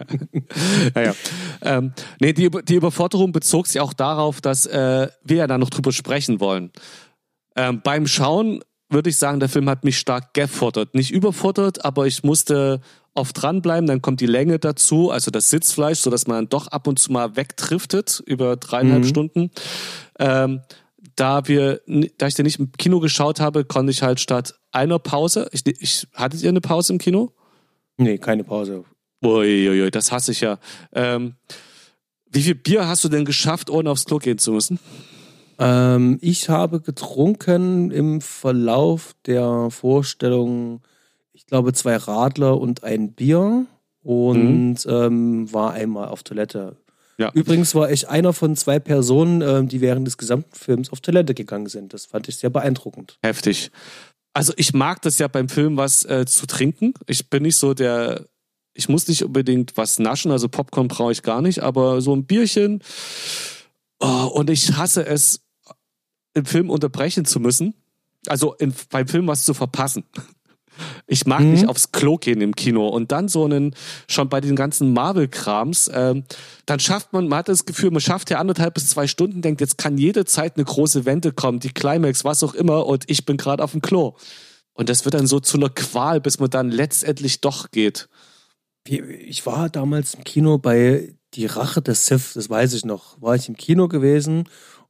ja, 0.95 1.01
ja. 1.01 1.15
Ähm, 1.61 1.93
nee, 2.19 2.33
die, 2.33 2.49
die 2.49 2.75
Überforderung 2.75 3.31
bezog 3.31 3.67
sich 3.67 3.81
auch 3.81 3.93
darauf, 3.93 4.41
dass 4.41 4.65
äh, 4.67 5.07
wir 5.23 5.37
ja 5.37 5.47
da 5.47 5.57
noch 5.57 5.69
drüber 5.69 5.91
sprechen 5.91 6.39
wollen. 6.39 6.71
Ähm, 7.55 7.81
beim 7.83 8.07
Schauen 8.07 8.61
würde 8.89 9.09
ich 9.09 9.17
sagen, 9.17 9.39
der 9.39 9.49
Film 9.49 9.69
hat 9.69 9.83
mich 9.83 9.97
stark 9.97 10.33
gefordert. 10.33 10.95
Nicht 10.95 11.11
überfordert, 11.11 11.83
aber 11.83 12.07
ich 12.07 12.23
musste 12.23 12.79
oft 13.17 13.41
dranbleiben. 13.41 13.87
Dann 13.87 14.01
kommt 14.01 14.21
die 14.21 14.27
Länge 14.27 14.59
dazu, 14.59 15.11
also 15.11 15.31
das 15.31 15.49
Sitzfleisch, 15.49 15.99
sodass 15.99 16.27
man 16.27 16.49
doch 16.49 16.67
ab 16.67 16.87
und 16.87 16.99
zu 16.99 17.11
mal 17.11 17.35
wegdriftet 17.35 18.21
über 18.25 18.55
dreieinhalb 18.55 19.03
mhm. 19.03 19.07
Stunden. 19.07 19.51
Ähm, 20.19 20.61
da 21.15 21.47
wir, 21.47 21.81
da 22.17 22.27
ich 22.27 22.35
den 22.35 22.45
nicht 22.45 22.59
im 22.59 22.71
Kino 22.73 22.99
geschaut 22.99 23.39
habe, 23.39 23.65
konnte 23.65 23.91
ich 23.91 24.03
halt 24.03 24.19
statt 24.19 24.53
einer 24.71 24.99
Pause, 24.99 25.49
ich, 25.51 25.65
ich 25.65 26.07
hattet 26.13 26.41
ihr 26.43 26.49
eine 26.49 26.61
Pause 26.61 26.93
im 26.93 26.99
Kino? 26.99 27.33
Nee, 27.97 28.19
keine 28.19 28.43
Pause. 28.43 28.85
Uiuiui, 29.23 29.89
das 29.89 30.11
hasse 30.11 30.31
ich 30.31 30.41
ja. 30.41 30.59
Ähm, 30.93 31.35
wie 32.29 32.43
viel 32.43 32.55
Bier 32.55 32.87
hast 32.87 33.03
du 33.03 33.09
denn 33.09 33.25
geschafft, 33.25 33.69
ohne 33.69 33.89
aufs 33.89 34.05
Klo 34.05 34.19
gehen 34.19 34.37
zu 34.37 34.51
müssen? 34.51 34.79
Ähm, 35.59 36.19
ich 36.21 36.49
habe 36.49 36.81
getrunken 36.81 37.89
im 37.89 38.21
Verlauf 38.21 39.15
der 39.25 39.69
Vorstellung, 39.71 40.81
ich 41.37 41.45
glaube, 41.45 41.71
zwei 41.71 41.95
Radler 41.97 42.59
und 42.59 42.83
ein 42.83 43.11
Bier 43.13 43.67
und 44.01 44.85
mhm. 44.85 44.91
ähm, 44.91 45.53
war 45.53 45.73
einmal 45.73 46.07
auf 46.07 46.23
Toilette. 46.23 46.77
Ja. 47.19 47.31
Übrigens 47.33 47.75
war 47.75 47.91
ich 47.91 48.09
einer 48.09 48.33
von 48.33 48.55
zwei 48.55 48.79
Personen, 48.79 49.41
äh, 49.41 49.63
die 49.63 49.79
während 49.79 50.07
des 50.07 50.17
gesamten 50.17 50.55
Films 50.55 50.91
auf 50.91 50.99
Toilette 50.99 51.35
gegangen 51.35 51.67
sind. 51.67 51.93
Das 51.93 52.07
fand 52.07 52.27
ich 52.27 52.37
sehr 52.37 52.49
beeindruckend. 52.49 53.19
Heftig. 53.21 53.71
Also 54.33 54.51
ich 54.57 54.73
mag 54.73 55.01
das 55.03 55.19
ja 55.19 55.27
beim 55.27 55.47
Film, 55.47 55.77
was 55.77 56.03
äh, 56.05 56.25
zu 56.25 56.47
trinken. 56.47 56.95
Ich 57.05 57.29
bin 57.29 57.43
nicht 57.43 57.55
so 57.55 57.75
der, 57.75 58.25
ich 58.73 58.89
muss 58.89 59.07
nicht 59.07 59.23
unbedingt 59.23 59.77
was 59.77 59.99
naschen, 59.99 60.31
also 60.31 60.47
Popcorn 60.47 60.87
brauche 60.87 61.11
ich 61.11 61.21
gar 61.21 61.43
nicht, 61.43 61.61
aber 61.61 62.01
so 62.01 62.15
ein 62.15 62.25
Bierchen. 62.25 62.81
Oh, 63.99 64.31
und 64.33 64.49
ich 64.49 64.75
hasse 64.75 65.05
es, 65.05 65.41
im 66.33 66.45
Film 66.45 66.71
unterbrechen 66.71 67.25
zu 67.25 67.39
müssen. 67.39 67.75
Also 68.27 68.53
in, 68.55 68.73
beim 68.89 69.07
Film 69.07 69.27
was 69.27 69.45
zu 69.45 69.53
verpassen. 69.53 70.03
Ich 71.05 71.25
mag 71.25 71.41
mhm. 71.41 71.51
nicht 71.51 71.67
aufs 71.67 71.91
Klo 71.91 72.17
gehen 72.17 72.41
im 72.41 72.55
Kino 72.55 72.87
und 72.87 73.11
dann 73.11 73.27
so 73.27 73.45
einen, 73.45 73.75
schon 74.07 74.29
bei 74.29 74.41
den 74.41 74.55
ganzen 74.55 74.93
Marvel-Krams, 74.93 75.91
ähm, 75.93 76.23
dann 76.65 76.79
schafft 76.79 77.13
man, 77.13 77.27
man 77.27 77.39
hat 77.39 77.49
das 77.49 77.65
Gefühl, 77.65 77.91
man 77.91 78.01
schafft 78.01 78.29
ja 78.29 78.39
anderthalb 78.39 78.73
bis 78.73 78.89
zwei 78.89 79.07
Stunden, 79.07 79.41
denkt, 79.41 79.61
jetzt 79.61 79.77
kann 79.77 79.97
jede 79.97 80.25
Zeit 80.25 80.55
eine 80.55 80.65
große 80.65 81.05
Wende 81.05 81.31
kommen, 81.31 81.59
die 81.59 81.71
Climax, 81.71 82.23
was 82.23 82.43
auch 82.43 82.53
immer 82.53 82.85
und 82.85 83.05
ich 83.07 83.25
bin 83.25 83.37
gerade 83.37 83.63
auf 83.63 83.71
dem 83.71 83.81
Klo. 83.81 84.15
Und 84.73 84.89
das 84.89 85.05
wird 85.05 85.15
dann 85.15 85.25
so 85.25 85.39
zu 85.39 85.57
einer 85.57 85.69
Qual, 85.69 86.21
bis 86.21 86.39
man 86.39 86.51
dann 86.51 86.69
letztendlich 86.69 87.41
doch 87.41 87.71
geht. 87.71 88.09
Ich 88.87 89.45
war 89.45 89.69
damals 89.69 90.13
im 90.13 90.23
Kino 90.23 90.59
bei 90.59 91.15
Die 91.33 91.47
Rache 91.47 91.81
des 91.81 92.05
Sith, 92.05 92.33
das 92.35 92.49
weiß 92.49 92.73
ich 92.73 92.85
noch, 92.85 93.21
war 93.21 93.35
ich 93.35 93.49
im 93.49 93.57
Kino 93.57 93.87
gewesen 93.87 94.47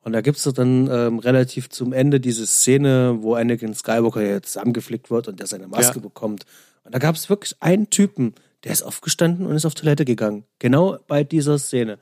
und 0.08 0.14
da 0.14 0.22
gibt's 0.22 0.44
doch 0.44 0.54
dann 0.54 0.90
ähm, 0.90 1.20
relativ 1.20 1.70
zum 1.70 1.92
Ende 1.92 2.22
diese 2.22 2.48
Szene, 2.48 3.18
wo 3.20 3.34
Anakin 3.36 3.74
Skywalker 3.74 4.22
jetzt 4.22 4.54
zusammengeflickt 4.54 5.12
wird 5.12 5.28
und 5.28 5.38
der 5.38 5.48
seine 5.48 5.68
Maske 5.68 5.96
ja. 5.96 6.02
bekommt. 6.02 6.46
Und 6.86 6.96
da 6.96 7.00
gab 7.00 7.16
es 7.16 7.30
wirklich 7.30 7.58
einen 7.60 7.90
Typen, 7.90 8.34
der 8.64 8.72
ist 8.72 8.84
aufgestanden 8.84 9.46
und 9.46 9.54
ist 9.54 9.66
auf 9.66 9.76
Toilette 9.76 10.06
gegangen. 10.06 10.46
Genau 10.60 10.98
bei 11.10 11.26
dieser 11.26 11.60
Szene. 11.60 12.00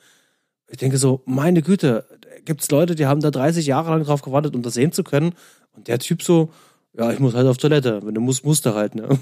Ich 0.68 0.78
denke 0.78 1.00
so, 1.00 1.24
meine 1.26 1.64
Güte, 1.64 2.06
gibt's 2.46 2.70
Leute, 2.70 2.94
die 2.94 3.08
haben 3.08 3.22
da 3.22 3.32
30 3.32 3.66
Jahre 3.66 3.90
lang 3.90 4.04
drauf 4.04 4.22
gewartet, 4.22 4.56
um 4.56 4.62
das 4.62 4.76
sehen 4.76 4.92
zu 4.92 5.04
können. 5.04 5.34
Und 5.72 5.88
der 5.88 5.98
Typ 5.98 6.22
so, 6.22 6.52
ja, 6.96 7.12
ich 7.12 7.18
muss 7.18 7.34
halt 7.34 7.48
auf 7.48 7.58
Toilette. 7.58 8.06
Wenn 8.06 8.14
du 8.14 8.22
musst, 8.22 8.46
musst 8.46 8.68
du 8.68 8.76
halt, 8.76 8.94
ne? 8.94 9.18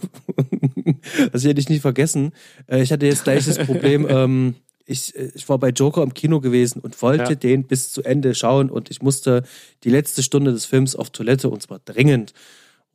das 1.31 1.45
hätte 1.45 1.61
ich 1.61 1.69
nicht 1.69 1.81
vergessen. 1.81 2.33
Äh, 2.67 2.81
ich 2.81 2.91
hatte 2.91 3.05
jetzt 3.05 3.23
gleich 3.23 3.45
das 3.45 3.59
Problem, 3.59 4.05
ähm, 4.09 4.55
ich, 4.85 5.15
äh, 5.15 5.31
ich 5.33 5.47
war 5.49 5.57
bei 5.57 5.69
Joker 5.69 6.03
im 6.03 6.13
Kino 6.13 6.39
gewesen 6.39 6.79
und 6.81 7.01
wollte 7.01 7.33
ja. 7.33 7.35
den 7.35 7.65
bis 7.65 7.91
zu 7.91 8.03
Ende 8.03 8.35
schauen 8.35 8.69
und 8.69 8.91
ich 8.91 9.01
musste 9.01 9.43
die 9.83 9.89
letzte 9.89 10.23
Stunde 10.23 10.51
des 10.51 10.65
Films 10.65 10.95
auf 10.95 11.09
Toilette 11.09 11.49
und 11.49 11.61
zwar 11.61 11.79
dringend. 11.79 12.33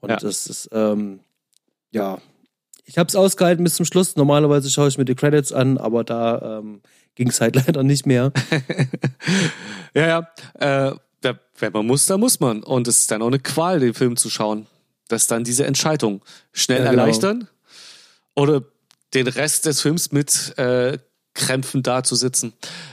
Und 0.00 0.10
ja. 0.10 0.16
das 0.16 0.46
ist, 0.46 0.68
ähm, 0.72 1.20
ja, 1.90 2.18
ich 2.84 2.96
habe 2.96 3.08
es 3.08 3.16
ausgehalten 3.16 3.64
bis 3.64 3.74
zum 3.74 3.84
Schluss. 3.84 4.16
Normalerweise 4.16 4.70
schaue 4.70 4.88
ich 4.88 4.96
mir 4.96 5.04
die 5.04 5.14
Credits 5.14 5.52
an, 5.52 5.76
aber 5.76 6.04
da 6.04 6.58
ähm, 6.58 6.80
ging 7.14 7.28
es 7.28 7.40
halt 7.40 7.54
leider 7.66 7.82
nicht 7.82 8.06
mehr. 8.06 8.32
ja, 9.94 10.06
ja. 10.06 10.90
Äh, 10.90 10.96
wenn 11.60 11.72
man 11.72 11.86
muss, 11.86 12.06
dann 12.06 12.20
muss 12.20 12.38
man. 12.38 12.62
Und 12.62 12.86
es 12.86 13.00
ist 13.00 13.10
dann 13.10 13.20
auch 13.20 13.26
eine 13.26 13.40
Qual, 13.40 13.80
den 13.80 13.92
Film 13.92 14.16
zu 14.16 14.30
schauen. 14.30 14.66
Das 15.08 15.22
ist 15.22 15.30
dann 15.30 15.42
diese 15.42 15.66
Entscheidung. 15.66 16.22
Schnell 16.52 16.84
ja, 16.84 16.90
genau. 16.90 17.02
erleichtern 17.02 17.48
oder 18.36 18.62
den 19.14 19.26
Rest 19.26 19.66
des 19.66 19.80
Films 19.80 20.12
mit 20.12 20.56
äh, 20.58 20.98
Krämpfen 21.38 21.82
da 21.82 22.02
zu 22.02 22.14
sitzen. 22.14 22.52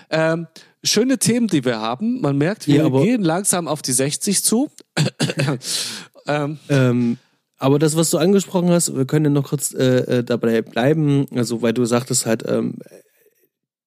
Ähm, 0.10 0.48
schöne 0.84 1.18
Themen, 1.18 1.48
die 1.48 1.66
wir 1.66 1.80
haben. 1.80 2.22
Man 2.22 2.38
merkt, 2.38 2.68
wir 2.68 2.88
ja, 2.88 2.90
gehen 2.90 3.24
langsam 3.24 3.68
auf 3.68 3.82
die 3.82 3.92
60 3.92 4.44
zu. 4.44 4.70
ähm, 6.28 6.60
ähm, 6.70 7.18
aber 7.58 7.80
das, 7.80 7.96
was 7.96 8.10
du 8.12 8.18
angesprochen 8.18 8.70
hast, 8.70 8.96
wir 8.96 9.06
können 9.06 9.26
ja 9.26 9.32
noch 9.32 9.50
kurz 9.50 9.74
äh, 9.74 10.20
äh, 10.20 10.24
dabei 10.24 10.62
bleiben, 10.62 11.26
also 11.34 11.62
weil 11.62 11.74
du 11.74 11.86
sagtest 11.86 12.26
halt, 12.26 12.44
ähm, 12.48 12.76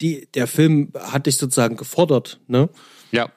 die, 0.00 0.28
der 0.34 0.46
Film 0.46 0.92
hat 0.98 1.26
dich 1.26 1.36
sozusagen 1.36 1.76
gefordert, 1.76 2.40
ne? 2.46 2.68
Ja. 3.10 3.30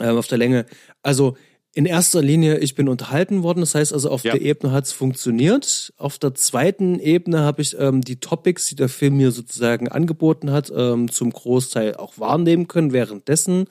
Ähm, 0.00 0.16
auf 0.16 0.26
der 0.26 0.38
Länge. 0.38 0.66
Also 1.02 1.36
in 1.76 1.84
erster 1.84 2.22
Linie, 2.22 2.58
ich 2.60 2.74
bin 2.74 2.88
unterhalten 2.88 3.42
worden. 3.42 3.60
Das 3.60 3.74
heißt 3.74 3.92
also, 3.92 4.08
auf 4.08 4.24
ja. 4.24 4.32
der 4.32 4.40
Ebene 4.40 4.72
hat 4.72 4.86
es 4.86 4.92
funktioniert. 4.92 5.92
Auf 5.98 6.16
der 6.16 6.34
zweiten 6.34 6.98
Ebene 6.98 7.40
habe 7.40 7.60
ich 7.60 7.78
ähm, 7.78 8.00
die 8.00 8.18
Topics, 8.18 8.66
die 8.68 8.76
der 8.76 8.88
Film 8.88 9.18
mir 9.18 9.30
sozusagen 9.30 9.88
angeboten 9.88 10.50
hat, 10.52 10.72
ähm, 10.74 11.10
zum 11.10 11.30
Großteil 11.30 11.96
auch 11.96 12.18
wahrnehmen 12.18 12.66
können 12.66 12.94
währenddessen 12.94 13.66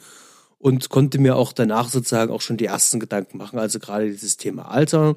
und 0.59 0.89
konnte 0.89 1.17
mir 1.17 1.35
auch 1.35 1.51
danach 1.51 1.89
sozusagen 1.89 2.31
auch 2.31 2.41
schon 2.41 2.57
die 2.57 2.65
ersten 2.65 2.99
Gedanken 2.99 3.39
machen. 3.39 3.57
Also 3.57 3.79
gerade 3.79 4.11
dieses 4.11 4.37
Thema 4.37 4.69
Alter. 4.69 5.15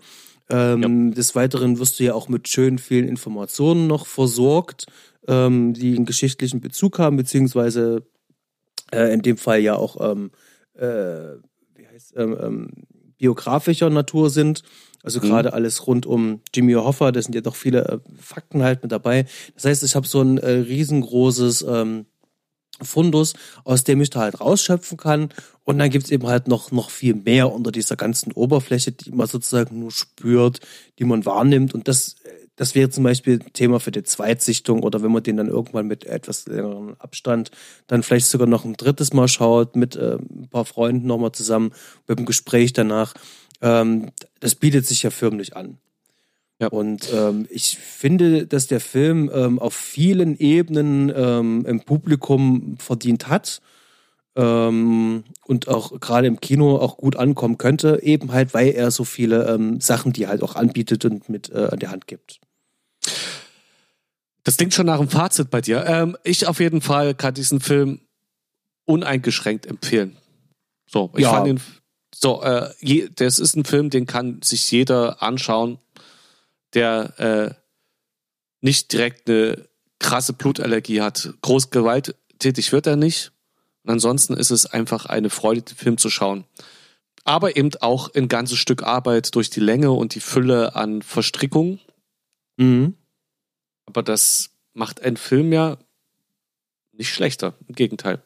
Ähm, 0.48 1.10
ja. 1.10 1.14
Des 1.14 1.34
Weiteren 1.34 1.78
wirst 1.78 2.00
du 2.00 2.04
ja 2.04 2.14
auch 2.14 2.30
mit 2.30 2.48
schön 2.48 2.78
vielen 2.78 3.06
Informationen 3.06 3.86
noch 3.86 4.06
versorgt, 4.06 4.86
ähm, 5.26 5.74
die 5.74 5.94
einen 5.94 6.06
geschichtlichen 6.06 6.62
Bezug 6.62 6.98
haben, 6.98 7.18
beziehungsweise 7.18 8.06
äh, 8.92 9.12
in 9.12 9.20
dem 9.20 9.36
Fall 9.36 9.60
ja 9.60 9.76
auch 9.76 10.10
ähm, 10.10 10.30
äh, 10.72 11.36
heißt, 11.98 12.14
ähm, 12.16 12.36
ähm, 12.40 12.70
biografischer 13.18 13.90
Natur 13.90 14.30
sind. 14.30 14.62
Also 15.02 15.20
mhm. 15.20 15.24
gerade 15.24 15.52
alles 15.52 15.86
rund 15.86 16.06
um 16.06 16.40
Jimmy 16.54 16.74
Hoffa, 16.74 17.12
da 17.12 17.20
sind 17.20 17.34
ja 17.34 17.40
doch 17.40 17.56
viele 17.56 17.84
äh, 17.84 17.98
Fakten 18.20 18.62
halt 18.62 18.82
mit 18.82 18.92
dabei. 18.92 19.26
Das 19.54 19.64
heißt, 19.64 19.82
ich 19.82 19.94
habe 19.94 20.06
so 20.06 20.20
ein 20.22 20.38
äh, 20.38 20.50
riesengroßes 20.50 21.62
ähm, 21.68 22.06
Fundus, 22.80 23.34
aus 23.64 23.82
dem 23.82 24.00
ich 24.00 24.10
da 24.10 24.20
halt 24.20 24.40
rausschöpfen 24.40 24.96
kann. 24.96 25.30
Und 25.64 25.78
dann 25.78 25.90
gibt's 25.90 26.10
eben 26.10 26.26
halt 26.28 26.46
noch, 26.46 26.70
noch 26.70 26.90
viel 26.90 27.14
mehr 27.14 27.52
unter 27.52 27.72
dieser 27.72 27.96
ganzen 27.96 28.32
Oberfläche, 28.32 28.92
die 28.92 29.10
man 29.10 29.26
sozusagen 29.26 29.80
nur 29.80 29.90
spürt, 29.90 30.60
die 30.98 31.04
man 31.04 31.26
wahrnimmt. 31.26 31.74
Und 31.74 31.88
das 31.88 32.14
äh, 32.24 32.47
das 32.58 32.74
wäre 32.74 32.90
zum 32.90 33.04
Beispiel 33.04 33.38
Thema 33.38 33.78
für 33.78 33.92
die 33.92 34.02
Zweitsichtung 34.02 34.82
oder 34.82 35.00
wenn 35.02 35.12
man 35.12 35.22
den 35.22 35.36
dann 35.36 35.48
irgendwann 35.48 35.86
mit 35.86 36.04
etwas 36.04 36.46
längerem 36.46 36.96
Abstand 36.98 37.52
dann 37.86 38.02
vielleicht 38.02 38.26
sogar 38.26 38.48
noch 38.48 38.64
ein 38.64 38.74
drittes 38.74 39.12
Mal 39.12 39.28
schaut, 39.28 39.76
mit 39.76 39.94
äh, 39.94 40.16
ein 40.16 40.48
paar 40.50 40.64
Freunden 40.64 41.06
nochmal 41.06 41.30
zusammen, 41.30 41.72
mit 42.08 42.18
dem 42.18 42.26
Gespräch 42.26 42.72
danach. 42.72 43.14
Ähm, 43.62 44.10
das 44.40 44.56
bietet 44.56 44.86
sich 44.86 45.04
ja 45.04 45.10
förmlich 45.10 45.56
an. 45.56 45.78
Ja. 46.60 46.66
Und 46.66 47.12
ähm, 47.14 47.46
ich 47.48 47.78
finde, 47.78 48.48
dass 48.48 48.66
der 48.66 48.80
Film 48.80 49.30
ähm, 49.32 49.60
auf 49.60 49.74
vielen 49.74 50.36
Ebenen 50.36 51.12
ähm, 51.14 51.64
im 51.64 51.82
Publikum 51.82 52.76
verdient 52.80 53.28
hat 53.28 53.60
ähm, 54.34 55.22
und 55.46 55.68
auch 55.68 56.00
gerade 56.00 56.26
im 56.26 56.40
Kino 56.40 56.76
auch 56.76 56.96
gut 56.96 57.14
ankommen 57.14 57.56
könnte, 57.56 58.00
eben 58.02 58.32
halt, 58.32 58.52
weil 58.52 58.70
er 58.70 58.90
so 58.90 59.04
viele 59.04 59.46
ähm, 59.48 59.80
Sachen, 59.80 60.12
die 60.12 60.24
er 60.24 60.30
halt 60.30 60.42
auch 60.42 60.56
anbietet 60.56 61.04
und 61.04 61.28
mit 61.28 61.50
äh, 61.50 61.68
an 61.70 61.78
der 61.78 61.92
Hand 61.92 62.08
gibt. 62.08 62.40
Das 64.44 64.56
klingt 64.56 64.72
schon 64.72 64.86
nach 64.86 64.98
einem 64.98 65.10
Fazit 65.10 65.50
bei 65.50 65.60
dir. 65.60 65.84
Ähm, 65.86 66.16
ich 66.24 66.46
auf 66.46 66.60
jeden 66.60 66.80
Fall 66.80 67.14
kann 67.14 67.34
diesen 67.34 67.60
Film 67.60 68.00
uneingeschränkt 68.86 69.66
empfehlen. 69.66 70.16
So, 70.86 71.10
ich 71.14 71.22
ja. 71.22 71.30
fand 71.30 71.48
ihn. 71.48 71.60
So, 72.14 72.42
äh, 72.42 72.72
je, 72.80 73.10
das 73.14 73.38
ist 73.38 73.54
ein 73.56 73.64
Film, 73.64 73.90
den 73.90 74.06
kann 74.06 74.40
sich 74.42 74.70
jeder 74.70 75.22
anschauen, 75.22 75.78
der 76.74 77.20
äh, 77.20 77.54
nicht 78.60 78.92
direkt 78.92 79.28
eine 79.28 79.68
krasse 79.98 80.32
Blutallergie 80.32 81.02
hat. 81.02 81.34
Groß 81.42 81.70
gewalttätig 81.70 82.72
wird 82.72 82.86
er 82.86 82.96
nicht. 82.96 83.32
Und 83.84 83.90
ansonsten 83.92 84.34
ist 84.34 84.50
es 84.50 84.66
einfach 84.66 85.06
eine 85.06 85.30
Freude, 85.30 85.62
den 85.62 85.76
Film 85.76 85.98
zu 85.98 86.10
schauen. 86.10 86.44
Aber 87.24 87.56
eben 87.56 87.70
auch 87.80 88.14
ein 88.14 88.28
ganzes 88.28 88.58
Stück 88.58 88.82
Arbeit 88.82 89.34
durch 89.34 89.50
die 89.50 89.60
Länge 89.60 89.90
und 89.92 90.14
die 90.14 90.20
Fülle 90.20 90.74
an 90.74 91.02
Verstrickungen. 91.02 91.80
Mhm. 92.58 92.94
Aber 93.86 94.02
das 94.02 94.50
macht 94.74 95.02
einen 95.02 95.16
Film 95.16 95.52
ja 95.52 95.78
nicht 96.92 97.14
schlechter. 97.14 97.54
Im 97.66 97.74
Gegenteil. 97.74 98.22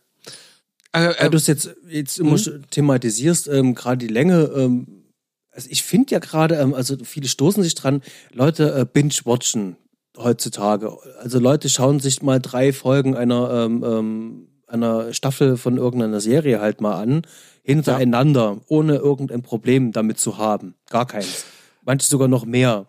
Äh, 0.93 1.13
äh, 1.19 1.31
du 1.31 1.37
es 1.37 1.47
jetzt, 1.47 1.75
jetzt 1.89 2.19
immer 2.19 2.37
mhm. 2.37 2.65
thematisierst, 2.71 3.49
ähm, 3.49 3.75
gerade 3.75 3.99
die 3.99 4.13
Länge. 4.13 4.51
Ähm, 4.55 5.05
also 5.51 5.69
ich 5.71 5.83
finde 5.83 6.13
ja 6.13 6.19
gerade, 6.19 6.57
ähm, 6.57 6.75
also 6.75 6.97
viele 7.05 7.29
stoßen 7.29 7.63
sich 7.63 7.75
dran, 7.75 8.03
Leute 8.33 8.75
äh, 8.75 8.87
binge-watchen 8.91 9.77
heutzutage. 10.19 10.97
Also 11.19 11.39
Leute 11.39 11.69
schauen 11.69 12.01
sich 12.01 12.23
mal 12.23 12.41
drei 12.41 12.73
Folgen 12.73 13.17
einer, 13.17 13.51
ähm, 13.65 13.85
ähm, 13.85 14.49
einer 14.67 15.13
Staffel 15.13 15.57
von 15.57 15.77
irgendeiner 15.77 16.21
Serie 16.21 16.61
halt 16.61 16.81
mal 16.81 17.01
an, 17.01 17.23
hintereinander, 17.63 18.57
ja. 18.57 18.61
ohne 18.69 18.97
irgendein 18.97 19.43
Problem 19.43 19.93
damit 19.93 20.19
zu 20.19 20.39
haben. 20.39 20.75
Gar 20.91 21.07
keins. 21.07 21.45
Manche 21.83 22.09
sogar 22.09 22.29
noch 22.29 22.45
mehr. 22.45 22.87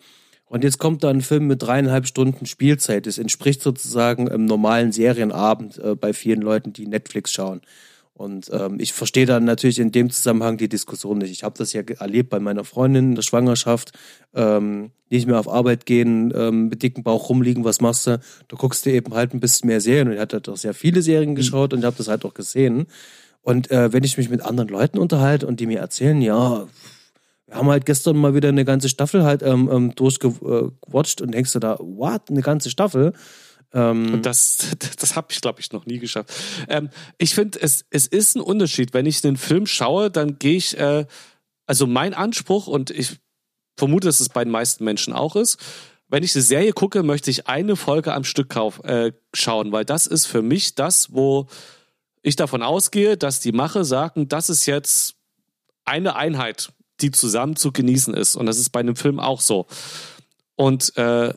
Und 0.53 0.63
jetzt 0.63 0.77
kommt 0.77 1.03
da 1.03 1.09
ein 1.09 1.21
Film 1.21 1.47
mit 1.47 1.63
dreieinhalb 1.63 2.05
Stunden 2.05 2.45
Spielzeit. 2.45 3.07
Das 3.07 3.17
entspricht 3.17 3.63
sozusagen 3.63 4.29
einem 4.29 4.45
normalen 4.45 4.91
Serienabend 4.91 5.79
äh, 5.79 5.95
bei 5.95 6.13
vielen 6.13 6.43
Leuten, 6.43 6.73
die 6.73 6.85
Netflix 6.85 7.31
schauen. 7.31 7.61
Und 8.13 8.51
ähm, 8.53 8.75
ich 8.79 8.93
verstehe 8.93 9.25
dann 9.25 9.45
natürlich 9.45 9.79
in 9.79 9.91
dem 9.91 10.11
Zusammenhang 10.11 10.57
die 10.57 10.69
Diskussion 10.69 11.17
nicht. 11.17 11.31
Ich 11.31 11.43
habe 11.43 11.57
das 11.57 11.73
ja 11.73 11.81
erlebt 11.81 12.29
bei 12.29 12.39
meiner 12.39 12.65
Freundin 12.65 13.09
in 13.09 13.15
der 13.15 13.23
Schwangerschaft. 13.23 13.93
Ähm, 14.35 14.91
nicht 15.09 15.25
mehr 15.25 15.39
auf 15.39 15.49
Arbeit 15.49 15.87
gehen, 15.87 16.31
ähm, 16.35 16.67
mit 16.67 16.83
dicken 16.83 17.01
Bauch 17.01 17.29
rumliegen, 17.29 17.63
was 17.63 17.81
machst 17.81 18.05
du? 18.05 18.19
Du 18.47 18.55
guckst 18.55 18.85
dir 18.85 18.93
eben 18.93 19.15
halt 19.15 19.33
ein 19.33 19.39
bisschen 19.39 19.69
mehr 19.69 19.81
Serien. 19.81 20.09
Und 20.09 20.13
ich 20.13 20.19
hatte 20.19 20.39
doch 20.39 20.55
sehr 20.55 20.75
viele 20.75 21.01
Serien 21.01 21.31
mhm. 21.31 21.35
geschaut 21.35 21.73
und 21.73 21.79
ich 21.79 21.85
habe 21.85 21.97
das 21.97 22.09
halt 22.09 22.25
auch 22.25 22.35
gesehen. 22.35 22.85
Und 23.41 23.71
äh, 23.71 23.91
wenn 23.91 24.03
ich 24.03 24.19
mich 24.19 24.29
mit 24.29 24.43
anderen 24.43 24.69
Leuten 24.69 24.99
unterhalte 24.99 25.47
und 25.47 25.59
die 25.59 25.65
mir 25.65 25.79
erzählen, 25.79 26.21
ja, 26.21 26.67
wir 27.47 27.55
haben 27.55 27.69
halt 27.69 27.85
gestern 27.85 28.17
mal 28.17 28.33
wieder 28.33 28.49
eine 28.49 28.65
ganze 28.65 28.89
Staffel 28.89 29.23
halt 29.23 29.43
ähm, 29.43 29.69
ähm, 29.71 29.95
durchgewatcht 29.95 31.21
und 31.21 31.31
denkst 31.31 31.53
du 31.53 31.59
da, 31.59 31.77
what, 31.79 32.29
eine 32.29 32.41
ganze 32.41 32.69
Staffel? 32.69 33.13
Ähm, 33.73 34.21
das, 34.21 34.69
das 34.99 35.15
habe 35.15 35.27
ich, 35.31 35.41
glaube 35.41 35.59
ich, 35.59 35.71
noch 35.71 35.85
nie 35.85 35.99
geschafft. 35.99 36.31
Ähm, 36.69 36.89
ich 37.17 37.35
finde, 37.35 37.61
es, 37.61 37.85
es 37.89 38.07
ist 38.07 38.35
ein 38.35 38.41
Unterschied. 38.41 38.93
Wenn 38.93 39.05
ich 39.05 39.23
einen 39.25 39.37
Film 39.37 39.65
schaue, 39.65 40.09
dann 40.09 40.39
gehe 40.39 40.57
ich, 40.57 40.77
äh, 40.77 41.05
also 41.65 41.87
mein 41.87 42.13
Anspruch, 42.13 42.67
und 42.67 42.91
ich 42.91 43.19
vermute, 43.75 44.07
dass 44.07 44.19
es 44.19 44.29
bei 44.29 44.43
den 44.43 44.51
meisten 44.51 44.83
Menschen 44.83 45.13
auch 45.13 45.35
ist, 45.35 45.57
wenn 46.07 46.23
ich 46.23 46.35
eine 46.35 46.43
Serie 46.43 46.73
gucke, 46.73 47.01
möchte 47.01 47.31
ich 47.31 47.47
eine 47.47 47.75
Folge 47.75 48.13
am 48.13 48.23
Stück 48.23 48.49
kauf, 48.49 48.83
äh, 48.83 49.13
schauen, 49.33 49.71
weil 49.71 49.83
das 49.83 50.05
ist 50.05 50.27
für 50.27 50.43
mich 50.43 50.75
das, 50.75 51.11
wo 51.11 51.47
ich 52.21 52.35
davon 52.35 52.61
ausgehe, 52.61 53.17
dass 53.17 53.39
die 53.39 53.51
Mache 53.51 53.83
sagen, 53.83 54.27
das 54.27 54.49
ist 54.49 54.67
jetzt 54.67 55.15
eine 55.85 56.15
Einheit 56.15 56.71
die 57.03 57.11
zusammen 57.11 57.55
zu 57.55 57.71
genießen 57.71 58.13
ist. 58.13 58.35
Und 58.35 58.47
das 58.47 58.57
ist 58.57 58.71
bei 58.71 58.79
einem 58.79 58.95
Film 58.95 59.19
auch 59.19 59.41
so. 59.41 59.67
Und 60.55 60.95
äh, 60.97 61.33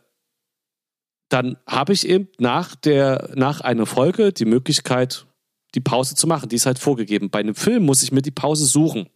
dann 1.28 1.56
habe 1.66 1.92
ich 1.92 2.08
eben 2.08 2.28
nach 2.38 2.76
der, 2.76 3.32
nach 3.34 3.60
einer 3.60 3.86
Folge 3.86 4.32
die 4.32 4.44
Möglichkeit, 4.44 5.26
die 5.74 5.80
Pause 5.80 6.14
zu 6.14 6.26
machen. 6.26 6.48
Die 6.48 6.56
ist 6.56 6.66
halt 6.66 6.78
vorgegeben. 6.78 7.30
Bei 7.30 7.40
einem 7.40 7.54
Film 7.54 7.84
muss 7.84 8.02
ich 8.02 8.12
mir 8.12 8.22
die 8.22 8.30
Pause 8.30 8.64
suchen. 8.64 9.08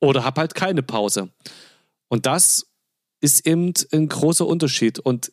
Oder 0.00 0.24
habe 0.24 0.40
halt 0.40 0.54
keine 0.54 0.82
Pause. 0.82 1.30
Und 2.08 2.26
das 2.26 2.66
ist 3.20 3.46
eben 3.46 3.72
ein 3.92 4.08
großer 4.08 4.46
Unterschied. 4.46 4.98
Und 4.98 5.32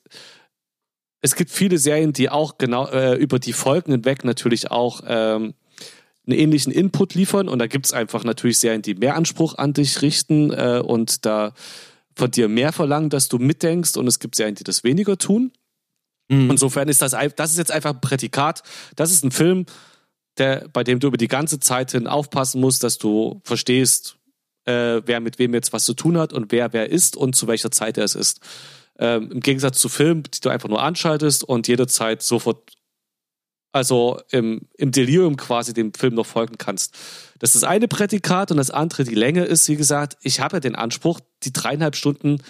es 1.21 1.35
gibt 1.35 1.51
viele 1.51 1.77
Serien, 1.77 2.13
die 2.13 2.29
auch 2.29 2.57
genau 2.57 2.87
äh, 2.87 3.15
über 3.15 3.39
die 3.39 3.53
Folgen 3.53 3.91
hinweg 3.91 4.25
natürlich 4.25 4.71
auch 4.71 5.01
ähm, 5.07 5.53
einen 6.26 6.39
ähnlichen 6.39 6.71
Input 6.71 7.15
liefern 7.15 7.49
und 7.49 7.59
da 7.59 7.67
gibt 7.67 7.86
es 7.86 7.93
einfach 7.93 8.24
natürlich 8.24 8.59
Serien, 8.59 8.82
die 8.82 8.95
mehr 8.95 9.15
Anspruch 9.15 9.57
an 9.57 9.74
dich 9.74 10.01
richten 10.01 10.51
äh, 10.51 10.82
und 10.84 11.26
da 11.26 11.53
von 12.15 12.32
dir 12.32 12.47
mehr 12.47 12.71
verlangen, 12.71 13.09
dass 13.09 13.28
du 13.28 13.39
mitdenkst 13.39 13.97
und 13.97 14.07
es 14.07 14.19
gibt 14.19 14.36
Serien, 14.36 14.55
die 14.55 14.63
das 14.63 14.84
weniger 14.84 15.17
tun. 15.17 15.51
Mhm. 16.30 16.51
Insofern 16.51 16.88
ist 16.88 17.01
das, 17.01 17.15
das 17.36 17.51
ist 17.51 17.57
jetzt 17.57 17.71
einfach 17.71 17.93
ein 17.93 18.01
Prädikat. 18.01 18.63
Das 18.95 19.11
ist 19.11 19.24
ein 19.26 19.32
Film, 19.32 19.65
der, 20.38 20.67
bei 20.71 20.84
dem 20.84 20.99
du 20.99 21.07
über 21.07 21.17
die 21.17 21.28
ganze 21.28 21.59
Zeit 21.59 21.91
hin 21.91 22.07
aufpassen 22.07 22.61
musst, 22.61 22.84
dass 22.84 22.97
du 22.97 23.41
verstehst, 23.43 24.17
äh, 24.65 25.01
wer 25.05 25.19
mit 25.19 25.39
wem 25.39 25.53
jetzt 25.53 25.74
was 25.74 25.86
zu 25.86 25.93
tun 25.93 26.17
hat 26.17 26.34
und 26.34 26.51
wer 26.51 26.74
wer 26.74 26.89
ist 26.89 27.17
und 27.17 27.36
zu 27.36 27.47
welcher 27.47 27.71
Zeit 27.71 27.97
er 27.97 28.05
es 28.05 28.15
ist. 28.15 28.39
Ähm, 28.97 29.32
Im 29.32 29.39
Gegensatz 29.39 29.80
zu 29.80 29.89
Filmen, 29.89 30.24
die 30.24 30.39
du 30.39 30.49
einfach 30.49 30.69
nur 30.69 30.82
anschaltest 30.82 31.43
und 31.43 31.67
jederzeit 31.67 32.21
sofort 32.21 32.71
also 33.74 34.21
im, 34.30 34.61
im 34.78 34.91
Delirium 34.91 35.36
quasi 35.36 35.74
dem 35.74 35.93
Film 35.93 36.13
noch 36.13 36.26
folgen 36.26 36.57
kannst. 36.57 36.95
Das 37.39 37.55
ist 37.55 37.63
das 37.63 37.69
eine 37.69 37.88
Prädikat 37.88 38.51
und 38.51 38.57
das 38.57 38.69
andere, 38.69 39.03
die 39.03 39.15
Länge 39.15 39.43
ist, 39.43 39.67
wie 39.67 39.76
gesagt, 39.76 40.15
ich 40.21 40.39
habe 40.39 40.57
ja 40.57 40.59
den 40.61 40.76
Anspruch, 40.76 41.19
die 41.41 41.51
dreieinhalb 41.51 41.95
Stunden 41.95 42.41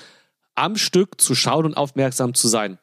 am 0.53 0.75
Stück 0.75 1.19
zu 1.19 1.33
schauen 1.33 1.65
und 1.65 1.75
aufmerksam 1.75 2.33
zu 2.33 2.47
sein. 2.47 2.77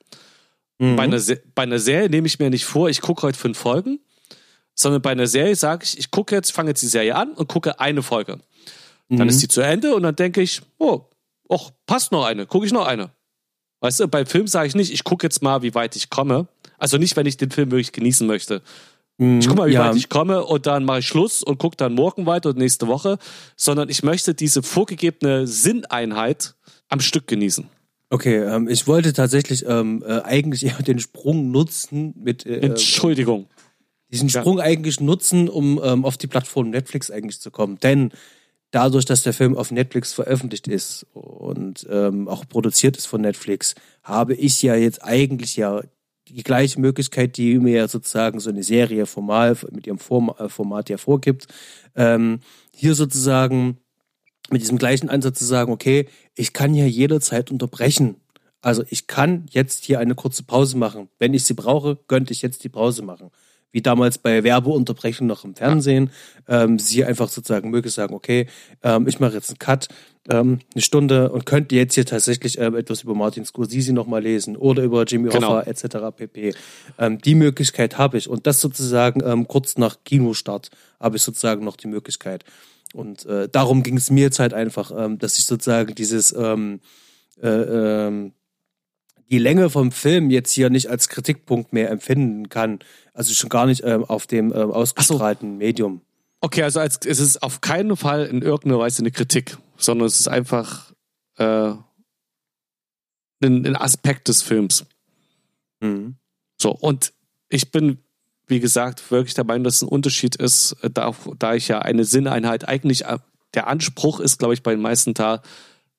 Mhm. 0.78 0.96
Bei, 0.96 1.02
einer, 1.04 1.20
bei 1.54 1.62
einer 1.62 1.78
Serie 1.78 2.08
nehme 2.08 2.26
ich 2.26 2.38
mir 2.38 2.50
nicht 2.50 2.64
vor, 2.64 2.88
ich 2.88 3.02
gucke 3.02 3.22
heute 3.22 3.38
fünf 3.38 3.58
Folgen, 3.58 4.00
sondern 4.74 5.02
bei 5.02 5.10
einer 5.10 5.26
Serie 5.26 5.54
sage 5.54 5.84
ich, 5.84 5.98
ich 5.98 6.10
gucke 6.10 6.34
jetzt, 6.34 6.50
fange 6.50 6.70
jetzt 6.70 6.82
die 6.82 6.88
Serie 6.88 7.14
an 7.14 7.32
und 7.32 7.46
gucke 7.46 7.78
eine 7.78 8.02
Folge. 8.02 8.40
Mhm. 9.08 9.18
Dann 9.18 9.28
ist 9.28 9.42
die 9.42 9.48
zu 9.48 9.60
Ende 9.60 9.94
und 9.94 10.02
dann 10.02 10.16
denke 10.16 10.40
ich, 10.40 10.62
oh, 10.78 11.02
och, 11.48 11.72
passt 11.84 12.10
noch 12.10 12.24
eine, 12.24 12.46
gucke 12.46 12.64
ich 12.64 12.72
noch 12.72 12.86
eine. 12.86 13.10
Weißt 13.80 14.00
du, 14.00 14.08
beim 14.08 14.26
Film 14.26 14.46
sage 14.46 14.68
ich 14.68 14.74
nicht, 14.74 14.92
ich 14.92 15.04
gucke 15.04 15.26
jetzt 15.26 15.42
mal, 15.42 15.62
wie 15.62 15.74
weit 15.74 15.96
ich 15.96 16.10
komme, 16.10 16.48
also 16.78 16.96
nicht, 16.98 17.16
wenn 17.16 17.26
ich 17.26 17.36
den 17.36 17.50
Film 17.50 17.70
wirklich 17.70 17.92
genießen 17.92 18.26
möchte. 18.26 18.62
Ich 19.18 19.46
guck 19.46 19.58
mal, 19.58 19.68
wie 19.68 19.74
ja. 19.74 19.86
weit 19.86 19.96
ich 19.96 20.08
komme 20.08 20.46
und 20.46 20.64
dann 20.64 20.86
mache 20.86 21.00
ich 21.00 21.06
Schluss 21.06 21.42
und 21.42 21.58
gucke 21.58 21.76
dann 21.76 21.92
morgen 21.92 22.24
weiter 22.24 22.50
und 22.50 22.58
nächste 22.58 22.86
Woche, 22.86 23.18
sondern 23.54 23.90
ich 23.90 24.02
möchte 24.02 24.32
diese 24.32 24.62
vorgegebene 24.62 25.46
Sinneinheit 25.46 26.54
am 26.88 27.00
Stück 27.00 27.26
genießen. 27.26 27.68
Okay, 28.08 28.38
ähm, 28.38 28.66
ich 28.66 28.86
wollte 28.86 29.12
tatsächlich 29.12 29.66
ähm, 29.66 30.02
äh, 30.06 30.22
eigentlich 30.22 30.64
eher 30.66 30.82
den 30.82 30.98
Sprung 31.00 31.50
nutzen 31.50 32.14
mit. 32.16 32.46
Äh, 32.46 32.60
Entschuldigung. 32.60 33.46
Diesen 34.10 34.30
Sprung 34.30 34.56
ja. 34.56 34.64
eigentlich 34.64 35.00
nutzen, 35.00 35.50
um 35.50 35.78
ähm, 35.84 36.06
auf 36.06 36.16
die 36.16 36.26
Plattform 36.26 36.70
Netflix 36.70 37.10
eigentlich 37.10 37.42
zu 37.42 37.50
kommen. 37.50 37.78
Denn 37.78 38.12
dadurch, 38.70 39.04
dass 39.04 39.22
der 39.22 39.32
Film 39.32 39.56
auf 39.56 39.70
Netflix 39.70 40.12
veröffentlicht 40.12 40.68
ist 40.68 41.06
und 41.12 41.86
ähm, 41.90 42.28
auch 42.28 42.46
produziert 42.48 42.96
ist 42.96 43.06
von 43.06 43.20
Netflix, 43.20 43.74
habe 44.02 44.34
ich 44.34 44.62
ja 44.62 44.74
jetzt 44.74 45.02
eigentlich 45.02 45.56
ja 45.56 45.82
die 46.28 46.42
gleiche 46.44 46.80
Möglichkeit, 46.80 47.36
die 47.36 47.58
mir 47.58 47.88
sozusagen 47.88 48.38
so 48.38 48.50
eine 48.50 48.62
Serie 48.62 49.06
formal 49.06 49.56
mit 49.72 49.86
ihrem 49.86 49.98
äh, 49.98 50.48
Format 50.48 50.88
ja 50.88 50.96
vorgibt, 50.96 51.48
ähm, 51.96 52.40
hier 52.74 52.94
sozusagen 52.94 53.78
mit 54.50 54.62
diesem 54.62 54.78
gleichen 54.78 55.08
Ansatz 55.08 55.38
zu 55.38 55.44
sagen, 55.44 55.72
okay, 55.72 56.08
ich 56.34 56.52
kann 56.52 56.74
ja 56.74 56.86
jederzeit 56.86 57.50
unterbrechen. 57.50 58.16
Also 58.60 58.84
ich 58.90 59.06
kann 59.06 59.46
jetzt 59.50 59.84
hier 59.84 60.00
eine 60.00 60.14
kurze 60.14 60.42
Pause 60.42 60.76
machen. 60.76 61.08
Wenn 61.18 61.34
ich 61.34 61.44
sie 61.44 61.54
brauche, 61.54 61.96
könnte 61.96 62.32
ich 62.32 62.42
jetzt 62.42 62.62
die 62.64 62.68
Pause 62.68 63.02
machen 63.02 63.30
wie 63.72 63.82
damals 63.82 64.18
bei 64.18 64.42
Werbeunterbrechungen 64.42 65.28
noch 65.28 65.44
im 65.44 65.54
Fernsehen, 65.54 66.10
ähm, 66.48 66.78
sie 66.78 67.04
einfach 67.04 67.28
sozusagen 67.28 67.70
möglich 67.70 67.94
sagen, 67.94 68.14
okay, 68.14 68.46
ähm, 68.82 69.06
ich 69.06 69.20
mache 69.20 69.34
jetzt 69.34 69.50
einen 69.50 69.58
Cut, 69.58 69.88
ähm, 70.28 70.60
eine 70.74 70.82
Stunde 70.82 71.30
und 71.30 71.46
könnte 71.46 71.74
jetzt 71.74 71.94
hier 71.94 72.06
tatsächlich 72.06 72.58
ähm, 72.58 72.74
etwas 72.76 73.02
über 73.02 73.14
Martin 73.14 73.44
Scorsese 73.44 73.92
nochmal 73.92 74.22
lesen 74.22 74.56
oder 74.56 74.82
über 74.82 75.04
Jimmy 75.04 75.30
genau. 75.30 75.48
Hoffa 75.48 75.62
etc. 75.62 76.16
pp. 76.16 76.54
Ähm, 76.98 77.20
die 77.20 77.34
Möglichkeit 77.34 77.98
habe 77.98 78.18
ich 78.18 78.28
und 78.28 78.46
das 78.46 78.60
sozusagen 78.60 79.22
ähm, 79.24 79.48
kurz 79.48 79.78
nach 79.78 79.98
Kinostart 80.04 80.70
habe 80.98 81.16
ich 81.16 81.22
sozusagen 81.22 81.64
noch 81.64 81.76
die 81.76 81.88
Möglichkeit. 81.88 82.44
Und 82.92 83.24
äh, 83.26 83.48
darum 83.48 83.82
ging 83.82 83.96
es 83.96 84.10
mir 84.10 84.22
jetzt 84.22 84.40
halt 84.40 84.52
einfach, 84.52 84.90
ähm, 84.96 85.18
dass 85.18 85.38
ich 85.38 85.44
sozusagen 85.44 85.94
dieses 85.94 86.32
ähm, 86.32 86.80
äh, 87.40 87.48
ähm, 87.48 88.32
die 89.30 89.38
Länge 89.38 89.70
vom 89.70 89.92
Film 89.92 90.30
jetzt 90.30 90.52
hier 90.52 90.70
nicht 90.70 90.88
als 90.88 91.08
Kritikpunkt 91.08 91.72
mehr 91.72 91.90
empfinden 91.90 92.48
kann. 92.48 92.80
Also 93.14 93.32
schon 93.32 93.48
gar 93.48 93.66
nicht 93.66 93.82
ähm, 93.84 94.04
auf 94.04 94.26
dem 94.26 94.52
ähm, 94.52 94.70
ausgestrahlten 94.72 95.52
so. 95.52 95.56
Medium. 95.56 96.00
Okay, 96.40 96.62
also 96.62 96.80
als, 96.80 96.98
es 97.04 97.20
ist 97.20 97.42
auf 97.42 97.60
keinen 97.60 97.96
Fall 97.96 98.26
in 98.26 98.42
irgendeiner 98.42 98.78
Weise 98.78 99.02
eine 99.02 99.10
Kritik, 99.10 99.58
sondern 99.76 100.06
es 100.06 100.18
ist 100.18 100.28
einfach 100.28 100.92
äh, 101.36 101.72
ein, 103.42 103.66
ein 103.66 103.76
Aspekt 103.76 104.28
des 104.28 104.42
Films. 104.42 104.86
Mhm. 105.80 106.16
So, 106.60 106.72
und 106.72 107.12
ich 107.48 107.70
bin, 107.70 107.98
wie 108.46 108.60
gesagt, 108.60 109.10
wirklich 109.10 109.34
der 109.34 109.44
Meinung, 109.44 109.64
dass 109.64 109.76
es 109.76 109.82
ein 109.82 109.88
Unterschied 109.88 110.36
ist, 110.36 110.72
äh, 110.82 110.90
da, 110.90 111.14
da 111.38 111.54
ich 111.54 111.68
ja 111.68 111.80
eine 111.80 112.04
Sinneinheit 112.04 112.66
eigentlich, 112.66 113.04
äh, 113.04 113.18
der 113.54 113.66
Anspruch 113.68 114.20
ist, 114.20 114.38
glaube 114.38 114.54
ich, 114.54 114.62
bei 114.62 114.72
den 114.72 114.80
meisten 114.80 115.14
da, 115.14 115.42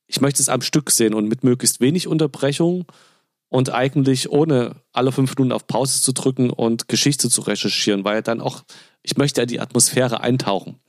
ich 0.08 0.20
möchte 0.20 0.42
es 0.42 0.50
am 0.50 0.62
Stück 0.62 0.92
sehen 0.92 1.14
und 1.14 1.30
mit 1.30 1.44
möglichst 1.44 1.80
wenig 1.80 2.08
Unterbrechung 2.08 2.86
und 3.52 3.70
eigentlich 3.74 4.32
ohne 4.32 4.78
alle 4.94 5.12
fünf 5.12 5.36
Minuten 5.36 5.52
auf 5.52 5.68
Pause 5.68 6.02
zu 6.02 6.14
drücken 6.14 6.50
und 6.50 6.88
Geschichte 6.88 7.30
zu 7.30 7.42
recherchieren, 7.42 8.06
weil 8.06 8.22
dann 8.22 8.40
auch, 8.40 8.64
ich 9.04 9.18
möchte 9.18 9.42
ja 9.42 9.46
die 9.46 9.60
Atmosphäre 9.60 10.22
eintauchen. 10.22 10.80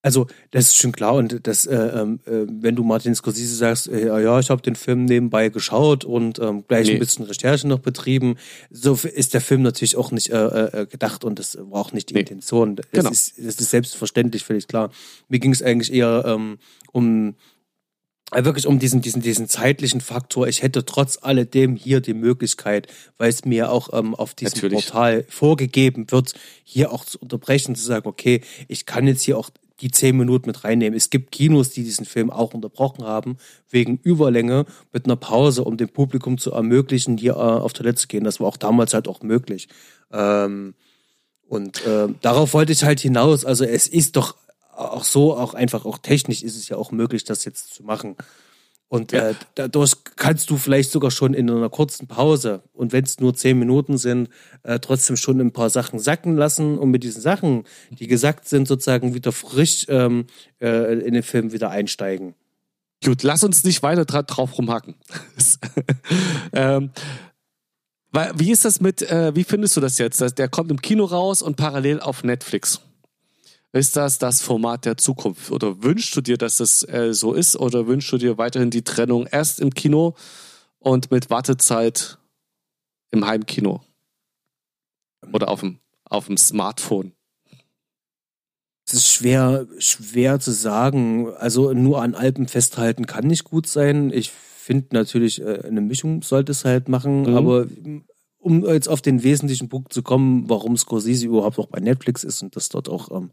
Also, 0.00 0.28
das 0.52 0.68
ist 0.68 0.76
schon 0.76 0.92
klar. 0.92 1.14
Und 1.14 1.44
das, 1.48 1.66
äh, 1.66 1.74
ähm, 1.74 2.20
äh, 2.24 2.46
wenn 2.46 2.76
du 2.76 2.84
Martin 2.84 3.16
Scorsese 3.16 3.56
sagst, 3.56 3.88
äh, 3.88 4.22
ja, 4.22 4.38
ich 4.38 4.48
habe 4.48 4.62
den 4.62 4.76
Film 4.76 5.06
nebenbei 5.06 5.48
geschaut 5.48 6.04
und 6.04 6.38
ähm, 6.38 6.64
gleich 6.68 6.86
nee. 6.86 6.94
ein 6.94 6.98
bisschen 7.00 7.24
Recherche 7.24 7.66
noch 7.66 7.80
betrieben, 7.80 8.36
so 8.70 8.94
ist 8.94 9.34
der 9.34 9.40
Film 9.40 9.62
natürlich 9.62 9.96
auch 9.96 10.12
nicht 10.12 10.30
äh, 10.30 10.82
äh, 10.82 10.86
gedacht 10.86 11.24
und 11.24 11.40
das 11.40 11.58
war 11.60 11.80
auch 11.80 11.92
nicht 11.92 12.10
die 12.10 12.14
nee. 12.14 12.20
Intention. 12.20 12.76
Das, 12.76 12.86
genau. 12.92 13.10
ist, 13.10 13.38
das 13.38 13.56
ist 13.56 13.70
selbstverständlich, 13.70 14.44
völlig 14.44 14.68
klar. 14.68 14.92
Mir 15.28 15.40
ging 15.40 15.50
es 15.50 15.64
eigentlich 15.64 15.92
eher 15.92 16.22
ähm, 16.24 16.58
um 16.92 17.30
äh, 17.30 17.32
wirklich 18.32 18.66
um 18.66 18.78
diesen, 18.78 19.00
diesen, 19.00 19.22
diesen 19.22 19.48
zeitlichen 19.48 20.00
Faktor. 20.00 20.48
Ich 20.48 20.62
hätte 20.62 20.84
trotz 20.84 21.18
alledem 21.22 21.76
hier 21.76 22.00
die 22.00 22.14
Möglichkeit, 22.14 22.86
weil 23.16 23.30
es 23.30 23.44
mir 23.44 23.70
auch 23.70 23.90
ähm, 23.92 24.14
auf 24.14 24.34
diesem 24.34 24.56
Natürlich. 24.56 24.86
Portal 24.86 25.24
vorgegeben 25.28 26.10
wird, 26.10 26.34
hier 26.64 26.92
auch 26.92 27.04
zu 27.04 27.18
unterbrechen, 27.18 27.74
zu 27.74 27.84
sagen, 27.84 28.06
okay, 28.06 28.42
ich 28.68 28.86
kann 28.86 29.06
jetzt 29.06 29.22
hier 29.22 29.38
auch 29.38 29.50
die 29.80 29.90
zehn 29.90 30.16
Minuten 30.16 30.48
mit 30.48 30.64
reinnehmen. 30.64 30.96
Es 30.96 31.10
gibt 31.10 31.30
Kinos, 31.30 31.70
die 31.70 31.84
diesen 31.84 32.04
Film 32.04 32.30
auch 32.30 32.52
unterbrochen 32.52 33.04
haben, 33.04 33.38
wegen 33.70 33.98
Überlänge 34.02 34.66
mit 34.92 35.04
einer 35.04 35.16
Pause, 35.16 35.64
um 35.64 35.76
dem 35.76 35.88
Publikum 35.88 36.36
zu 36.36 36.52
ermöglichen, 36.52 37.16
hier 37.16 37.34
äh, 37.34 37.36
auf 37.36 37.72
Toilette 37.72 38.00
zu 38.00 38.08
gehen. 38.08 38.24
Das 38.24 38.40
war 38.40 38.48
auch 38.48 38.56
damals 38.56 38.92
halt 38.92 39.08
auch 39.08 39.22
möglich. 39.22 39.68
Ähm, 40.12 40.74
und 41.46 41.86
äh, 41.86 42.08
darauf 42.20 42.54
wollte 42.54 42.72
ich 42.72 42.84
halt 42.84 43.00
hinaus. 43.00 43.44
Also 43.44 43.64
es 43.64 43.86
ist 43.86 44.16
doch 44.16 44.36
auch 44.78 45.04
so, 45.04 45.36
auch 45.36 45.54
einfach 45.54 45.84
auch 45.84 45.98
technisch 45.98 46.42
ist 46.42 46.56
es 46.56 46.68
ja 46.68 46.76
auch 46.76 46.92
möglich, 46.92 47.24
das 47.24 47.44
jetzt 47.44 47.74
zu 47.74 47.82
machen. 47.82 48.16
Und 48.88 49.12
ja. 49.12 49.30
äh, 49.30 49.34
dadurch 49.54 49.92
kannst 50.16 50.48
du 50.48 50.56
vielleicht 50.56 50.90
sogar 50.90 51.10
schon 51.10 51.34
in 51.34 51.50
einer 51.50 51.68
kurzen 51.68 52.06
Pause 52.06 52.62
und 52.72 52.92
wenn 52.92 53.04
es 53.04 53.20
nur 53.20 53.34
zehn 53.34 53.58
Minuten 53.58 53.98
sind, 53.98 54.30
äh, 54.62 54.78
trotzdem 54.78 55.16
schon 55.16 55.40
ein 55.40 55.52
paar 55.52 55.68
Sachen 55.68 55.98
sacken 55.98 56.36
lassen 56.36 56.78
und 56.78 56.90
mit 56.90 57.04
diesen 57.04 57.20
Sachen, 57.20 57.64
die 57.90 58.06
gesagt 58.06 58.48
sind, 58.48 58.66
sozusagen 58.66 59.14
wieder 59.14 59.32
frisch 59.32 59.84
ähm, 59.88 60.24
äh, 60.60 60.94
in 61.00 61.12
den 61.12 61.22
Film 61.22 61.52
wieder 61.52 61.68
einsteigen. 61.68 62.34
Gut, 63.04 63.22
lass 63.22 63.44
uns 63.44 63.62
nicht 63.62 63.82
weiter 63.82 64.06
drauf 64.06 64.56
rumhacken. 64.56 64.94
ähm, 66.52 66.90
wie 68.34 68.50
ist 68.50 68.64
das 68.64 68.80
mit, 68.80 69.02
äh, 69.02 69.36
wie 69.36 69.44
findest 69.44 69.76
du 69.76 69.82
das 69.82 69.98
jetzt? 69.98 70.38
Der 70.38 70.48
kommt 70.48 70.70
im 70.70 70.80
Kino 70.80 71.04
raus 71.04 71.42
und 71.42 71.56
parallel 71.56 72.00
auf 72.00 72.24
Netflix. 72.24 72.80
Ist 73.72 73.96
das 73.96 74.18
das 74.18 74.40
Format 74.40 74.86
der 74.86 74.96
Zukunft? 74.96 75.50
Oder 75.50 75.82
wünschst 75.82 76.16
du 76.16 76.20
dir, 76.20 76.38
dass 76.38 76.56
das 76.56 76.82
äh, 76.88 77.12
so 77.12 77.34
ist? 77.34 77.56
Oder 77.56 77.86
wünschst 77.86 78.10
du 78.12 78.18
dir 78.18 78.38
weiterhin 78.38 78.70
die 78.70 78.82
Trennung 78.82 79.26
erst 79.26 79.60
im 79.60 79.74
Kino 79.74 80.14
und 80.78 81.10
mit 81.10 81.28
Wartezeit 81.28 82.18
im 83.10 83.26
Heimkino? 83.26 83.82
Oder 85.32 85.48
auf 85.48 85.60
dem, 85.60 85.80
auf 86.04 86.26
dem 86.26 86.38
Smartphone? 86.38 87.12
Es 88.86 88.94
ist 88.94 89.12
schwer, 89.12 89.66
schwer 89.78 90.40
zu 90.40 90.50
sagen. 90.50 91.30
Also 91.34 91.74
nur 91.74 92.00
an 92.00 92.14
Alpen 92.14 92.48
festhalten 92.48 93.04
kann 93.04 93.26
nicht 93.26 93.44
gut 93.44 93.66
sein. 93.66 94.10
Ich 94.10 94.30
finde 94.30 94.88
natürlich, 94.92 95.42
äh, 95.42 95.62
eine 95.66 95.82
Mischung 95.82 96.22
sollte 96.22 96.52
es 96.52 96.64
halt 96.64 96.88
machen, 96.88 97.22
mhm. 97.22 97.36
aber 97.36 97.66
um 98.48 98.64
jetzt 98.64 98.88
auf 98.88 99.02
den 99.02 99.22
wesentlichen 99.22 99.68
Punkt 99.68 99.92
zu 99.92 100.02
kommen, 100.02 100.48
warum 100.48 100.76
Scorsese 100.76 101.26
überhaupt 101.26 101.58
noch 101.58 101.66
bei 101.66 101.80
Netflix 101.80 102.24
ist 102.24 102.42
und 102.42 102.56
das 102.56 102.70
dort 102.70 102.88
auch 102.88 103.10
ähm, 103.14 103.30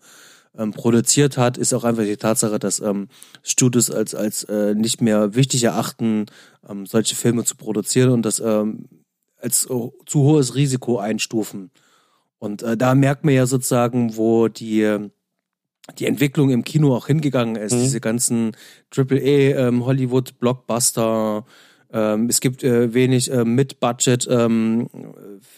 ähm, 0.57 0.71
produziert 0.71 1.37
hat, 1.37 1.57
ist 1.57 1.73
auch 1.73 1.85
einfach 1.85 2.03
die 2.03 2.17
Tatsache, 2.17 2.59
dass 2.59 2.81
ähm, 2.81 3.07
Studios 3.43 3.89
als, 3.89 4.13
als 4.13 4.43
äh, 4.43 4.75
nicht 4.75 5.01
mehr 5.01 5.35
wichtig 5.35 5.63
erachten, 5.63 6.25
ähm, 6.67 6.85
solche 6.85 7.15
Filme 7.15 7.45
zu 7.45 7.55
produzieren 7.55 8.11
und 8.11 8.25
das 8.25 8.39
ähm, 8.39 8.85
als 9.41 9.69
uh, 9.69 9.93
zu 10.05 10.19
hohes 10.21 10.55
Risiko 10.55 10.97
einstufen. 10.97 11.71
Und 12.39 12.61
äh, 12.63 12.75
da 12.75 12.93
merkt 12.93 13.23
man 13.23 13.33
ja 13.33 13.45
sozusagen, 13.45 14.17
wo 14.17 14.49
die 14.49 15.09
die 15.99 16.07
Entwicklung 16.07 16.49
im 16.49 16.63
Kino 16.63 16.95
auch 16.95 17.07
hingegangen 17.07 17.55
ist. 17.55 17.73
Mhm. 17.73 17.79
Diese 17.81 18.01
ganzen 18.01 18.57
Triple 18.89 19.19
A 19.19 19.67
ähm, 19.67 19.85
Hollywood 19.85 20.39
Blockbuster 20.39 21.45
ähm, 21.91 22.27
es 22.29 22.39
gibt 22.41 22.63
äh, 22.63 22.93
wenig 22.93 23.31
äh, 23.31 23.45
Mid-Budget-Filme, 23.45 24.87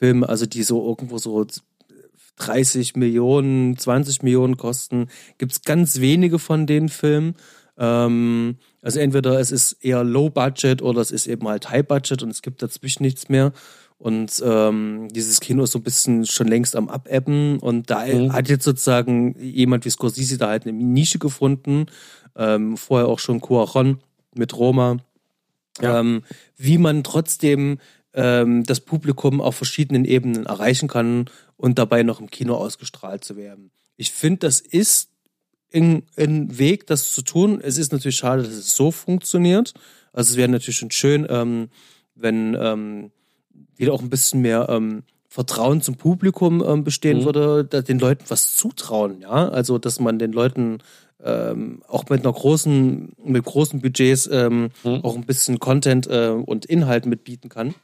ähm, 0.01 0.23
also 0.23 0.45
die 0.45 0.63
so 0.63 0.87
irgendwo 0.87 1.17
so 1.17 1.45
30 2.37 2.95
Millionen, 2.95 3.77
20 3.77 4.23
Millionen 4.23 4.57
kosten. 4.57 5.07
Gibt 5.37 5.51
es 5.51 5.61
ganz 5.61 5.99
wenige 5.99 6.39
von 6.39 6.65
den 6.67 6.89
Filmen. 6.89 7.35
Ähm, 7.77 8.57
also 8.81 8.99
entweder 8.99 9.39
es 9.39 9.51
ist 9.51 9.73
eher 9.83 10.03
Low-Budget 10.03 10.81
oder 10.81 11.01
es 11.01 11.11
ist 11.11 11.27
eben 11.27 11.47
halt 11.47 11.69
High-Budget 11.69 12.23
und 12.23 12.29
es 12.29 12.41
gibt 12.41 12.61
dazwischen 12.61 13.03
nichts 13.03 13.29
mehr. 13.29 13.53
Und 13.99 14.43
ähm, 14.45 15.07
dieses 15.09 15.39
Kino 15.39 15.63
ist 15.63 15.71
so 15.71 15.79
ein 15.79 15.83
bisschen 15.83 16.25
schon 16.25 16.47
längst 16.47 16.75
am 16.75 16.87
Abebben. 16.87 17.57
Und 17.59 17.89
da 17.89 18.05
mhm. 18.05 18.31
hat 18.31 18.47
jetzt 18.47 18.63
sozusagen 18.63 19.35
jemand 19.39 19.85
wie 19.85 19.89
Scorsese 19.89 20.37
da 20.37 20.49
halt 20.49 20.67
eine 20.67 20.77
Nische 20.77 21.17
gefunden. 21.17 21.87
Ähm, 22.35 22.77
vorher 22.77 23.07
auch 23.07 23.19
schon 23.19 23.41
Cuaron 23.41 23.97
mit 24.35 24.55
Roma 24.55 24.97
ja. 25.81 25.99
ähm, 25.99 26.23
wie 26.55 26.77
man 26.77 27.03
trotzdem 27.03 27.79
ähm, 28.13 28.63
das 28.63 28.79
Publikum 28.79 29.41
auf 29.41 29.55
verschiedenen 29.55 30.05
Ebenen 30.05 30.45
erreichen 30.45 30.87
kann 30.87 31.29
und 31.55 31.77
dabei 31.79 32.03
noch 32.03 32.19
im 32.19 32.29
Kino 32.29 32.55
ausgestrahlt 32.55 33.23
zu 33.23 33.35
werden. 33.37 33.71
Ich 33.95 34.11
finde, 34.11 34.39
das 34.39 34.59
ist 34.59 35.09
ein, 35.73 36.03
ein 36.15 36.57
Weg, 36.57 36.87
das 36.87 37.11
zu 37.13 37.21
tun. 37.21 37.59
Es 37.61 37.77
ist 37.77 37.91
natürlich 37.91 38.17
schade, 38.17 38.43
dass 38.43 38.53
es 38.53 38.75
so 38.75 38.91
funktioniert. 38.91 39.73
Also 40.13 40.31
es 40.31 40.37
wäre 40.37 40.49
natürlich 40.49 40.77
schon 40.77 40.91
schön, 40.91 41.27
ähm, 41.29 41.69
wenn 42.15 42.57
ähm, 42.59 43.11
wieder 43.75 43.93
auch 43.93 44.01
ein 44.01 44.09
bisschen 44.09 44.41
mehr 44.41 44.67
ähm, 44.69 45.03
Vertrauen 45.27 45.81
zum 45.81 45.95
Publikum 45.95 46.63
ähm, 46.65 46.83
bestehen 46.83 47.19
mhm. 47.19 47.25
würde, 47.25 47.83
den 47.83 47.99
Leuten 47.99 48.23
was 48.29 48.55
zutrauen, 48.55 49.21
ja. 49.21 49.49
Also 49.49 49.77
dass 49.77 49.99
man 49.99 50.17
den 50.17 50.31
Leuten 50.31 50.79
ähm, 51.23 51.81
auch 51.87 52.05
mit 52.09 52.23
einer 52.23 52.33
großen, 52.33 53.13
mit 53.23 53.43
großen 53.43 53.81
Budgets 53.81 54.29
ähm, 54.31 54.69
mhm. 54.83 55.01
auch 55.03 55.15
ein 55.15 55.25
bisschen 55.25 55.59
Content 55.59 56.07
äh, 56.07 56.29
und 56.29 56.65
Inhalt 56.65 57.05
mitbieten 57.05 57.49
kann. 57.49 57.75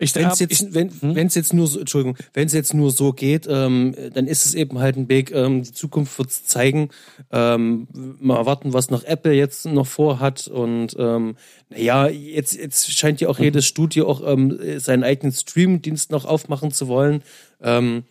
Ich 0.00 0.14
wenn 0.14 0.28
es 0.28 0.38
jetzt, 0.38 0.74
wenn, 0.74 0.90
hm? 0.90 1.16
es 1.16 1.34
jetzt 1.34 1.52
nur 1.52 1.66
so, 1.66 1.80
Entschuldigung, 1.80 2.16
wenn 2.32 2.46
es 2.46 2.52
jetzt 2.52 2.72
nur 2.72 2.92
so 2.92 3.12
geht, 3.12 3.48
ähm, 3.50 3.96
dann 4.14 4.28
ist 4.28 4.46
es 4.46 4.54
eben 4.54 4.78
halt 4.78 4.96
ein 4.96 5.08
Weg, 5.08 5.32
ähm, 5.32 5.64
die 5.64 5.72
Zukunft 5.72 6.16
wird 6.18 6.30
es 6.30 6.44
zeigen. 6.44 6.90
Ähm, 7.32 7.88
mal 8.20 8.36
erwarten, 8.36 8.72
was 8.72 8.90
noch 8.90 9.02
Apple 9.02 9.32
jetzt 9.32 9.66
noch 9.66 9.88
vorhat. 9.88 10.46
Und 10.46 10.94
ähm, 10.98 11.34
naja, 11.68 12.06
jetzt, 12.08 12.54
jetzt 12.54 12.92
scheint 12.92 13.20
ja 13.20 13.28
auch 13.28 13.38
mhm. 13.38 13.46
jedes 13.46 13.66
Studio 13.66 14.08
auch 14.08 14.22
ähm, 14.24 14.56
seinen 14.78 15.02
eigenen 15.02 15.32
Streamdienst 15.32 16.12
noch 16.12 16.26
aufmachen 16.26 16.70
zu 16.70 16.86
wollen. 16.86 17.24
Ähm, 17.60 18.04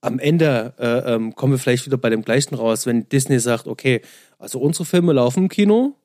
am 0.00 0.18
Ende 0.18 0.74
äh, 0.78 1.14
ähm, 1.14 1.34
kommen 1.34 1.52
wir 1.52 1.58
vielleicht 1.58 1.86
wieder 1.86 1.96
bei 1.96 2.10
dem 2.10 2.22
gleichen 2.22 2.54
raus, 2.54 2.86
wenn 2.86 3.08
Disney 3.08 3.40
sagt, 3.40 3.66
okay, 3.66 4.00
also 4.38 4.60
unsere 4.60 4.84
Filme 4.84 5.12
laufen 5.12 5.44
im 5.44 5.48
Kino 5.48 5.96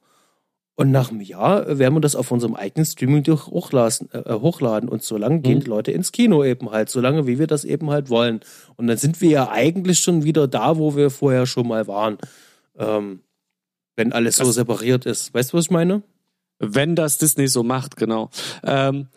und 0.76 0.92
nach 0.92 1.12
einem 1.12 1.22
Jahr 1.22 1.78
werden 1.78 1.94
wir 1.94 2.02
das 2.02 2.16
auf 2.16 2.32
unserem 2.32 2.56
eigenen 2.56 2.86
Streaming 2.86 3.24
hochladen, 3.28 4.10
äh, 4.12 4.34
hochladen 4.34 4.90
und 4.90 5.04
solange 5.04 5.38
mhm. 5.38 5.42
gehen 5.44 5.60
die 5.60 5.68
Leute 5.68 5.92
ins 5.92 6.12
Kino 6.12 6.44
eben 6.44 6.72
halt, 6.72 6.90
solange 6.90 7.28
wie 7.28 7.38
wir 7.38 7.48
das 7.48 7.64
eben 7.64 7.92
halt 7.92 8.10
wollen. 8.10 8.40
Und 8.76 8.88
dann 8.88 8.98
sind 8.98 9.22
wir 9.22 9.30
ja 9.30 9.52
eigentlich 9.52 10.00
schon 10.00 10.24
wieder 10.24 10.48
da, 10.48 10.78
wo 10.78 10.96
wir 10.96 11.12
vorher 11.12 11.46
schon 11.46 11.68
mal 11.68 11.88
waren. 11.88 12.18
Ähm, 12.78 13.20
wenn 13.96 14.12
alles 14.12 14.38
das 14.38 14.48
so 14.48 14.52
separiert 14.52 15.06
ist. 15.06 15.34
Weißt 15.36 15.54
du, 15.54 15.58
was 15.58 15.66
ich 15.66 15.72
meine? 15.72 16.02
Wenn 16.58 16.96
das 16.96 17.20
Disney 17.20 17.48
so 17.48 17.62
macht, 17.62 17.96
genau. 17.96 18.32
Ähm, 18.64 19.10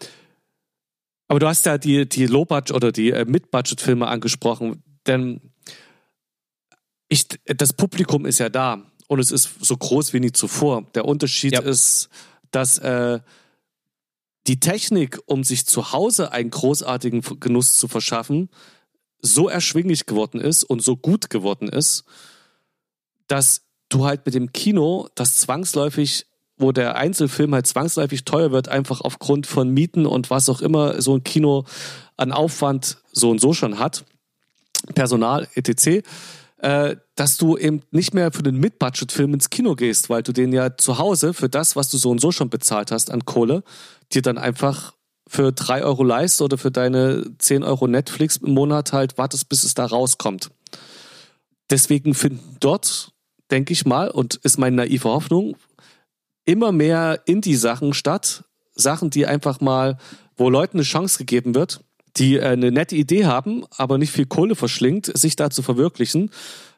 aber 1.29 1.41
du 1.41 1.47
hast 1.47 1.67
ja 1.67 1.79
die, 1.79 2.09
die 2.09 2.27
Low-Budget 2.27 2.75
oder 2.75 2.93
die 2.93 3.11
äh, 3.11 3.25
Mid-Budget-Filme 3.25 4.07
angesprochen, 4.07 4.83
denn 5.07 5.41
ich, 7.09 7.27
das 7.45 7.73
Publikum 7.73 8.27
ist 8.27 8.39
ja 8.39 8.49
da 8.49 8.83
und 9.09 9.21
es 9.21 9.31
ist 9.31 9.51
so 9.61 9.77
groß 9.77 10.13
wie 10.13 10.21
nie 10.21 10.33
zuvor. 10.33 10.87
Der 10.95 11.05
Unterschied 11.05 11.53
ja. 11.53 11.61
ist, 11.61 12.09
dass 12.51 12.79
äh, 12.79 13.21
die 14.47 14.61
Technik, 14.61 15.21
um 15.27 15.45
sich 15.45 15.67
zu 15.67 15.93
Hause 15.93 16.33
einen 16.33 16.51
großartigen 16.51 17.23
Genuss 17.41 17.77
zu 17.77 17.89
verschaffen, 17.89 18.49
so 19.21 19.49
erschwinglich 19.49 20.07
geworden 20.07 20.41
ist 20.41 20.63
und 20.65 20.83
so 20.83 20.97
gut 20.97 21.31
geworden 21.31 21.69
ist, 21.69 22.05
dass 23.27 23.63
du 23.89 24.05
halt 24.05 24.25
mit 24.27 24.35
dem 24.35 24.53
Kino 24.53 25.09
das 25.15 25.37
zwangsläufig 25.39 26.27
wo 26.59 26.73
der 26.73 26.97
Einzelfilm 26.97 27.55
halt 27.55 27.67
zwangsläufig 27.67 28.25
teuer 28.25 28.51
wird, 28.51 28.69
einfach 28.69 29.01
aufgrund 29.01 29.47
von 29.47 29.69
Mieten 29.71 30.07
und 30.07 30.31
was 30.31 30.49
auch 30.49 30.61
immer 30.61 31.01
so 31.03 31.15
ein 31.15 31.25
Kino 31.25 31.65
an 32.17 32.33
Aufwand 32.33 32.99
so 33.13 33.31
und 33.31 33.41
so 33.41 33.53
schon 33.53 33.79
hat, 33.79 34.05
Personal, 34.95 35.49
etc., 35.55 36.03
äh, 36.59 36.97
dass 37.17 37.37
du 37.37 37.57
eben 37.59 37.83
nicht 37.91 38.15
mehr 38.15 38.33
für 38.33 38.43
den 38.43 38.57
Mid-Budget-Film 38.57 39.35
ins 39.35 39.51
Kino 39.51 39.75
gehst, 39.75 40.09
weil 40.09 40.23
du 40.23 40.33
den 40.33 40.53
ja 40.53 40.77
zu 40.77 40.99
Hause 40.99 41.35
für 41.35 41.49
das, 41.49 41.77
was 41.77 41.91
du 41.91 41.99
so 41.99 42.11
und 42.11 42.21
so 42.21 42.33
schon 42.33 42.49
bezahlt 42.49 42.91
hast 42.91 43.11
an 43.11 43.27
Kohle, 43.27 43.63
dir 44.13 44.23
dann 44.23 44.39
einfach 44.39 44.95
für 45.29 45.53
drei 45.53 45.83
Euro 45.83 46.05
leist 46.05 46.41
oder 46.41 46.57
für 46.57 46.71
deine 46.71 47.25
zehn 47.39 47.63
Euro 47.63 47.89
Netflix 47.89 48.39
im 48.39 48.55
Monat 48.55 48.93
halt 48.93 49.19
wartest, 49.19 49.49
bis 49.49 49.65
es 49.65 49.75
da 49.75 49.85
rauskommt. 49.85 50.51
Deswegen 51.69 52.15
finden 52.15 52.57
dort, 52.61 53.13
denke 53.51 53.73
ich 53.73 53.85
mal, 53.85 54.11
und 54.11 54.37
ist 54.37 54.59
meine 54.59 54.77
naive 54.77 55.09
Hoffnung, 55.09 55.57
immer 56.47 56.73
mehr 56.73 57.21
Indie-Sachen 57.27 57.93
statt. 57.93 58.45
Sachen, 58.75 59.11
die 59.11 59.27
einfach 59.27 59.61
mal, 59.61 59.99
wo 60.37 60.49
Leuten 60.49 60.79
eine 60.79 60.85
Chance 60.85 61.19
gegeben 61.19 61.55
wird, 61.55 61.81
die 62.17 62.37
äh, 62.37 62.45
eine 62.45 62.71
nette 62.71 62.97
Idee 62.97 63.27
haben, 63.27 63.65
aber 63.77 63.99
nicht 63.99 64.13
viel 64.13 64.27
Kohle 64.27 64.55
verschlingt, 64.55 65.11
sich 65.17 65.37
da 65.37 65.51
zu 65.51 65.63
verwirklichen. 65.63 66.31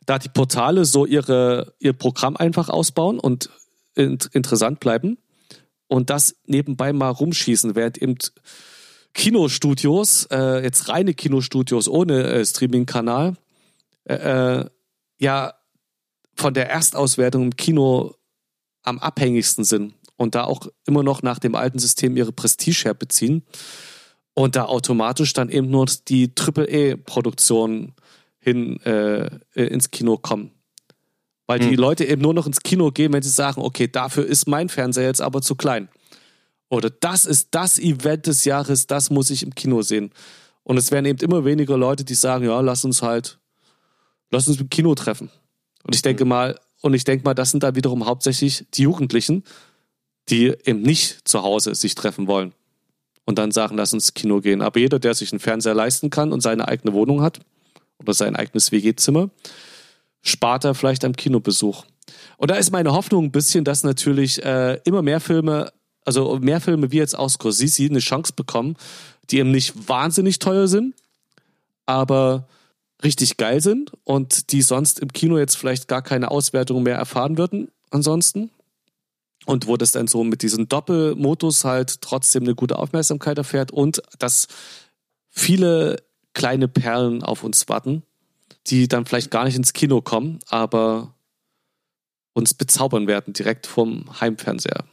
Da 0.06 0.18
die 0.18 0.28
Portale 0.28 0.84
so 0.84 1.06
ihre, 1.06 1.74
ihr 1.78 1.92
Programm 1.92 2.36
einfach 2.36 2.68
ausbauen 2.68 3.20
und 3.20 3.50
in, 3.94 4.18
interessant 4.32 4.80
bleiben 4.80 5.18
und 5.86 6.10
das 6.10 6.36
nebenbei 6.46 6.92
mal 6.92 7.10
rumschießen, 7.10 7.74
während 7.74 7.98
eben 7.98 8.16
Kinostudios, 9.14 10.26
äh, 10.30 10.62
jetzt 10.62 10.88
reine 10.88 11.14
Kinostudios 11.14 11.88
ohne 11.88 12.24
äh, 12.24 12.44
Streaming-Kanal, 12.46 13.34
äh, 14.04 14.14
äh 14.14 14.64
ja 15.20 15.54
von 16.36 16.54
der 16.54 16.70
Erstauswertung 16.70 17.42
im 17.42 17.56
Kino 17.56 18.14
am 18.88 18.98
abhängigsten 18.98 19.64
sind 19.64 19.94
und 20.16 20.34
da 20.34 20.44
auch 20.44 20.66
immer 20.86 21.02
noch 21.02 21.22
nach 21.22 21.38
dem 21.38 21.54
alten 21.54 21.78
System 21.78 22.16
ihre 22.16 22.32
Prestige 22.32 22.84
herbeziehen 22.84 23.44
und 24.34 24.56
da 24.56 24.66
automatisch 24.66 25.32
dann 25.32 25.48
eben 25.48 25.70
nur 25.70 25.86
die 26.08 26.34
Triple-E-Produktionen 26.34 27.94
hin 28.38 28.80
äh, 28.82 29.30
ins 29.54 29.90
Kino 29.90 30.16
kommen. 30.16 30.52
Weil 31.46 31.60
die 31.60 31.70
hm. 31.70 31.76
Leute 31.76 32.04
eben 32.04 32.22
nur 32.22 32.34
noch 32.34 32.46
ins 32.46 32.60
Kino 32.60 32.90
gehen, 32.90 33.12
wenn 33.12 33.22
sie 33.22 33.30
sagen, 33.30 33.62
okay, 33.62 33.88
dafür 33.88 34.26
ist 34.26 34.46
mein 34.46 34.68
Fernseher 34.68 35.06
jetzt 35.06 35.22
aber 35.22 35.40
zu 35.40 35.54
klein. 35.54 35.88
Oder 36.68 36.90
das 36.90 37.24
ist 37.24 37.48
das 37.52 37.78
Event 37.78 38.26
des 38.26 38.44
Jahres, 38.44 38.86
das 38.86 39.10
muss 39.10 39.30
ich 39.30 39.42
im 39.42 39.54
Kino 39.54 39.82
sehen. 39.82 40.10
Und 40.62 40.76
es 40.76 40.90
werden 40.90 41.06
eben 41.06 41.18
immer 41.20 41.44
weniger 41.44 41.78
Leute, 41.78 42.04
die 42.04 42.14
sagen, 42.14 42.44
ja, 42.44 42.60
lass 42.60 42.84
uns 42.84 43.00
halt, 43.00 43.38
lass 44.30 44.46
uns 44.46 44.60
im 44.60 44.68
Kino 44.68 44.94
treffen. 44.94 45.30
Und 45.82 45.94
ich 45.94 46.02
denke 46.02 46.22
hm. 46.22 46.28
mal, 46.28 46.60
und 46.80 46.94
ich 46.94 47.04
denke 47.04 47.24
mal, 47.24 47.34
das 47.34 47.50
sind 47.50 47.62
da 47.62 47.74
wiederum 47.74 48.06
hauptsächlich 48.06 48.66
die 48.74 48.82
Jugendlichen, 48.82 49.44
die 50.28 50.54
eben 50.64 50.82
nicht 50.82 51.28
zu 51.28 51.42
Hause 51.42 51.74
sich 51.74 51.94
treffen 51.94 52.26
wollen 52.26 52.52
und 53.24 53.38
dann 53.38 53.50
sagen, 53.50 53.76
lass 53.76 53.92
uns 53.92 54.04
ins 54.08 54.14
Kino 54.14 54.40
gehen. 54.40 54.62
Aber 54.62 54.78
jeder, 54.78 54.98
der 54.98 55.14
sich 55.14 55.32
einen 55.32 55.40
Fernseher 55.40 55.74
leisten 55.74 56.10
kann 56.10 56.32
und 56.32 56.40
seine 56.40 56.68
eigene 56.68 56.94
Wohnung 56.94 57.22
hat 57.22 57.40
oder 57.98 58.14
sein 58.14 58.36
eigenes 58.36 58.72
WG-Zimmer, 58.72 59.30
spart 60.22 60.64
er 60.64 60.74
vielleicht 60.74 61.04
am 61.04 61.14
Kinobesuch. 61.14 61.84
Und 62.36 62.50
da 62.50 62.56
ist 62.56 62.70
meine 62.70 62.92
Hoffnung 62.92 63.24
ein 63.24 63.32
bisschen, 63.32 63.64
dass 63.64 63.84
natürlich 63.84 64.42
äh, 64.44 64.80
immer 64.84 65.02
mehr 65.02 65.20
Filme, 65.20 65.72
also 66.04 66.38
mehr 66.38 66.60
Filme 66.60 66.92
wie 66.92 66.98
jetzt 66.98 67.18
aus 67.18 67.34
Scorsese 67.34 67.84
eine 67.84 67.98
Chance 67.98 68.32
bekommen, 68.34 68.76
die 69.30 69.38
eben 69.38 69.50
nicht 69.50 69.88
wahnsinnig 69.88 70.38
teuer 70.38 70.68
sind, 70.68 70.94
aber 71.86 72.48
richtig 73.02 73.36
geil 73.36 73.60
sind 73.60 73.92
und 74.04 74.52
die 74.52 74.62
sonst 74.62 75.00
im 75.00 75.12
Kino 75.12 75.38
jetzt 75.38 75.56
vielleicht 75.56 75.88
gar 75.88 76.02
keine 76.02 76.30
Auswertung 76.30 76.82
mehr 76.82 76.96
erfahren 76.96 77.38
würden 77.38 77.70
ansonsten. 77.90 78.50
Und 79.46 79.66
wo 79.66 79.76
das 79.76 79.92
dann 79.92 80.08
so 80.08 80.24
mit 80.24 80.42
diesem 80.42 80.68
Doppelmodus 80.68 81.64
halt 81.64 82.02
trotzdem 82.02 82.42
eine 82.42 82.54
gute 82.54 82.78
Aufmerksamkeit 82.78 83.38
erfährt 83.38 83.70
und 83.70 84.02
dass 84.18 84.46
viele 85.30 86.02
kleine 86.34 86.68
Perlen 86.68 87.22
auf 87.22 87.44
uns 87.44 87.68
warten, 87.68 88.02
die 88.66 88.88
dann 88.88 89.06
vielleicht 89.06 89.30
gar 89.30 89.44
nicht 89.44 89.56
ins 89.56 89.72
Kino 89.72 90.02
kommen, 90.02 90.40
aber 90.48 91.14
uns 92.34 92.52
bezaubern 92.52 93.06
werden 93.06 93.32
direkt 93.32 93.66
vom 93.66 94.20
Heimfernseher, 94.20 94.84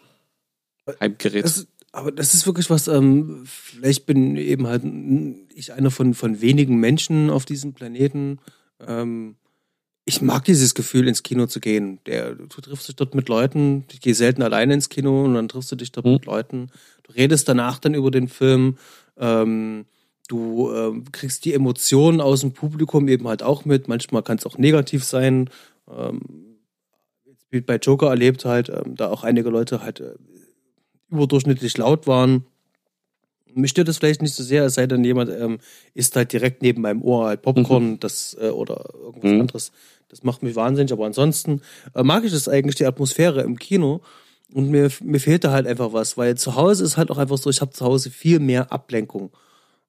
Heimgerät. 1.00 1.44
Das, 1.44 1.68
aber 1.96 2.12
das 2.12 2.34
ist 2.34 2.46
wirklich 2.46 2.70
was, 2.70 2.90
ähm, 2.90 3.44
vielleicht 3.46 4.06
bin 4.06 4.36
eben 4.36 4.68
halt 4.68 4.84
ich 5.54 5.72
einer 5.72 5.92
von, 5.92 6.14
von 6.14 6.42
wenigen 6.42 6.76
Menschen 6.78 7.30
auf 7.30 7.46
diesem 7.46 7.74
Planeten. 7.74 8.40
Ähm, 8.86 9.36
ich 10.04 10.22
mag 10.22 10.44
dieses 10.44 10.76
Gefühl, 10.76 11.08
ins 11.08 11.24
Kino 11.24 11.48
zu 11.48 11.62
gehen. 11.62 12.00
Der, 12.06 12.36
du 12.36 12.48
triffst 12.48 12.90
dich 12.90 12.98
dort 12.98 13.16
mit 13.16 13.30
Leuten, 13.30 13.86
ich 13.92 14.02
gehe 14.02 14.14
selten 14.14 14.44
alleine 14.44 14.74
ins 14.74 14.90
Kino 14.90 15.24
und 15.24 15.36
dann 15.36 15.48
triffst 15.48 15.72
du 15.72 15.78
dich 15.78 15.94
dort 15.94 16.06
mhm. 16.06 16.14
mit 16.14 16.26
Leuten. 16.26 16.68
Du 17.04 17.14
redest 17.14 17.48
danach 17.48 17.80
dann 17.80 17.94
über 17.94 18.12
den 18.12 18.28
Film. 18.28 18.78
Ähm, 19.18 19.86
du 20.28 20.74
ähm, 20.74 21.12
kriegst 21.14 21.46
die 21.46 21.54
Emotionen 21.54 22.20
aus 22.20 22.42
dem 22.42 22.52
Publikum 22.52 23.08
eben 23.08 23.28
halt 23.28 23.42
auch 23.42 23.64
mit. 23.64 23.88
Manchmal 23.88 24.22
kann 24.22 24.38
es 24.38 24.46
auch 24.46 24.58
negativ 24.58 25.06
sein. 25.06 25.50
Ähm, 25.90 26.22
bei 27.66 27.78
Joker 27.78 28.10
erlebt 28.10 28.44
halt, 28.44 28.68
ähm, 28.68 28.96
da 28.98 29.10
auch 29.10 29.24
einige 29.24 29.50
Leute 29.50 29.82
halt 29.82 30.02
äh, 30.02 30.16
überdurchschnittlich 31.16 31.78
laut 31.78 32.08
waren. 32.08 32.46
Mich 33.54 33.72
stört 33.72 33.88
das 33.88 33.98
vielleicht 33.98 34.22
nicht 34.22 34.36
so 34.36 34.44
sehr, 34.44 34.66
es 34.66 34.74
sei 34.74 34.86
denn, 34.86 35.04
jemand 35.04 35.30
ähm, 35.30 35.60
isst 35.94 36.16
halt 36.16 36.34
direkt 36.34 36.62
neben 36.62 36.82
meinem 36.82 37.02
Ohr 37.02 37.28
halt 37.28 37.42
Popcorn 37.42 37.92
mhm. 37.92 38.00
das, 38.00 38.36
äh, 38.40 38.50
oder 38.50 38.90
irgendwas 38.94 39.32
mhm. 39.32 39.42
anderes. 39.42 39.72
Das 40.10 40.24
macht 40.24 40.44
mich 40.44 40.56
wahnsinnig, 40.56 40.92
aber 40.92 41.06
ansonsten 41.06 41.62
äh, 41.94 42.04
mag 42.04 42.26
ich 42.26 42.32
das 42.32 42.50
eigentlich, 42.50 42.76
die 42.76 42.86
Atmosphäre 42.86 43.42
im 43.42 43.58
Kino. 43.58 44.02
Und 44.54 44.70
mir, 44.70 44.90
mir 45.02 45.20
fehlt 45.20 45.44
da 45.44 45.52
halt 45.52 45.68
einfach 45.68 45.94
was, 45.94 46.18
weil 46.18 46.38
zu 46.38 46.56
Hause 46.56 46.84
ist 46.84 46.98
halt 46.98 47.10
auch 47.12 47.18
einfach 47.18 47.38
so, 47.38 47.50
ich 47.50 47.62
habe 47.62 47.72
zu 47.72 47.84
Hause 47.84 48.10
viel 48.10 48.40
mehr 48.40 48.72
Ablenkung. 48.72 49.32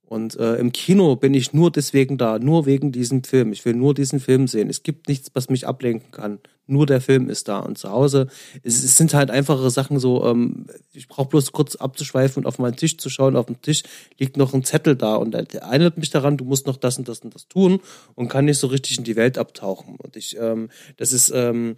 Und 0.06 0.36
äh, 0.38 0.54
im 0.56 0.70
Kino 0.70 1.16
bin 1.16 1.34
ich 1.34 1.52
nur 1.52 1.72
deswegen 1.72 2.16
da, 2.16 2.38
nur 2.38 2.64
wegen 2.64 2.92
diesem 2.92 3.24
Film. 3.24 3.52
Ich 3.52 3.64
will 3.64 3.74
nur 3.74 3.92
diesen 3.92 4.20
Film 4.20 4.46
sehen. 4.46 4.70
Es 4.70 4.84
gibt 4.84 5.08
nichts, 5.08 5.30
was 5.34 5.50
mich 5.50 5.66
ablenken 5.66 6.12
kann. 6.12 6.38
Nur 6.68 6.86
der 6.86 7.00
Film 7.00 7.28
ist 7.28 7.48
da. 7.48 7.58
Und 7.58 7.76
zu 7.76 7.90
Hause, 7.90 8.28
es, 8.62 8.84
es 8.84 8.96
sind 8.96 9.14
halt 9.14 9.32
einfache 9.32 9.68
Sachen 9.68 9.98
so, 9.98 10.24
ähm, 10.24 10.66
ich 10.92 11.08
brauche 11.08 11.28
bloß 11.28 11.50
kurz 11.50 11.74
abzuschweifen 11.74 12.44
und 12.44 12.46
auf 12.46 12.60
meinen 12.60 12.76
Tisch 12.76 12.98
zu 12.98 13.10
schauen. 13.10 13.34
Auf 13.34 13.46
dem 13.46 13.60
Tisch 13.62 13.82
liegt 14.16 14.36
noch 14.36 14.54
ein 14.54 14.62
Zettel 14.62 14.94
da 14.94 15.16
und 15.16 15.32
der 15.32 15.46
erinnert 15.54 15.98
mich 15.98 16.10
daran, 16.10 16.36
du 16.36 16.44
musst 16.44 16.68
noch 16.68 16.76
das 16.76 16.98
und 16.98 17.08
das 17.08 17.20
und 17.20 17.34
das 17.34 17.48
tun 17.48 17.80
und 18.14 18.28
kann 18.28 18.44
nicht 18.44 18.58
so 18.58 18.68
richtig 18.68 18.98
in 18.98 19.04
die 19.04 19.16
Welt 19.16 19.38
abtauchen. 19.38 19.96
Und 19.96 20.16
ich, 20.16 20.36
ähm, 20.38 20.70
das 20.98 21.12
ist, 21.12 21.32
ähm, 21.34 21.76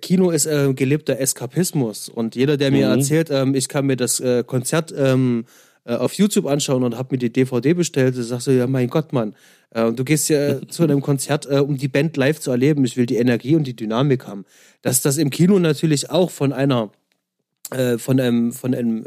Kino 0.00 0.30
ist 0.30 0.46
äh, 0.46 0.72
gelebter 0.72 1.18
Eskapismus 1.18 2.08
und 2.08 2.34
jeder, 2.34 2.56
der 2.56 2.70
mir 2.70 2.88
mhm. 2.88 2.98
erzählt, 2.98 3.30
ähm, 3.30 3.54
ich 3.54 3.68
kann 3.68 3.86
mir 3.86 3.96
das 3.96 4.20
äh, 4.20 4.42
Konzert 4.44 4.92
ähm, 4.96 5.46
äh, 5.86 5.94
auf 5.94 6.14
YouTube 6.14 6.46
anschauen 6.46 6.82
und 6.82 6.96
habe 6.96 7.14
mir 7.14 7.18
die 7.18 7.32
DVD 7.32 7.72
bestellt. 7.72 8.18
Da 8.18 8.22
sagst 8.22 8.48
du, 8.48 8.50
ja, 8.50 8.66
mein 8.66 8.88
Gott, 8.88 9.12
Mann, 9.12 9.34
äh, 9.70 9.92
du 9.92 10.04
gehst 10.04 10.28
ja 10.28 10.60
zu 10.68 10.82
einem 10.82 11.00
Konzert, 11.00 11.46
äh, 11.46 11.60
um 11.60 11.76
die 11.76 11.88
Band 11.88 12.16
live 12.16 12.40
zu 12.40 12.50
erleben. 12.50 12.84
Ich 12.84 12.96
will 12.96 13.06
die 13.06 13.16
Energie 13.16 13.54
und 13.54 13.66
die 13.66 13.76
Dynamik 13.76 14.26
haben. 14.26 14.44
Dass 14.82 15.00
das 15.00 15.16
im 15.16 15.30
Kino 15.30 15.58
natürlich 15.58 16.10
auch 16.10 16.30
von 16.30 16.52
einer, 16.52 16.90
äh, 17.70 17.98
von 17.98 18.18
einem, 18.18 18.52
von 18.52 18.74
einem 18.74 19.06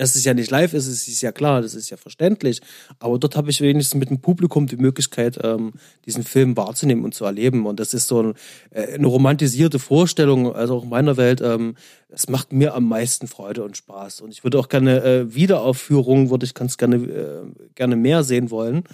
dass 0.00 0.16
es 0.16 0.24
ja 0.24 0.32
nicht 0.32 0.50
live 0.50 0.72
ist, 0.72 0.86
ist 0.86 1.20
ja 1.20 1.30
klar, 1.30 1.60
das 1.60 1.74
ist 1.74 1.90
ja 1.90 1.98
verständlich. 1.98 2.62
Aber 3.00 3.18
dort 3.18 3.36
habe 3.36 3.50
ich 3.50 3.60
wenigstens 3.60 3.98
mit 4.00 4.08
dem 4.08 4.22
Publikum 4.22 4.66
die 4.66 4.78
Möglichkeit, 4.78 5.38
ähm, 5.42 5.74
diesen 6.06 6.24
Film 6.24 6.56
wahrzunehmen 6.56 7.04
und 7.04 7.14
zu 7.14 7.26
erleben. 7.26 7.66
Und 7.66 7.78
das 7.78 7.92
ist 7.92 8.08
so 8.08 8.22
ein, 8.22 8.34
äh, 8.70 8.94
eine 8.94 9.06
romantisierte 9.06 9.78
Vorstellung, 9.78 10.54
also 10.54 10.76
auch 10.78 10.84
in 10.84 10.88
meiner 10.88 11.18
Welt. 11.18 11.42
Ähm, 11.42 11.74
das 12.08 12.30
macht 12.30 12.50
mir 12.50 12.72
am 12.72 12.88
meisten 12.88 13.28
Freude 13.28 13.62
und 13.62 13.76
Spaß. 13.76 14.22
Und 14.22 14.30
ich 14.30 14.42
würde 14.42 14.58
auch 14.58 14.70
gerne 14.70 15.02
äh, 15.04 15.34
Wiederaufführungen, 15.34 16.30
würde 16.30 16.46
ich 16.46 16.54
ganz 16.54 16.78
gerne, 16.78 16.96
äh, 16.96 17.42
gerne 17.74 17.96
mehr 17.96 18.24
sehen 18.24 18.50
wollen. 18.50 18.84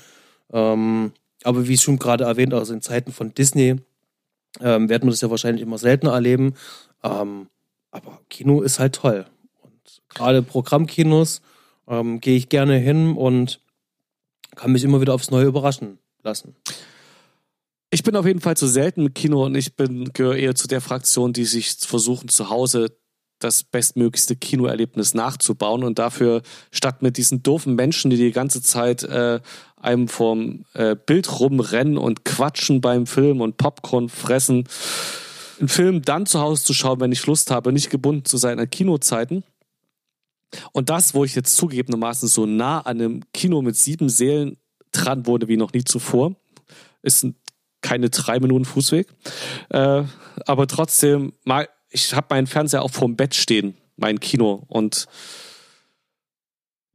Ähm, 0.53 1.13
aber 1.45 1.69
wie 1.69 1.79
schon 1.79 2.01
gerade 2.01 2.25
erwähnt, 2.25 2.53
also 2.53 2.75
in 2.75 2.83
Zeiten 2.83 3.13
von 3.13 3.33
Disney 3.33 3.77
ähm, 4.61 4.89
werden 4.89 5.05
wir 5.05 5.13
das 5.13 5.21
ja 5.21 5.31
wahrscheinlich 5.31 5.63
immer 5.63 5.79
seltener 5.79 6.15
erleben. 6.15 6.55
Ähm, 7.05 7.47
aber 7.93 8.23
Kino 8.29 8.63
ist 8.63 8.81
halt 8.81 8.97
toll. 8.97 9.25
Gerade 10.17 10.43
Programmkinos 10.43 11.43
ähm, 11.87 12.21
gehe 12.21 12.37
ich 12.37 12.49
gerne 12.49 12.79
hin 12.79 13.17
und 13.17 13.61
kann 14.55 14.73
mich 14.73 14.83
immer 14.83 15.03
wieder 15.03 15.13
aufs 15.13 15.31
Neue 15.31 15.45
überraschen 15.45 15.99
lassen. 16.23 16.57
Ich 17.91 18.03
bin 18.03 18.17
auf 18.17 18.25
jeden 18.25 18.41
Fall 18.41 18.57
zu 18.57 18.67
selten 18.67 19.03
im 19.03 19.15
Kino 19.15 19.45
und 19.45 19.55
ich 19.55 19.77
bin 19.77 20.13
gehöre 20.15 20.37
eher 20.37 20.55
zu 20.55 20.69
der 20.69 20.81
Fraktion, 20.81 21.35
die 21.35 21.45
sich 21.45 21.73
versuchen 21.73 22.31
zu 22.31 22.49
Hause 22.49 22.97
das 23.39 23.63
bestmöglichste 23.63 24.37
Kinoerlebnis 24.37 25.13
nachzubauen 25.13 25.85
und 25.85 25.99
dafür 25.99 26.41
statt 26.73 27.03
mit 27.03 27.19
diesen 27.19 27.43
doofen 27.43 27.75
Menschen, 27.75 28.11
die 28.11 28.17
die 28.17 28.33
ganze 28.33 28.63
Zeit 28.63 29.03
äh, 29.03 29.41
einem 29.77 30.09
vorm 30.09 30.65
äh, 30.73 30.97
Bild 30.97 31.41
rumrennen 31.41 31.99
und 31.99 32.25
quatschen 32.25 32.81
beim 32.81 33.07
Film 33.07 33.43
und 33.43 33.59
Popcorn 33.59 34.09
fressen, 34.09 34.65
einen 35.59 35.69
Film 35.69 36.01
dann 36.01 36.25
zu 36.25 36.41
Hause 36.41 36.65
zu 36.65 36.73
schauen, 36.73 37.01
wenn 37.01 37.13
ich 37.13 37.27
Lust 37.27 37.51
habe, 37.51 37.71
nicht 37.71 37.91
gebunden 37.91 38.25
zu 38.25 38.39
sein 38.39 38.59
an 38.59 38.71
Kinozeiten. 38.71 39.45
Und 40.73 40.91
das, 40.91 41.15
wo 41.15 41.25
ich 41.25 41.35
jetzt 41.35 41.57
zugegebenermaßen 41.57 42.29
so 42.29 42.47
nah 42.47 42.81
an 42.81 43.01
einem 43.01 43.23
Kino 43.33 43.63
mit 43.63 43.77
sieben 43.77 44.09
Sälen 44.09 44.57
dran 44.93 45.27
wurde 45.27 45.49
wie 45.49 45.57
noch 45.57 45.73
nie 45.73 45.85
zuvor, 45.85 46.37
ist 47.03 47.27
keine 47.83 48.11
drei 48.11 48.41
Minuten 48.41 48.65
Fußweg. 48.65 49.09
Äh, 49.71 50.05
aber 50.47 50.67
trotzdem, 50.67 51.35
mal, 51.45 51.69
ich 51.91 52.15
habe 52.15 52.27
meinen 52.31 52.47
Fernseher 52.47 52.83
auch 52.83 52.91
vorm 52.91 53.17
Bett 53.17 53.35
stehen, 53.35 53.77
mein 53.97 54.21
Kino, 54.21 54.65
und 54.69 55.07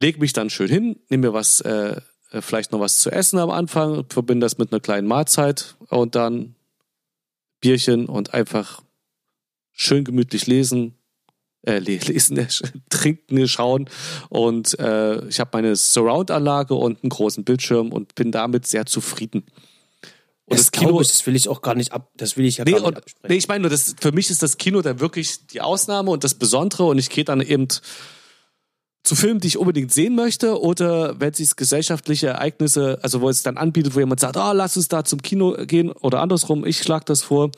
lege 0.00 0.18
mich 0.18 0.32
dann 0.32 0.50
schön 0.50 0.68
hin, 0.68 0.96
nehme 1.08 1.28
mir 1.28 1.32
was, 1.32 1.60
äh, 1.60 2.00
äh, 2.30 2.40
vielleicht 2.40 2.72
noch 2.72 2.80
was 2.80 2.98
zu 2.98 3.10
essen 3.10 3.38
am 3.38 3.50
Anfang, 3.50 4.04
verbinde 4.08 4.44
das 4.44 4.58
mit 4.58 4.72
einer 4.72 4.80
kleinen 4.80 5.06
Mahlzeit 5.06 5.76
und 5.88 6.14
dann 6.14 6.56
Bierchen 7.60 8.06
und 8.06 8.34
einfach 8.34 8.82
schön 9.72 10.04
gemütlich 10.04 10.46
lesen, 10.46 10.98
äh, 11.66 11.78
lesen, 11.78 12.38
äh, 12.38 12.46
trinken, 12.90 13.46
schauen. 13.48 13.88
Und 14.28 14.78
äh, 14.78 15.26
ich 15.26 15.40
habe 15.40 15.50
meine 15.52 15.76
Surround-Anlage 15.76 16.74
und 16.74 17.02
einen 17.02 17.10
großen 17.10 17.44
Bildschirm 17.44 17.92
und 17.92 18.14
bin 18.14 18.32
damit 18.32 18.66
sehr 18.66 18.86
zufrieden. 18.86 19.44
Und 20.46 20.58
das, 20.58 20.70
das 20.70 20.72
Kino, 20.72 21.00
ich, 21.00 21.08
das 21.08 21.26
will 21.26 21.36
ich 21.36 21.48
auch 21.48 21.62
gar 21.62 21.74
nicht 21.74 21.92
ab, 21.92 22.10
das 22.16 22.36
will 22.36 22.44
ich 22.44 22.58
ja 22.58 22.64
nee, 22.64 22.72
gar 22.72 22.80
nicht 22.80 22.88
und, 22.88 22.96
absprechen. 22.98 23.28
Nee, 23.28 23.38
ich 23.38 23.48
meine 23.48 23.62
nur, 23.62 23.70
das, 23.70 23.94
für 24.00 24.12
mich 24.12 24.28
ist 24.30 24.42
das 24.42 24.58
Kino 24.58 24.82
dann 24.82 25.00
wirklich 25.00 25.46
die 25.46 25.60
Ausnahme 25.60 26.10
und 26.10 26.24
das 26.24 26.34
Besondere 26.34 26.84
und 26.84 26.98
ich 26.98 27.10
gehe 27.10 27.24
dann 27.24 27.40
eben 27.40 27.68
zu 29.04 29.16
Filmen, 29.16 29.40
die 29.40 29.48
ich 29.48 29.58
unbedingt 29.58 29.92
sehen 29.92 30.14
möchte 30.14 30.60
oder 30.60 31.18
wenn 31.20 31.32
sich 31.32 31.56
gesellschaftliche 31.56 32.28
Ereignisse, 32.28 32.98
also 33.02 33.20
wo 33.20 33.28
es 33.28 33.42
dann 33.42 33.56
anbietet, 33.56 33.94
wo 33.94 34.00
jemand 34.00 34.20
sagt, 34.20 34.36
oh, 34.36 34.52
lass 34.52 34.76
uns 34.76 34.88
da 34.88 35.04
zum 35.04 35.22
Kino 35.22 35.56
gehen 35.66 35.90
oder 35.90 36.20
andersrum, 36.20 36.64
ich 36.64 36.78
schlage 36.78 37.04
das 37.06 37.22
vor. 37.22 37.50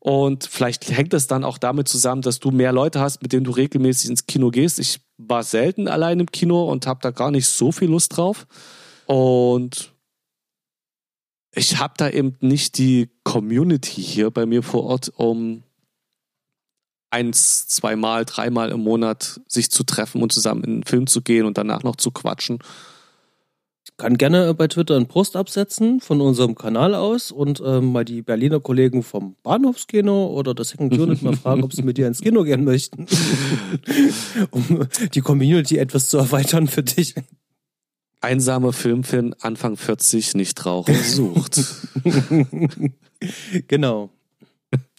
Und 0.00 0.44
vielleicht 0.44 0.90
hängt 0.90 1.12
das 1.12 1.26
dann 1.26 1.44
auch 1.44 1.58
damit 1.58 1.88
zusammen, 1.88 2.22
dass 2.22 2.38
du 2.38 2.50
mehr 2.50 2.72
Leute 2.72 3.00
hast, 3.00 3.20
mit 3.22 3.32
denen 3.32 3.44
du 3.44 3.50
regelmäßig 3.50 4.10
ins 4.10 4.26
Kino 4.26 4.50
gehst. 4.50 4.78
Ich 4.78 5.00
war 5.16 5.42
selten 5.42 5.88
allein 5.88 6.20
im 6.20 6.30
Kino 6.30 6.70
und 6.70 6.86
habe 6.86 7.00
da 7.02 7.10
gar 7.10 7.30
nicht 7.30 7.48
so 7.48 7.72
viel 7.72 7.88
Lust 7.88 8.16
drauf. 8.16 8.46
Und 9.06 9.92
ich 11.52 11.78
habe 11.78 11.94
da 11.96 12.10
eben 12.10 12.36
nicht 12.40 12.78
die 12.78 13.10
Community 13.24 14.00
hier 14.00 14.30
bei 14.30 14.46
mir 14.46 14.62
vor 14.62 14.84
Ort, 14.84 15.12
um 15.16 15.64
eins, 17.10 17.66
zweimal, 17.66 18.24
dreimal 18.24 18.70
im 18.70 18.80
Monat 18.80 19.40
sich 19.48 19.70
zu 19.70 19.82
treffen 19.82 20.22
und 20.22 20.30
zusammen 20.30 20.62
in 20.62 20.72
einen 20.72 20.82
Film 20.84 21.06
zu 21.06 21.22
gehen 21.22 21.46
und 21.46 21.58
danach 21.58 21.82
noch 21.82 21.96
zu 21.96 22.10
quatschen. 22.10 22.58
Kann 23.98 24.16
gerne 24.16 24.54
bei 24.54 24.68
Twitter 24.68 24.94
einen 24.94 25.08
Post 25.08 25.34
absetzen 25.34 26.00
von 26.00 26.20
unserem 26.20 26.54
Kanal 26.54 26.94
aus 26.94 27.32
und 27.32 27.60
ähm, 27.66 27.90
mal 27.90 28.04
die 28.04 28.22
Berliner 28.22 28.60
Kollegen 28.60 29.02
vom 29.02 29.34
Bahnhofskino 29.42 30.28
oder 30.28 30.54
das 30.54 30.68
Second 30.68 30.96
Unit 30.96 31.20
mal 31.22 31.34
fragen, 31.36 31.64
ob 31.64 31.72
sie 31.72 31.82
mit 31.82 31.98
dir 31.98 32.06
ins 32.06 32.20
Kino 32.20 32.44
gehen 32.44 32.62
möchten. 32.62 33.06
um 34.52 34.86
die 35.12 35.20
Community 35.20 35.78
etwas 35.78 36.08
zu 36.10 36.18
erweitern 36.18 36.68
für 36.68 36.84
dich. 36.84 37.16
Einsame 38.20 38.72
Filmfan 38.72 39.34
Anfang 39.40 39.76
40 39.76 40.34
nicht 40.34 40.64
Rauchen 40.64 40.94
sucht. 40.94 41.60
genau. 43.66 44.10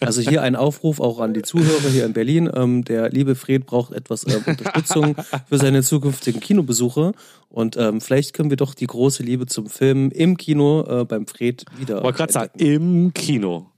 Also 0.02 0.22
hier 0.22 0.42
ein 0.42 0.56
Aufruf 0.56 1.00
auch 1.00 1.20
an 1.20 1.34
die 1.34 1.42
Zuhörer 1.42 1.90
hier 1.90 2.06
in 2.06 2.14
Berlin. 2.14 2.50
Ähm, 2.54 2.86
der 2.86 3.10
liebe 3.10 3.36
Fred 3.36 3.66
braucht 3.66 3.94
etwas 3.94 4.24
äh, 4.24 4.40
Unterstützung 4.46 5.16
für 5.48 5.58
seine 5.58 5.84
zukünftigen 5.84 6.40
Kinobesuche. 6.40 7.12
Und 7.50 7.76
ähm, 7.78 8.00
vielleicht 8.00 8.34
können 8.34 8.50
wir 8.50 8.58
doch 8.58 8.74
die 8.74 8.88
große 8.88 9.24
Liebe 9.24 9.46
zum 9.48 9.68
Film 9.68 10.12
im 10.12 10.38
Kino 10.38 10.86
äh, 10.88 11.06
beim 11.06 11.28
Fred 11.28 11.66
wieder. 11.78 12.04
Wollte 12.04 12.18
gerade 12.18 12.34
sagen, 12.34 12.60
im 12.60 13.14
Kino. 13.14 13.72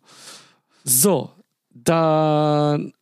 So, 0.84 1.32
dann 1.70 2.94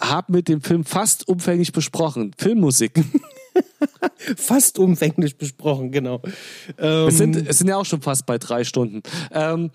haben 0.00 0.34
wir 0.34 0.42
den 0.42 0.60
Film 0.60 0.84
fast 0.84 1.28
umfänglich 1.28 1.72
besprochen. 1.72 2.32
Filmmusik. 2.38 2.92
fast 4.36 4.78
umfänglich 4.78 5.36
besprochen, 5.36 5.92
genau. 5.92 6.22
Ähm, 6.78 7.08
es, 7.08 7.18
sind, 7.18 7.36
es 7.36 7.58
sind 7.58 7.68
ja 7.68 7.76
auch 7.76 7.84
schon 7.84 8.02
fast 8.02 8.26
bei 8.26 8.38
drei 8.38 8.64
Stunden. 8.64 9.02
Ähm, 9.32 9.70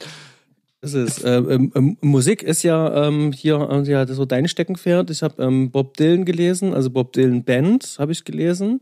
das 0.94 1.18
ist, 1.18 1.24
äh, 1.24 1.38
ähm, 1.38 1.98
Musik 2.02 2.44
ist 2.44 2.64
ja 2.64 3.08
ähm, 3.08 3.32
hier 3.32 3.56
äh, 3.70 3.84
ja, 3.84 4.08
so 4.08 4.26
dein 4.26 4.48
Steckenpferd. 4.48 5.10
Ich 5.10 5.22
habe 5.22 5.44
ähm, 5.44 5.70
Bob 5.70 5.98
Dylan 5.98 6.24
gelesen, 6.24 6.74
also 6.74 6.90
Bob 6.90 7.14
Dylan 7.14 7.44
Band 7.44 7.98
habe 8.00 8.12
ich 8.12 8.24
gelesen. 8.24 8.82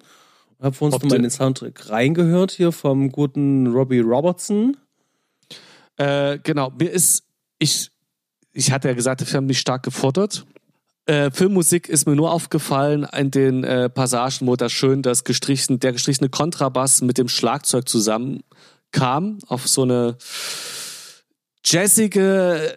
Habe 0.62 0.76
vor 0.76 0.88
uns 0.88 0.93
nochmal 0.93 1.18
in 1.18 1.24
den 1.24 1.32
Soundtrack 1.32 1.89
reingehört 1.89 2.51
hier 2.51 2.72
vom 2.72 3.12
guten 3.12 3.68
Robbie 3.68 3.99
Robertson. 3.99 4.78
Äh, 5.97 6.39
genau, 6.43 6.72
mir 6.78 6.89
ist, 6.89 7.24
ich, 7.60 7.89
ich 8.53 8.72
hatte 8.72 8.88
ja 8.88 8.93
gesagt, 8.93 9.22
der 9.22 9.28
Film 9.28 9.47
mich 9.47 9.60
stark 9.60 9.84
gefordert. 9.84 10.45
Äh, 11.08 11.30
Filmmusik 11.32 11.89
ist 11.89 12.08
mir 12.08 12.16
nur 12.16 12.32
aufgefallen 12.32 13.06
in 13.16 13.32
den 13.32 13.64
äh, 13.64 13.89
Passagen, 13.89 14.47
wo 14.47 14.56
da 14.56 14.70
schön 14.70 15.01
das 15.01 15.24
gestrichen, 15.24 15.80
der 15.80 15.93
gestrichene 15.93 16.30
Kontrabass 16.30 17.01
mit 17.01 17.18
dem 17.18 17.28
Schlagzeug 17.28 17.88
zusammenkam 17.89 19.39
auf 19.47 19.68
so 19.68 19.84
eine 19.84 20.18
jazzige, 21.66 22.76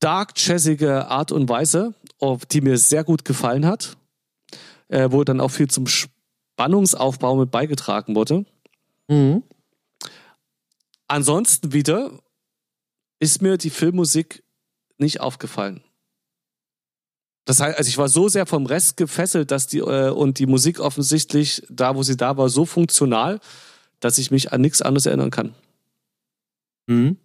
dark 0.00 0.32
jazzige 0.36 1.08
Art 1.08 1.32
und 1.32 1.48
Weise, 1.48 1.94
die 2.50 2.60
mir 2.60 2.78
sehr 2.78 3.04
gut 3.04 3.24
gefallen 3.24 3.66
hat, 3.66 3.96
äh, 4.88 5.08
wo 5.10 5.24
dann 5.24 5.40
auch 5.40 5.50
viel 5.50 5.68
zum 5.68 5.86
Spannungsaufbau 5.86 7.36
mit 7.36 7.50
beigetragen 7.50 8.14
wurde. 8.14 8.46
Mhm. 9.08 9.42
Ansonsten 11.08 11.72
wieder 11.72 12.10
ist 13.18 13.42
mir 13.42 13.56
die 13.56 13.70
Filmmusik 13.70 14.42
nicht 14.98 15.20
aufgefallen. 15.20 15.82
Das 17.44 17.60
heißt, 17.60 17.78
also 17.78 17.88
ich 17.88 17.96
war 17.96 18.08
so 18.08 18.28
sehr 18.28 18.44
vom 18.44 18.66
Rest 18.66 18.96
gefesselt, 18.96 19.52
dass 19.52 19.68
die 19.68 19.78
äh, 19.78 20.10
und 20.10 20.38
die 20.38 20.46
Musik 20.46 20.80
offensichtlich 20.80 21.62
da, 21.68 21.94
wo 21.94 22.02
sie 22.02 22.16
da 22.16 22.36
war, 22.36 22.48
so 22.48 22.64
funktional, 22.64 23.38
dass 24.00 24.18
ich 24.18 24.32
mich 24.32 24.52
an 24.52 24.60
nichts 24.60 24.82
anderes 24.82 25.06
erinnern 25.06 25.30
kann. 25.30 25.54
Mhm. 26.86 27.18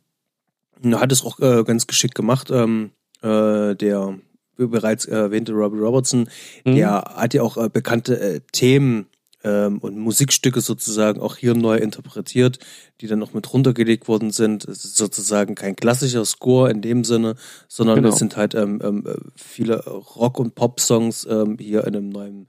Hat 0.83 1.11
es 1.11 1.23
auch 1.23 1.39
äh, 1.39 1.63
ganz 1.63 1.87
geschickt 1.87 2.15
gemacht. 2.15 2.49
Ähm, 2.51 2.91
äh, 3.21 3.75
der 3.75 4.17
bereits 4.57 5.05
erwähnte 5.05 5.53
Robbie 5.53 5.79
Robertson, 5.79 6.29
mhm. 6.65 6.75
der 6.75 7.03
hat 7.15 7.33
ja 7.33 7.41
auch 7.41 7.57
äh, 7.57 7.69
bekannte 7.69 8.19
äh, 8.19 8.41
Themen 8.51 9.07
ähm, 9.43 9.79
und 9.79 9.97
Musikstücke 9.97 10.61
sozusagen 10.61 11.19
auch 11.19 11.35
hier 11.35 11.55
neu 11.55 11.77
interpretiert, 11.77 12.59
die 12.99 13.07
dann 13.07 13.19
noch 13.19 13.33
mit 13.33 13.51
runtergelegt 13.51 14.07
worden 14.07 14.31
sind. 14.31 14.65
Es 14.65 14.85
ist 14.85 14.97
sozusagen 14.97 15.55
kein 15.55 15.75
klassischer 15.75 16.25
Score 16.25 16.69
in 16.69 16.81
dem 16.81 17.03
Sinne, 17.03 17.35
sondern 17.67 17.97
genau. 17.97 18.09
es 18.09 18.19
sind 18.19 18.37
halt 18.37 18.53
ähm, 18.55 18.79
ähm, 18.83 19.03
viele 19.35 19.83
Rock- 19.85 20.39
und 20.39 20.55
Pop-Songs 20.55 21.27
ähm, 21.29 21.57
hier 21.59 21.85
in 21.87 21.95
einem 21.95 22.09
neuen 22.09 22.47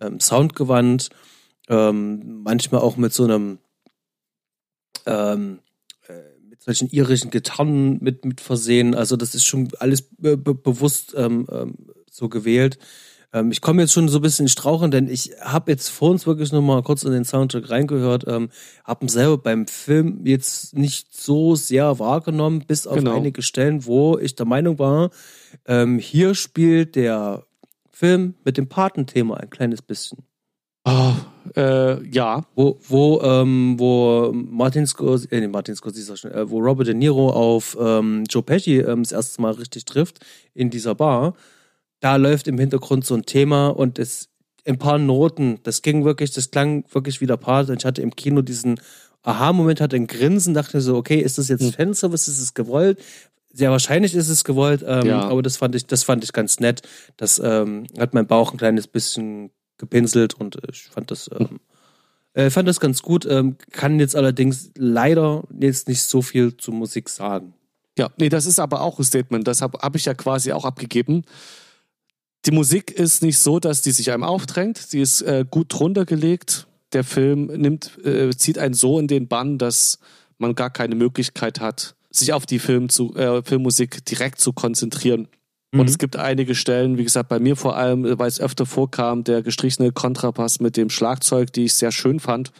ähm, 0.00 0.20
Soundgewand. 0.20 1.10
Ähm, 1.68 2.42
manchmal 2.42 2.82
auch 2.82 2.98
mit 2.98 3.14
so 3.14 3.24
einem 3.24 3.58
ähm, 5.06 5.60
solchen 6.64 6.88
irischen 6.90 7.30
Gitarren 7.30 7.98
mit, 8.00 8.24
mit 8.24 8.40
versehen. 8.40 8.94
Also 8.94 9.16
das 9.16 9.34
ist 9.34 9.44
schon 9.44 9.68
alles 9.78 10.02
be 10.02 10.36
bewusst 10.36 11.14
ähm, 11.16 11.46
ähm, 11.50 11.74
so 12.10 12.28
gewählt. 12.28 12.78
Ähm, 13.34 13.50
ich 13.50 13.60
komme 13.60 13.82
jetzt 13.82 13.92
schon 13.92 14.08
so 14.08 14.18
ein 14.18 14.22
bisschen 14.22 14.46
in 14.46 14.48
Strauchen, 14.48 14.90
denn 14.90 15.08
ich 15.08 15.32
habe 15.40 15.70
jetzt 15.70 15.88
vor 15.88 16.10
uns 16.10 16.26
wirklich 16.26 16.52
noch 16.52 16.62
mal 16.62 16.82
kurz 16.82 17.02
in 17.02 17.12
den 17.12 17.26
Soundtrack 17.26 17.68
reingehört, 17.68 18.24
ähm, 18.26 18.48
habe 18.84 19.04
ihn 19.04 19.08
selber 19.08 19.36
beim 19.36 19.66
Film 19.66 20.24
jetzt 20.24 20.74
nicht 20.74 21.14
so 21.14 21.54
sehr 21.54 21.98
wahrgenommen, 21.98 22.64
bis 22.66 22.86
auf 22.86 22.96
genau. 22.96 23.14
einige 23.14 23.42
Stellen, 23.42 23.84
wo 23.84 24.16
ich 24.16 24.34
der 24.34 24.46
Meinung 24.46 24.78
war, 24.78 25.10
ähm, 25.66 25.98
hier 25.98 26.34
spielt 26.34 26.96
der 26.96 27.44
Film 27.90 28.34
mit 28.44 28.56
dem 28.56 28.68
Patenthema 28.68 29.36
ein 29.36 29.50
kleines 29.50 29.82
bisschen. 29.82 30.18
Oh, 30.86 31.12
äh, 31.56 32.06
ja. 32.08 32.44
Wo, 32.54 32.78
wo, 32.88 33.20
ähm, 33.22 33.76
wo 33.78 34.32
Martin 34.34 34.86
Scorsese, 34.86 35.32
äh, 35.32 35.48
Martin 35.48 35.74
Scorsese, 35.76 36.16
schon, 36.16 36.30
äh, 36.32 36.48
wo 36.50 36.58
Robert 36.58 36.88
De 36.88 36.94
Niro 36.94 37.30
auf 37.30 37.76
ähm, 37.80 38.24
Joe 38.28 38.42
Pesci 38.42 38.78
ähm, 38.80 39.02
das 39.02 39.12
erste 39.12 39.40
Mal 39.40 39.52
richtig 39.52 39.84
trifft 39.86 40.18
in 40.52 40.70
dieser 40.70 40.94
Bar, 40.94 41.34
da 42.00 42.16
läuft 42.16 42.48
im 42.48 42.58
Hintergrund 42.58 43.06
so 43.06 43.14
ein 43.14 43.24
Thema 43.24 43.68
und 43.68 43.98
es 43.98 44.28
ein 44.66 44.78
paar 44.78 44.98
Noten, 44.98 45.58
das 45.62 45.82
ging 45.82 46.04
wirklich, 46.04 46.32
das 46.32 46.50
klang 46.50 46.84
wirklich 46.92 47.20
wie 47.20 47.26
der 47.26 47.36
Part 47.36 47.68
und 47.70 47.80
ich 47.80 47.84
hatte 47.86 48.02
im 48.02 48.14
Kino 48.14 48.42
diesen 48.42 48.80
Aha-Moment 49.22 49.80
hatte, 49.80 49.96
ein 49.96 50.06
Grinsen, 50.06 50.52
dachte 50.54 50.80
so, 50.82 50.96
okay, 50.96 51.18
ist 51.20 51.38
das 51.38 51.48
jetzt 51.48 51.62
Hm. 51.62 51.72
Fanservice, 51.72 52.28
ist 52.30 52.40
es 52.40 52.52
gewollt? 52.54 52.98
Sehr 53.52 53.70
wahrscheinlich 53.70 54.14
ist 54.14 54.28
es 54.28 54.44
gewollt, 54.44 54.84
ähm, 54.86 55.06
Ja. 55.06 55.20
aber 55.28 55.42
das 55.42 55.56
fand 55.56 55.74
ich, 55.74 55.86
das 55.86 56.02
fand 56.02 56.24
ich 56.24 56.32
ganz 56.32 56.60
nett. 56.60 56.82
Das 57.16 57.38
ähm, 57.42 57.86
hat 57.98 58.12
mein 58.12 58.26
Bauch 58.26 58.52
ein 58.52 58.58
kleines 58.58 58.86
bisschen 58.86 59.50
gepinselt 59.78 60.34
und 60.34 60.58
ich 60.70 60.84
fand 60.84 61.10
das, 61.10 61.30
ähm, 61.38 61.60
äh, 62.34 62.50
fand 62.50 62.68
das 62.68 62.80
ganz 62.80 63.02
gut. 63.02 63.26
Ähm, 63.26 63.56
kann 63.70 64.00
jetzt 64.00 64.16
allerdings 64.16 64.70
leider 64.76 65.44
jetzt 65.58 65.88
nicht 65.88 66.02
so 66.02 66.22
viel 66.22 66.56
zur 66.56 66.74
Musik 66.74 67.08
sagen. 67.08 67.54
Ja, 67.98 68.10
nee, 68.16 68.28
das 68.28 68.46
ist 68.46 68.58
aber 68.58 68.80
auch 68.80 68.98
ein 68.98 69.04
Statement. 69.04 69.46
Das 69.46 69.62
habe 69.62 69.78
hab 69.78 69.94
ich 69.94 70.04
ja 70.04 70.14
quasi 70.14 70.52
auch 70.52 70.64
abgegeben. 70.64 71.24
Die 72.46 72.50
Musik 72.50 72.90
ist 72.90 73.22
nicht 73.22 73.38
so, 73.38 73.58
dass 73.58 73.82
die 73.82 73.92
sich 73.92 74.10
einem 74.12 74.24
aufdrängt. 74.24 74.78
Sie 74.78 75.00
ist 75.00 75.22
äh, 75.22 75.44
gut 75.48 75.78
runtergelegt. 75.78 76.66
Der 76.92 77.04
Film 77.04 77.46
nimmt, 77.46 77.98
äh, 78.04 78.30
zieht 78.36 78.58
einen 78.58 78.74
so 78.74 78.98
in 78.98 79.06
den 79.06 79.28
Bann, 79.28 79.58
dass 79.58 79.98
man 80.38 80.54
gar 80.54 80.70
keine 80.70 80.94
Möglichkeit 80.94 81.60
hat, 81.60 81.94
sich 82.10 82.32
auf 82.32 82.46
die 82.46 82.58
Film 82.58 82.88
zu, 82.88 83.14
äh, 83.14 83.42
Filmmusik 83.42 84.04
direkt 84.04 84.40
zu 84.40 84.52
konzentrieren. 84.52 85.28
Und 85.80 85.88
es 85.90 85.98
gibt 85.98 86.16
einige 86.16 86.54
Stellen, 86.54 86.98
wie 86.98 87.04
gesagt, 87.04 87.28
bei 87.28 87.38
mir 87.38 87.56
vor 87.56 87.76
allem, 87.76 88.04
äh, 88.04 88.18
weil 88.18 88.28
es 88.28 88.40
öfter 88.40 88.66
vorkam, 88.66 89.24
der 89.24 89.42
gestrichene 89.42 89.92
Kontrapass 89.92 90.60
mit 90.60 90.76
dem 90.76 90.90
Schlagzeug, 90.90 91.52
die 91.52 91.64
ich 91.64 91.74
sehr 91.74 91.92
schön 91.92 92.20
fand. 92.20 92.52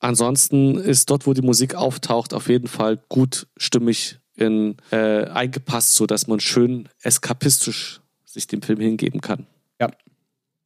Ansonsten 0.00 0.76
ist 0.76 1.10
dort, 1.10 1.26
wo 1.26 1.32
die 1.34 1.42
Musik 1.42 1.74
auftaucht, 1.74 2.32
auf 2.34 2.48
jeden 2.48 2.68
Fall 2.68 2.98
gut 3.08 3.46
stimmig 3.56 4.18
in, 4.34 4.76
äh, 4.90 5.24
eingepasst, 5.24 5.94
so 5.94 6.06
dass 6.06 6.26
man 6.26 6.40
schön 6.40 6.88
eskapistisch 7.02 8.00
sich 8.24 8.46
dem 8.46 8.62
Film 8.62 8.80
hingeben 8.80 9.20
kann. 9.20 9.46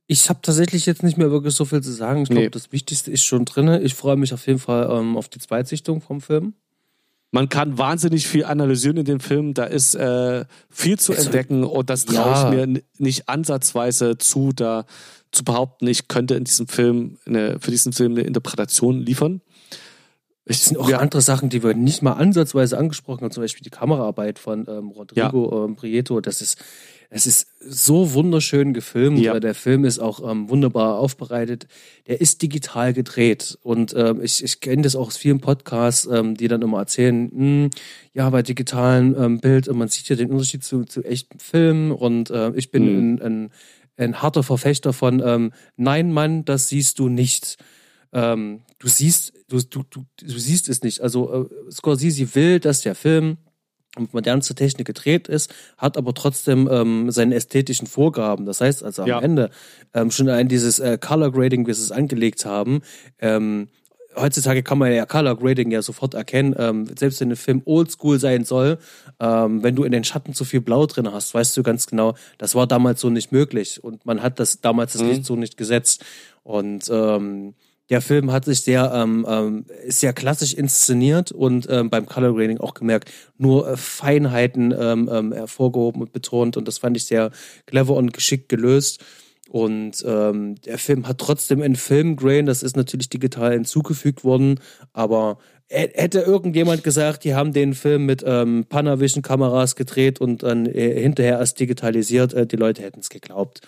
Ich 0.08 0.28
habe 0.28 0.40
tatsächlich 0.42 0.84
jetzt 0.84 1.02
nicht 1.02 1.16
mehr 1.16 1.30
wirklich 1.30 1.54
so 1.54 1.64
viel 1.64 1.80
zu 1.80 1.92
sagen. 1.92 2.22
Ich 2.22 2.28
glaube, 2.28 2.42
Nee. 2.42 2.50
das 2.50 2.70
Wichtigste 2.72 3.10
ist 3.10 3.22
schon 3.24 3.46
drin. 3.46 3.68
Ich 3.82 3.94
freue 3.94 4.16
mich 4.16 4.34
auf 4.34 4.46
jeden 4.46 4.58
Fall 4.58 4.90
ähm, 4.90 5.16
auf 5.16 5.28
die 5.28 5.38
Zweitsichtung 5.38 6.02
vom 6.02 6.20
Film. 6.20 6.54
Man 7.34 7.48
kann 7.48 7.78
wahnsinnig 7.78 8.28
viel 8.28 8.44
analysieren 8.44 8.98
in 8.98 9.04
dem 9.06 9.18
Film. 9.20 9.54
Da 9.54 9.64
ist 9.64 9.94
äh, 9.94 10.44
viel 10.70 10.98
zu 10.98 11.12
Es- 11.14 11.24
entdecken 11.26 11.64
und 11.64 11.88
das 11.90 12.04
traue 12.04 12.32
Ja. 12.32 12.50
ich 12.50 12.56
mir 12.68 12.82
nicht 12.98 13.28
ansatzweise 13.28 14.18
zu, 14.18 14.52
da 14.52 14.84
zu 15.32 15.42
behaupten, 15.42 15.86
ich 15.86 16.08
könnte 16.08 16.34
in 16.34 16.44
diesem 16.44 16.68
Film 16.68 17.16
eine, 17.26 17.58
für 17.58 17.70
diesen 17.70 17.94
Film 17.94 18.12
eine 18.12 18.20
Interpretation 18.22 19.00
liefern. 19.00 19.40
Es 20.44 20.66
sind 20.66 20.76
auch 20.76 20.90
ja, 20.90 20.98
andere 20.98 21.22
Sachen, 21.22 21.48
die 21.48 21.62
wir 21.62 21.72
nicht 21.74 22.02
mal 22.02 22.12
ansatzweise 22.12 22.76
angesprochen 22.76 23.22
haben, 23.24 23.30
zum 23.30 23.42
Beispiel 23.44 23.62
die 23.64 23.70
Kameraarbeit 23.70 24.38
von 24.38 24.66
ähm, 24.68 24.88
Rodrigo 24.90 25.64
ähm, 25.64 25.76
Prieto. 25.76 26.20
Das 26.20 26.42
ist, 26.42 26.58
es 27.14 27.26
ist 27.26 27.46
so 27.60 28.14
wunderschön 28.14 28.72
gefilmt. 28.72 29.18
Ja. 29.18 29.38
Der 29.38 29.54
Film 29.54 29.84
ist 29.84 29.98
auch 29.98 30.28
ähm, 30.28 30.48
wunderbar 30.48 30.98
aufbereitet. 30.98 31.66
Der 32.06 32.22
ist 32.22 32.40
digital 32.40 32.94
gedreht. 32.94 33.58
Und 33.62 33.94
ähm, 33.94 34.22
ich, 34.22 34.42
ich 34.42 34.60
kenne 34.60 34.80
das 34.80 34.96
auch 34.96 35.08
aus 35.08 35.18
vielen 35.18 35.38
Podcasts, 35.40 36.08
ähm, 36.10 36.36
die 36.38 36.48
dann 36.48 36.62
immer 36.62 36.78
erzählen, 36.78 37.30
hm, 37.30 37.70
ja, 38.14 38.30
bei 38.30 38.42
digitalen 38.42 39.14
ähm, 39.18 39.40
Bild, 39.40 39.68
und 39.68 39.76
man 39.76 39.88
sieht 39.88 40.08
ja 40.08 40.16
den 40.16 40.30
Unterschied 40.30 40.64
zu, 40.64 40.84
zu 40.84 41.02
echten 41.04 41.38
Filmen. 41.38 41.92
Und 41.92 42.30
äh, 42.30 42.52
ich 42.54 42.70
bin 42.70 42.82
Mhm. 42.82 42.98
ein, 42.98 43.22
ein, 43.22 43.50
ein 43.98 44.22
harter 44.22 44.42
Verfechter 44.42 44.94
von 44.94 45.22
ähm, 45.24 45.52
Nein, 45.76 46.12
Mann, 46.12 46.46
das 46.46 46.68
siehst 46.68 46.98
du 46.98 47.10
nicht 47.10 47.58
ähm, 48.14 48.60
du 48.78 48.88
siehst, 48.88 49.32
du, 49.48 49.58
du, 49.60 49.84
du, 49.88 50.04
du 50.20 50.38
siehst 50.38 50.68
es 50.68 50.82
nicht. 50.82 51.00
Also 51.00 51.48
äh, 51.50 51.70
Scorsese 51.70 52.34
will, 52.34 52.60
dass 52.60 52.82
der 52.82 52.94
Film 52.94 53.38
mit 53.98 54.14
modernster 54.14 54.54
Technik 54.54 54.86
gedreht 54.86 55.28
ist, 55.28 55.52
hat 55.76 55.96
aber 55.96 56.14
trotzdem 56.14 56.68
ähm, 56.70 57.10
seine 57.10 57.34
ästhetischen 57.34 57.86
Vorgaben. 57.86 58.46
Das 58.46 58.60
heißt 58.60 58.82
also 58.82 59.02
am 59.02 59.08
Ja. 59.08 59.20
Ende 59.20 59.50
ähm, 59.94 60.10
schon 60.10 60.28
ein 60.28 60.48
dieses 60.48 60.78
äh, 60.78 60.98
Color 60.98 61.32
Grading, 61.32 61.66
wie 61.66 61.74
sie 61.74 61.82
es 61.82 61.92
angelegt 61.92 62.44
haben. 62.46 62.80
Ähm, 63.18 63.68
heutzutage 64.16 64.62
kann 64.62 64.78
man 64.78 64.92
ja 64.92 65.04
Color 65.06 65.36
Grading 65.36 65.70
ja 65.70 65.82
sofort 65.82 66.14
erkennen. 66.14 66.54
Ähm, 66.58 66.86
selbst 66.98 67.20
wenn 67.20 67.30
ein 67.30 67.36
Film 67.36 67.62
oldschool 67.64 68.18
sein 68.18 68.44
soll, 68.44 68.78
ähm, 69.20 69.62
wenn 69.62 69.76
du 69.76 69.84
in 69.84 69.92
den 69.92 70.04
Schatten 70.04 70.32
zu 70.34 70.44
viel 70.44 70.60
Blau 70.62 70.86
drin 70.86 71.12
hast, 71.12 71.34
weißt 71.34 71.56
du 71.56 71.62
ganz 71.62 71.86
genau, 71.86 72.14
das 72.38 72.54
war 72.54 72.66
damals 72.66 73.00
so 73.00 73.10
nicht 73.10 73.30
möglich 73.32 73.82
und 73.84 74.06
man 74.06 74.22
hat 74.22 74.38
das 74.40 74.60
damals 74.60 74.92
das 74.94 75.02
Mhm. 75.02 75.08
Licht 75.08 75.24
so 75.26 75.36
nicht 75.36 75.56
gesetzt. 75.56 76.04
Und 76.44 76.88
ähm, 76.90 77.54
der 77.90 78.00
Film 78.00 78.32
hat 78.32 78.44
sich 78.44 78.62
sehr, 78.62 78.92
ähm, 78.94 79.26
ähm, 79.28 79.66
sehr 79.88 80.12
klassisch 80.12 80.54
inszeniert 80.54 81.32
und 81.32 81.66
ähm, 81.70 81.90
beim 81.90 82.06
Color 82.06 82.34
Grading 82.34 82.58
auch 82.58 82.74
gemerkt, 82.74 83.10
nur 83.38 83.68
äh, 83.68 83.76
Feinheiten 83.76 84.74
ähm, 84.78 85.10
ähm, 85.12 85.32
hervorgehoben 85.32 86.00
und 86.00 86.12
betont 86.12 86.56
und 86.56 86.68
das 86.68 86.78
fand 86.78 86.96
ich 86.96 87.04
sehr 87.04 87.30
clever 87.66 87.94
und 87.94 88.12
geschickt 88.12 88.48
gelöst. 88.48 89.04
Und 89.50 90.02
ähm, 90.06 90.54
der 90.62 90.78
Film 90.78 91.06
hat 91.06 91.18
trotzdem 91.18 91.60
einen 91.60 91.76
Filmgrain, 91.76 92.46
das 92.46 92.62
ist 92.62 92.74
natürlich 92.74 93.10
digital 93.10 93.52
hinzugefügt 93.52 94.24
worden, 94.24 94.60
aber 94.94 95.36
hätte 95.68 96.20
irgendjemand 96.20 96.84
gesagt, 96.84 97.24
die 97.24 97.34
haben 97.34 97.52
den 97.52 97.74
Film 97.74 98.06
mit 98.06 98.22
ähm, 98.26 98.66
Panavision-Kameras 98.68 99.76
gedreht 99.76 100.20
und 100.20 100.42
dann 100.42 100.66
äh, 100.66 101.00
hinterher 101.00 101.38
erst 101.38 101.60
digitalisiert, 101.60 102.34
äh, 102.34 102.46
die 102.46 102.56
Leute 102.56 102.82
hätten 102.82 103.00
es 103.00 103.08
geglaubt. 103.08 103.60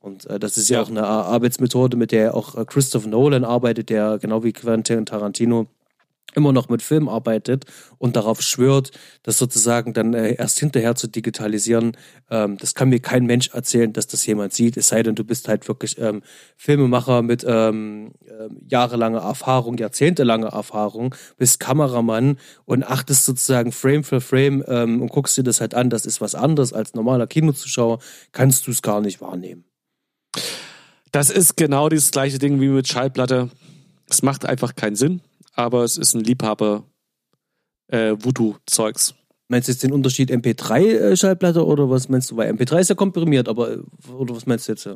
Und 0.00 0.26
äh, 0.26 0.38
das 0.38 0.56
ist 0.56 0.68
ja, 0.70 0.78
Ja. 0.78 0.82
auch 0.82 0.88
eine 0.90 1.04
Ar- 1.06 1.26
Arbeitsmethode, 1.26 1.96
mit 1.96 2.10
der 2.12 2.34
auch 2.34 2.56
äh, 2.56 2.64
Christopher 2.64 3.08
Nolan 3.08 3.44
arbeitet, 3.44 3.90
der 3.90 4.18
genau 4.18 4.42
wie 4.44 4.52
Quentin 4.52 5.06
Tarantino 5.06 5.66
immer 6.36 6.52
noch 6.52 6.68
mit 6.68 6.80
Film 6.80 7.08
arbeitet 7.08 7.64
und 7.98 8.14
darauf 8.14 8.40
schwört, 8.40 8.92
das 9.24 9.36
sozusagen 9.36 9.94
dann 9.94 10.14
äh, 10.14 10.34
erst 10.34 10.60
hinterher 10.60 10.94
zu 10.94 11.08
digitalisieren. 11.08 11.96
Ähm, 12.30 12.56
das 12.56 12.74
kann 12.76 12.88
mir 12.88 13.00
kein 13.00 13.26
Mensch 13.26 13.50
erzählen, 13.52 13.92
dass 13.92 14.06
das 14.06 14.24
jemand 14.26 14.52
sieht, 14.52 14.76
es 14.76 14.88
sei 14.88 15.02
denn, 15.02 15.16
du 15.16 15.24
bist 15.24 15.48
halt 15.48 15.66
wirklich 15.66 15.98
ähm, 15.98 16.22
Filmemacher 16.56 17.22
mit 17.22 17.44
ähm, 17.46 18.12
ähm, 18.28 18.58
jahrelanger 18.68 19.20
Erfahrung, 19.22 19.76
jahrzehntelanger 19.76 20.48
Erfahrung, 20.50 21.14
bist 21.36 21.58
Kameramann 21.58 22.38
und 22.64 22.84
achtest 22.84 23.24
sozusagen 23.24 23.72
Frame 23.72 24.04
für 24.04 24.20
Frame 24.20 24.62
ähm, 24.68 25.02
und 25.02 25.10
guckst 25.10 25.36
dir 25.36 25.42
das 25.42 25.60
halt 25.60 25.74
an, 25.74 25.90
das 25.90 26.06
ist 26.06 26.20
was 26.20 26.34
anderes 26.36 26.72
als 26.72 26.94
normaler 26.94 27.26
Kinozuschauer, 27.26 27.98
kannst 28.30 28.66
du 28.66 28.70
es 28.70 28.82
gar 28.82 29.00
nicht 29.00 29.20
wahrnehmen. 29.20 29.64
Das 31.12 31.30
ist 31.30 31.56
genau 31.56 31.88
das 31.88 32.10
gleiche 32.10 32.38
Ding 32.38 32.60
wie 32.60 32.68
mit 32.68 32.88
Schallplatte. 32.88 33.50
Es 34.08 34.22
macht 34.22 34.44
einfach 34.44 34.74
keinen 34.74 34.96
Sinn, 34.96 35.20
aber 35.54 35.84
es 35.84 35.96
ist 35.96 36.14
ein 36.14 36.24
Liebhaber 36.24 36.84
äh, 37.88 38.14
Voodoo-Zeugs. 38.18 39.14
Meinst 39.48 39.68
du 39.68 39.72
jetzt 39.72 39.82
den 39.82 39.92
Unterschied 39.92 40.30
MP3-Schallplatte 40.30 41.64
oder 41.66 41.90
was 41.90 42.08
meinst 42.08 42.30
du? 42.30 42.36
Weil 42.36 42.52
MP3 42.52 42.80
ist 42.80 42.90
ja 42.90 42.94
komprimiert, 42.94 43.48
aber 43.48 43.72
äh, 43.72 43.78
oder 44.16 44.36
was 44.36 44.46
meinst 44.46 44.68
du 44.68 44.72
jetzt? 44.72 44.88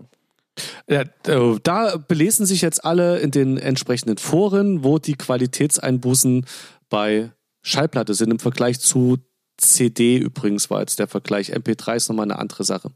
Ja, 0.88 1.00
äh, 1.26 1.58
da 1.62 1.96
belesen 1.96 2.46
sich 2.46 2.62
jetzt 2.62 2.84
alle 2.84 3.18
in 3.18 3.32
den 3.32 3.58
entsprechenden 3.58 4.18
Foren, 4.18 4.84
wo 4.84 4.98
die 4.98 5.14
Qualitätseinbußen 5.14 6.46
bei 6.88 7.32
Schallplatte 7.62 8.14
sind 8.14 8.30
im 8.30 8.38
Vergleich 8.38 8.78
zu 8.78 9.18
CD 9.56 10.18
übrigens 10.18 10.70
war 10.70 10.80
jetzt 10.80 10.98
der 10.98 11.06
Vergleich. 11.08 11.52
MP3 11.54 11.96
ist 11.96 12.08
nochmal 12.08 12.24
eine 12.24 12.38
andere 12.38 12.64
Sache. 12.64 12.90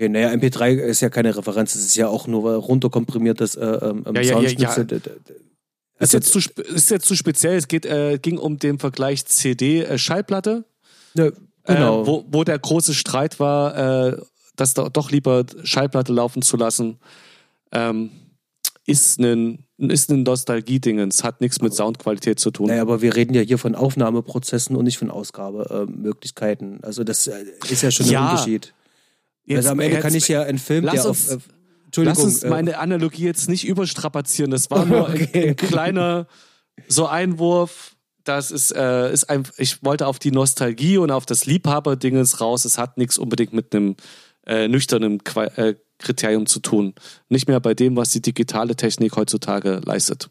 Ja, 0.00 0.08
naja, 0.08 0.30
MP3 0.30 0.70
ist 0.74 1.00
ja 1.00 1.08
keine 1.08 1.36
Referenz, 1.36 1.74
es 1.74 1.84
ist 1.84 1.94
ja 1.96 2.08
auch 2.08 2.26
nur 2.26 2.52
runterkomprimiertes 2.54 3.54
äh, 3.54 3.64
ähm, 3.64 4.04
Ja, 4.14 4.20
ja, 4.22 4.40
ja, 4.40 4.48
ja. 4.50 4.84
D- 4.84 4.96
Ist 4.96 5.02
Also, 5.98 6.16
jetzt 6.16 6.32
zu, 6.32 6.38
ist 6.74 6.90
jetzt 6.90 7.06
zu 7.06 7.14
speziell. 7.14 7.56
Es 7.56 7.68
geht, 7.68 7.86
äh, 7.86 8.18
ging 8.20 8.38
um 8.38 8.58
den 8.58 8.78
Vergleich 8.80 9.24
CD-Schallplatte, 9.26 10.64
ja, 11.14 11.30
genau. 11.64 12.02
äh, 12.02 12.06
wo, 12.08 12.24
wo 12.28 12.42
der 12.44 12.58
große 12.58 12.92
Streit 12.94 13.38
war, 13.38 14.08
äh, 14.14 14.16
das 14.56 14.74
do, 14.74 14.88
doch 14.88 15.10
lieber 15.12 15.44
Schallplatte 15.62 16.12
laufen 16.12 16.42
zu 16.42 16.56
lassen. 16.56 16.98
Ähm, 17.72 18.10
ist 18.86 19.18
ein 19.20 19.60
ist 19.78 20.08
ein 20.10 20.22
Nostalgie-Dingens, 20.22 21.24
hat 21.24 21.40
nichts 21.40 21.60
mit 21.60 21.74
Soundqualität 21.74 22.38
zu 22.38 22.50
tun. 22.52 22.66
naja, 22.68 22.82
aber 22.82 23.00
wir 23.02 23.16
reden 23.16 23.34
ja 23.34 23.40
hier 23.42 23.58
von 23.58 23.74
Aufnahmeprozessen 23.74 24.76
und 24.76 24.84
nicht 24.84 24.98
von 24.98 25.10
Ausgabemöglichkeiten. 25.10 26.78
also 26.82 27.02
das 27.04 27.26
äh, 27.26 27.44
ist 27.70 27.82
ja 27.82 27.90
schon 27.90 28.06
Ja. 28.06 28.20
ein 28.26 28.30
Unterschied. 28.30 28.74
Jetzt- 29.46 29.58
also 29.58 29.70
am 29.70 29.80
Ende 29.80 29.94
jetzt- 29.96 30.02
kann 30.02 30.14
ich 30.14 30.28
ja 30.28 30.42
einen 30.42 30.58
Film, 30.58 30.84
lass 30.84 30.94
der 30.94 31.08
uns- 31.08 31.30
auf... 31.30 31.36
Äh, 31.36 31.40
Entschuldigung, 31.86 32.24
Lass 32.24 32.24
uns 32.34 32.42
äh, 32.42 32.48
meine 32.50 32.78
Analogie 32.78 33.22
jetzt 33.24 33.48
nicht 33.48 33.64
überstrapazieren. 33.66 34.50
Das 34.50 34.68
war 34.70 34.84
nur 34.86 35.08
ein, 35.08 35.14
Okay. 35.22 35.48
ein 35.50 35.56
kleiner 35.56 36.26
so 36.88 37.06
Einwurf. 37.06 37.94
Das 38.24 38.50
ist, 38.50 38.72
äh, 38.74 39.12
ist 39.12 39.30
ein, 39.30 39.44
ich 39.58 39.84
wollte 39.84 40.06
auf 40.08 40.18
die 40.18 40.32
Nostalgie 40.32 40.96
und 40.98 41.10
auf 41.12 41.24
das 41.26 41.44
Liebhaberdingens 41.46 42.40
raus. 42.40 42.64
Es 42.64 42.78
hat 42.78 42.96
nichts 42.98 43.16
unbedingt 43.18 43.52
mit 43.52 43.74
einem 43.74 43.96
äh, 44.46 44.66
nüchternen 44.66 45.22
Qua 45.22 45.44
äh, 45.44 45.76
Kriterium 45.98 46.46
zu 46.46 46.58
tun. 46.58 46.94
Nicht 47.28 47.46
mehr 47.46 47.60
bei 47.60 47.74
dem, 47.74 47.96
was 47.96 48.10
die 48.10 48.22
digitale 48.22 48.74
Technik 48.74 49.14
heutzutage 49.16 49.80
leistet. 49.84 50.30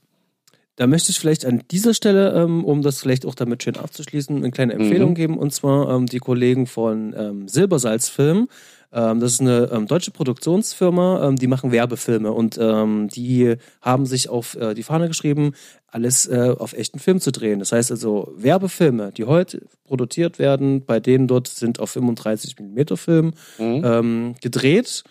Da 0.75 0.87
möchte 0.87 1.11
ich 1.11 1.19
vielleicht 1.19 1.45
an 1.45 1.61
dieser 1.71 1.93
Stelle, 1.93 2.33
ähm, 2.33 2.65
um 2.65 2.81
das 2.81 2.99
vielleicht 2.99 3.25
auch 3.27 3.35
damit 3.35 3.63
schön 3.63 3.77
abzuschließen, 3.77 4.35
eine 4.35 4.51
kleine 4.51 4.73
Empfehlung 4.73 5.11
Mhm. 5.11 5.15
geben. 5.15 5.37
Und 5.37 5.53
zwar 5.53 5.89
ähm, 5.95 6.07
die 6.07 6.19
Kollegen 6.19 6.65
von 6.67 7.13
ähm, 7.17 7.47
Silbersalzfilm. 7.47 8.49
Ähm, 8.93 9.19
das 9.19 9.33
ist 9.33 9.41
eine 9.41 9.69
ähm, 9.71 9.87
deutsche 9.87 10.11
Produktionsfirma, 10.11 11.27
ähm, 11.27 11.35
die 11.35 11.47
machen 11.47 11.71
Werbefilme 11.71 12.31
und 12.31 12.57
die 12.57 13.55
haben 13.81 14.05
sich 14.05 14.29
auf 14.29 14.55
äh, 14.55 14.73
die 14.75 14.83
Fahne 14.83 15.07
geschrieben, 15.07 15.53
alles 15.87 16.27
äh, 16.27 16.53
auf 16.57 16.73
echten 16.73 16.99
Film 16.99 17.19
zu 17.19 17.31
drehen. 17.31 17.59
Das 17.59 17.71
heißt 17.71 17.91
also 17.91 18.31
Werbefilme, 18.37 19.11
die 19.11 19.25
heute 19.25 19.65
produziert 19.85 20.37
werden, 20.39 20.85
bei 20.85 20.99
denen 20.99 21.27
dort 21.27 21.47
sind 21.47 21.79
auf 21.79 21.89
35 21.91 22.55
mm 22.59 22.95
Film 22.95 23.33
Mhm. 23.57 24.35
gedreht. 24.41 25.03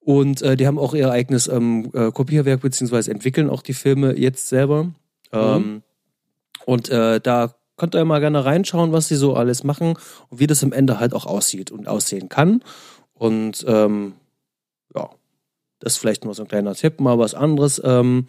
Und 0.00 0.42
äh, 0.42 0.56
die 0.56 0.66
haben 0.68 0.78
auch 0.78 0.94
ihr 0.94 1.10
eigenes 1.10 1.50
Kopierwerk, 2.14 2.60
beziehungsweise 2.60 3.10
entwickeln 3.10 3.50
auch 3.50 3.62
die 3.62 3.74
Filme 3.74 4.16
jetzt 4.16 4.48
selber. 4.48 4.92
Ähm, 5.32 5.82
Und 6.64 6.90
da 6.90 7.54
könnt 7.76 7.94
ihr 7.94 8.04
mal 8.04 8.20
gerne 8.20 8.44
reinschauen, 8.44 8.92
was 8.92 9.08
sie 9.08 9.16
so 9.16 9.34
alles 9.34 9.64
machen 9.64 9.96
und 10.30 10.38
wie 10.40 10.46
das 10.46 10.64
am 10.64 10.72
Ende 10.72 10.98
halt 10.98 11.12
auch 11.12 11.26
aussieht 11.26 11.70
und 11.70 11.88
aussehen 11.88 12.28
kann. 12.28 12.62
Und 13.18 13.64
ähm, 13.66 14.14
ja, 14.94 15.10
das 15.80 15.94
ist 15.94 15.98
vielleicht 15.98 16.24
nur 16.24 16.34
so 16.34 16.42
ein 16.42 16.48
kleiner 16.48 16.74
Tipp, 16.74 17.00
mal 17.00 17.18
was 17.18 17.34
anderes 17.34 17.80
ähm, 17.84 18.28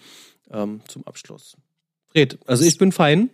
ähm, 0.52 0.82
zum 0.88 1.06
Abschluss. 1.06 1.56
Fred, 2.08 2.40
also 2.46 2.64
ich 2.66 2.78
bin 2.78 2.92
fein. 2.92 3.30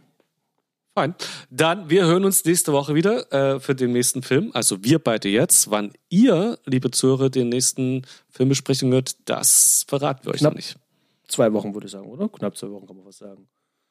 Fein. 0.95 1.15
Dann, 1.49 1.89
wir 1.89 2.05
hören 2.05 2.23
uns 2.23 2.45
nächste 2.45 2.71
Woche 2.71 2.93
wieder 2.93 3.31
äh, 3.31 3.59
für 3.59 3.73
den 3.73 3.93
nächsten 3.93 4.21
Film. 4.21 4.51
Also 4.53 4.83
wir 4.83 4.99
beide 4.99 5.27
jetzt. 5.29 5.71
Wann 5.71 5.93
ihr, 6.09 6.59
liebe 6.65 6.91
Zuhörer, 6.91 7.29
den 7.29 7.49
nächsten 7.49 8.03
Film 8.29 8.49
besprechen 8.49 8.91
wird, 8.91 9.15
das 9.25 9.85
verraten 9.87 10.25
wir 10.25 10.33
euch 10.33 10.39
Knapp. 10.39 10.53
noch 10.53 10.57
nicht. 10.57 10.77
Zwei 11.27 11.51
Wochen 11.53 11.73
würde 11.73 11.87
ich 11.87 11.91
sagen, 11.91 12.07
oder? 12.07 12.29
Knapp 12.29 12.57
zwei 12.57 12.69
Wochen 12.69 12.85
kann 12.85 12.97
man 12.97 13.05
was 13.05 13.17
sagen. 13.17 13.47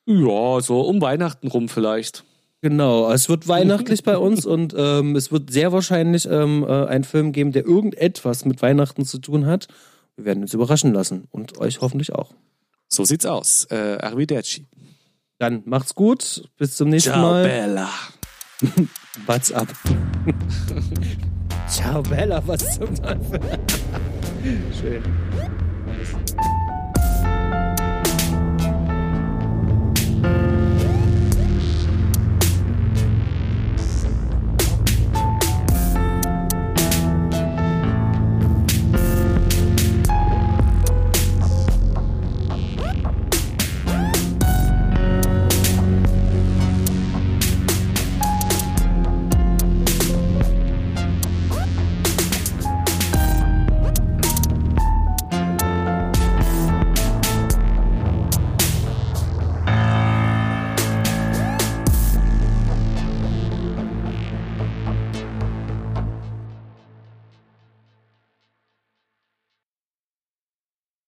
Ja, 0.06 0.60
so 0.60 0.80
um 0.82 1.00
Weihnachten 1.00 1.48
rum 1.48 1.68
vielleicht. 1.68 2.24
Genau, 2.62 3.10
es 3.10 3.28
wird 3.28 3.48
weihnachtlich 3.48 4.04
bei 4.04 4.16
uns 4.28 4.46
und 4.46 4.72
ähm, 4.78 5.16
es 5.16 5.32
wird 5.32 5.50
sehr 5.52 5.72
wahrscheinlich 5.72 6.26
ähm, 6.26 6.64
äh, 6.66 6.86
einen 6.86 7.02
Film 7.02 7.32
geben, 7.32 7.50
der 7.50 7.66
irgendetwas 7.66 8.44
mit 8.44 8.62
Weihnachten 8.62 9.04
zu 9.04 9.18
tun 9.18 9.46
hat. 9.46 9.66
Wir 10.16 10.26
werden 10.26 10.44
uns 10.44 10.54
überraschen 10.54 10.94
lassen 10.94 11.26
und 11.32 11.58
euch 11.58 11.80
hoffentlich 11.80 12.14
auch. 12.14 12.32
So 12.88 13.04
sieht's 13.04 13.26
aus. 13.26 13.66
Äh, 13.70 13.98
Arrivederci. 14.00 14.66
Dann 15.38 15.62
macht's 15.64 15.96
gut, 15.96 16.48
bis 16.56 16.76
zum 16.76 16.88
nächsten 16.88 17.20
Mal. 17.20 17.42
Bella. 17.48 17.88
What's 19.26 19.50
up? 19.50 19.66
Ciao 21.68 22.00
Bella, 22.02 22.40
was 22.46 22.78
zum 22.78 22.94
Teufel? 22.94 23.40
Schön. 24.80 25.02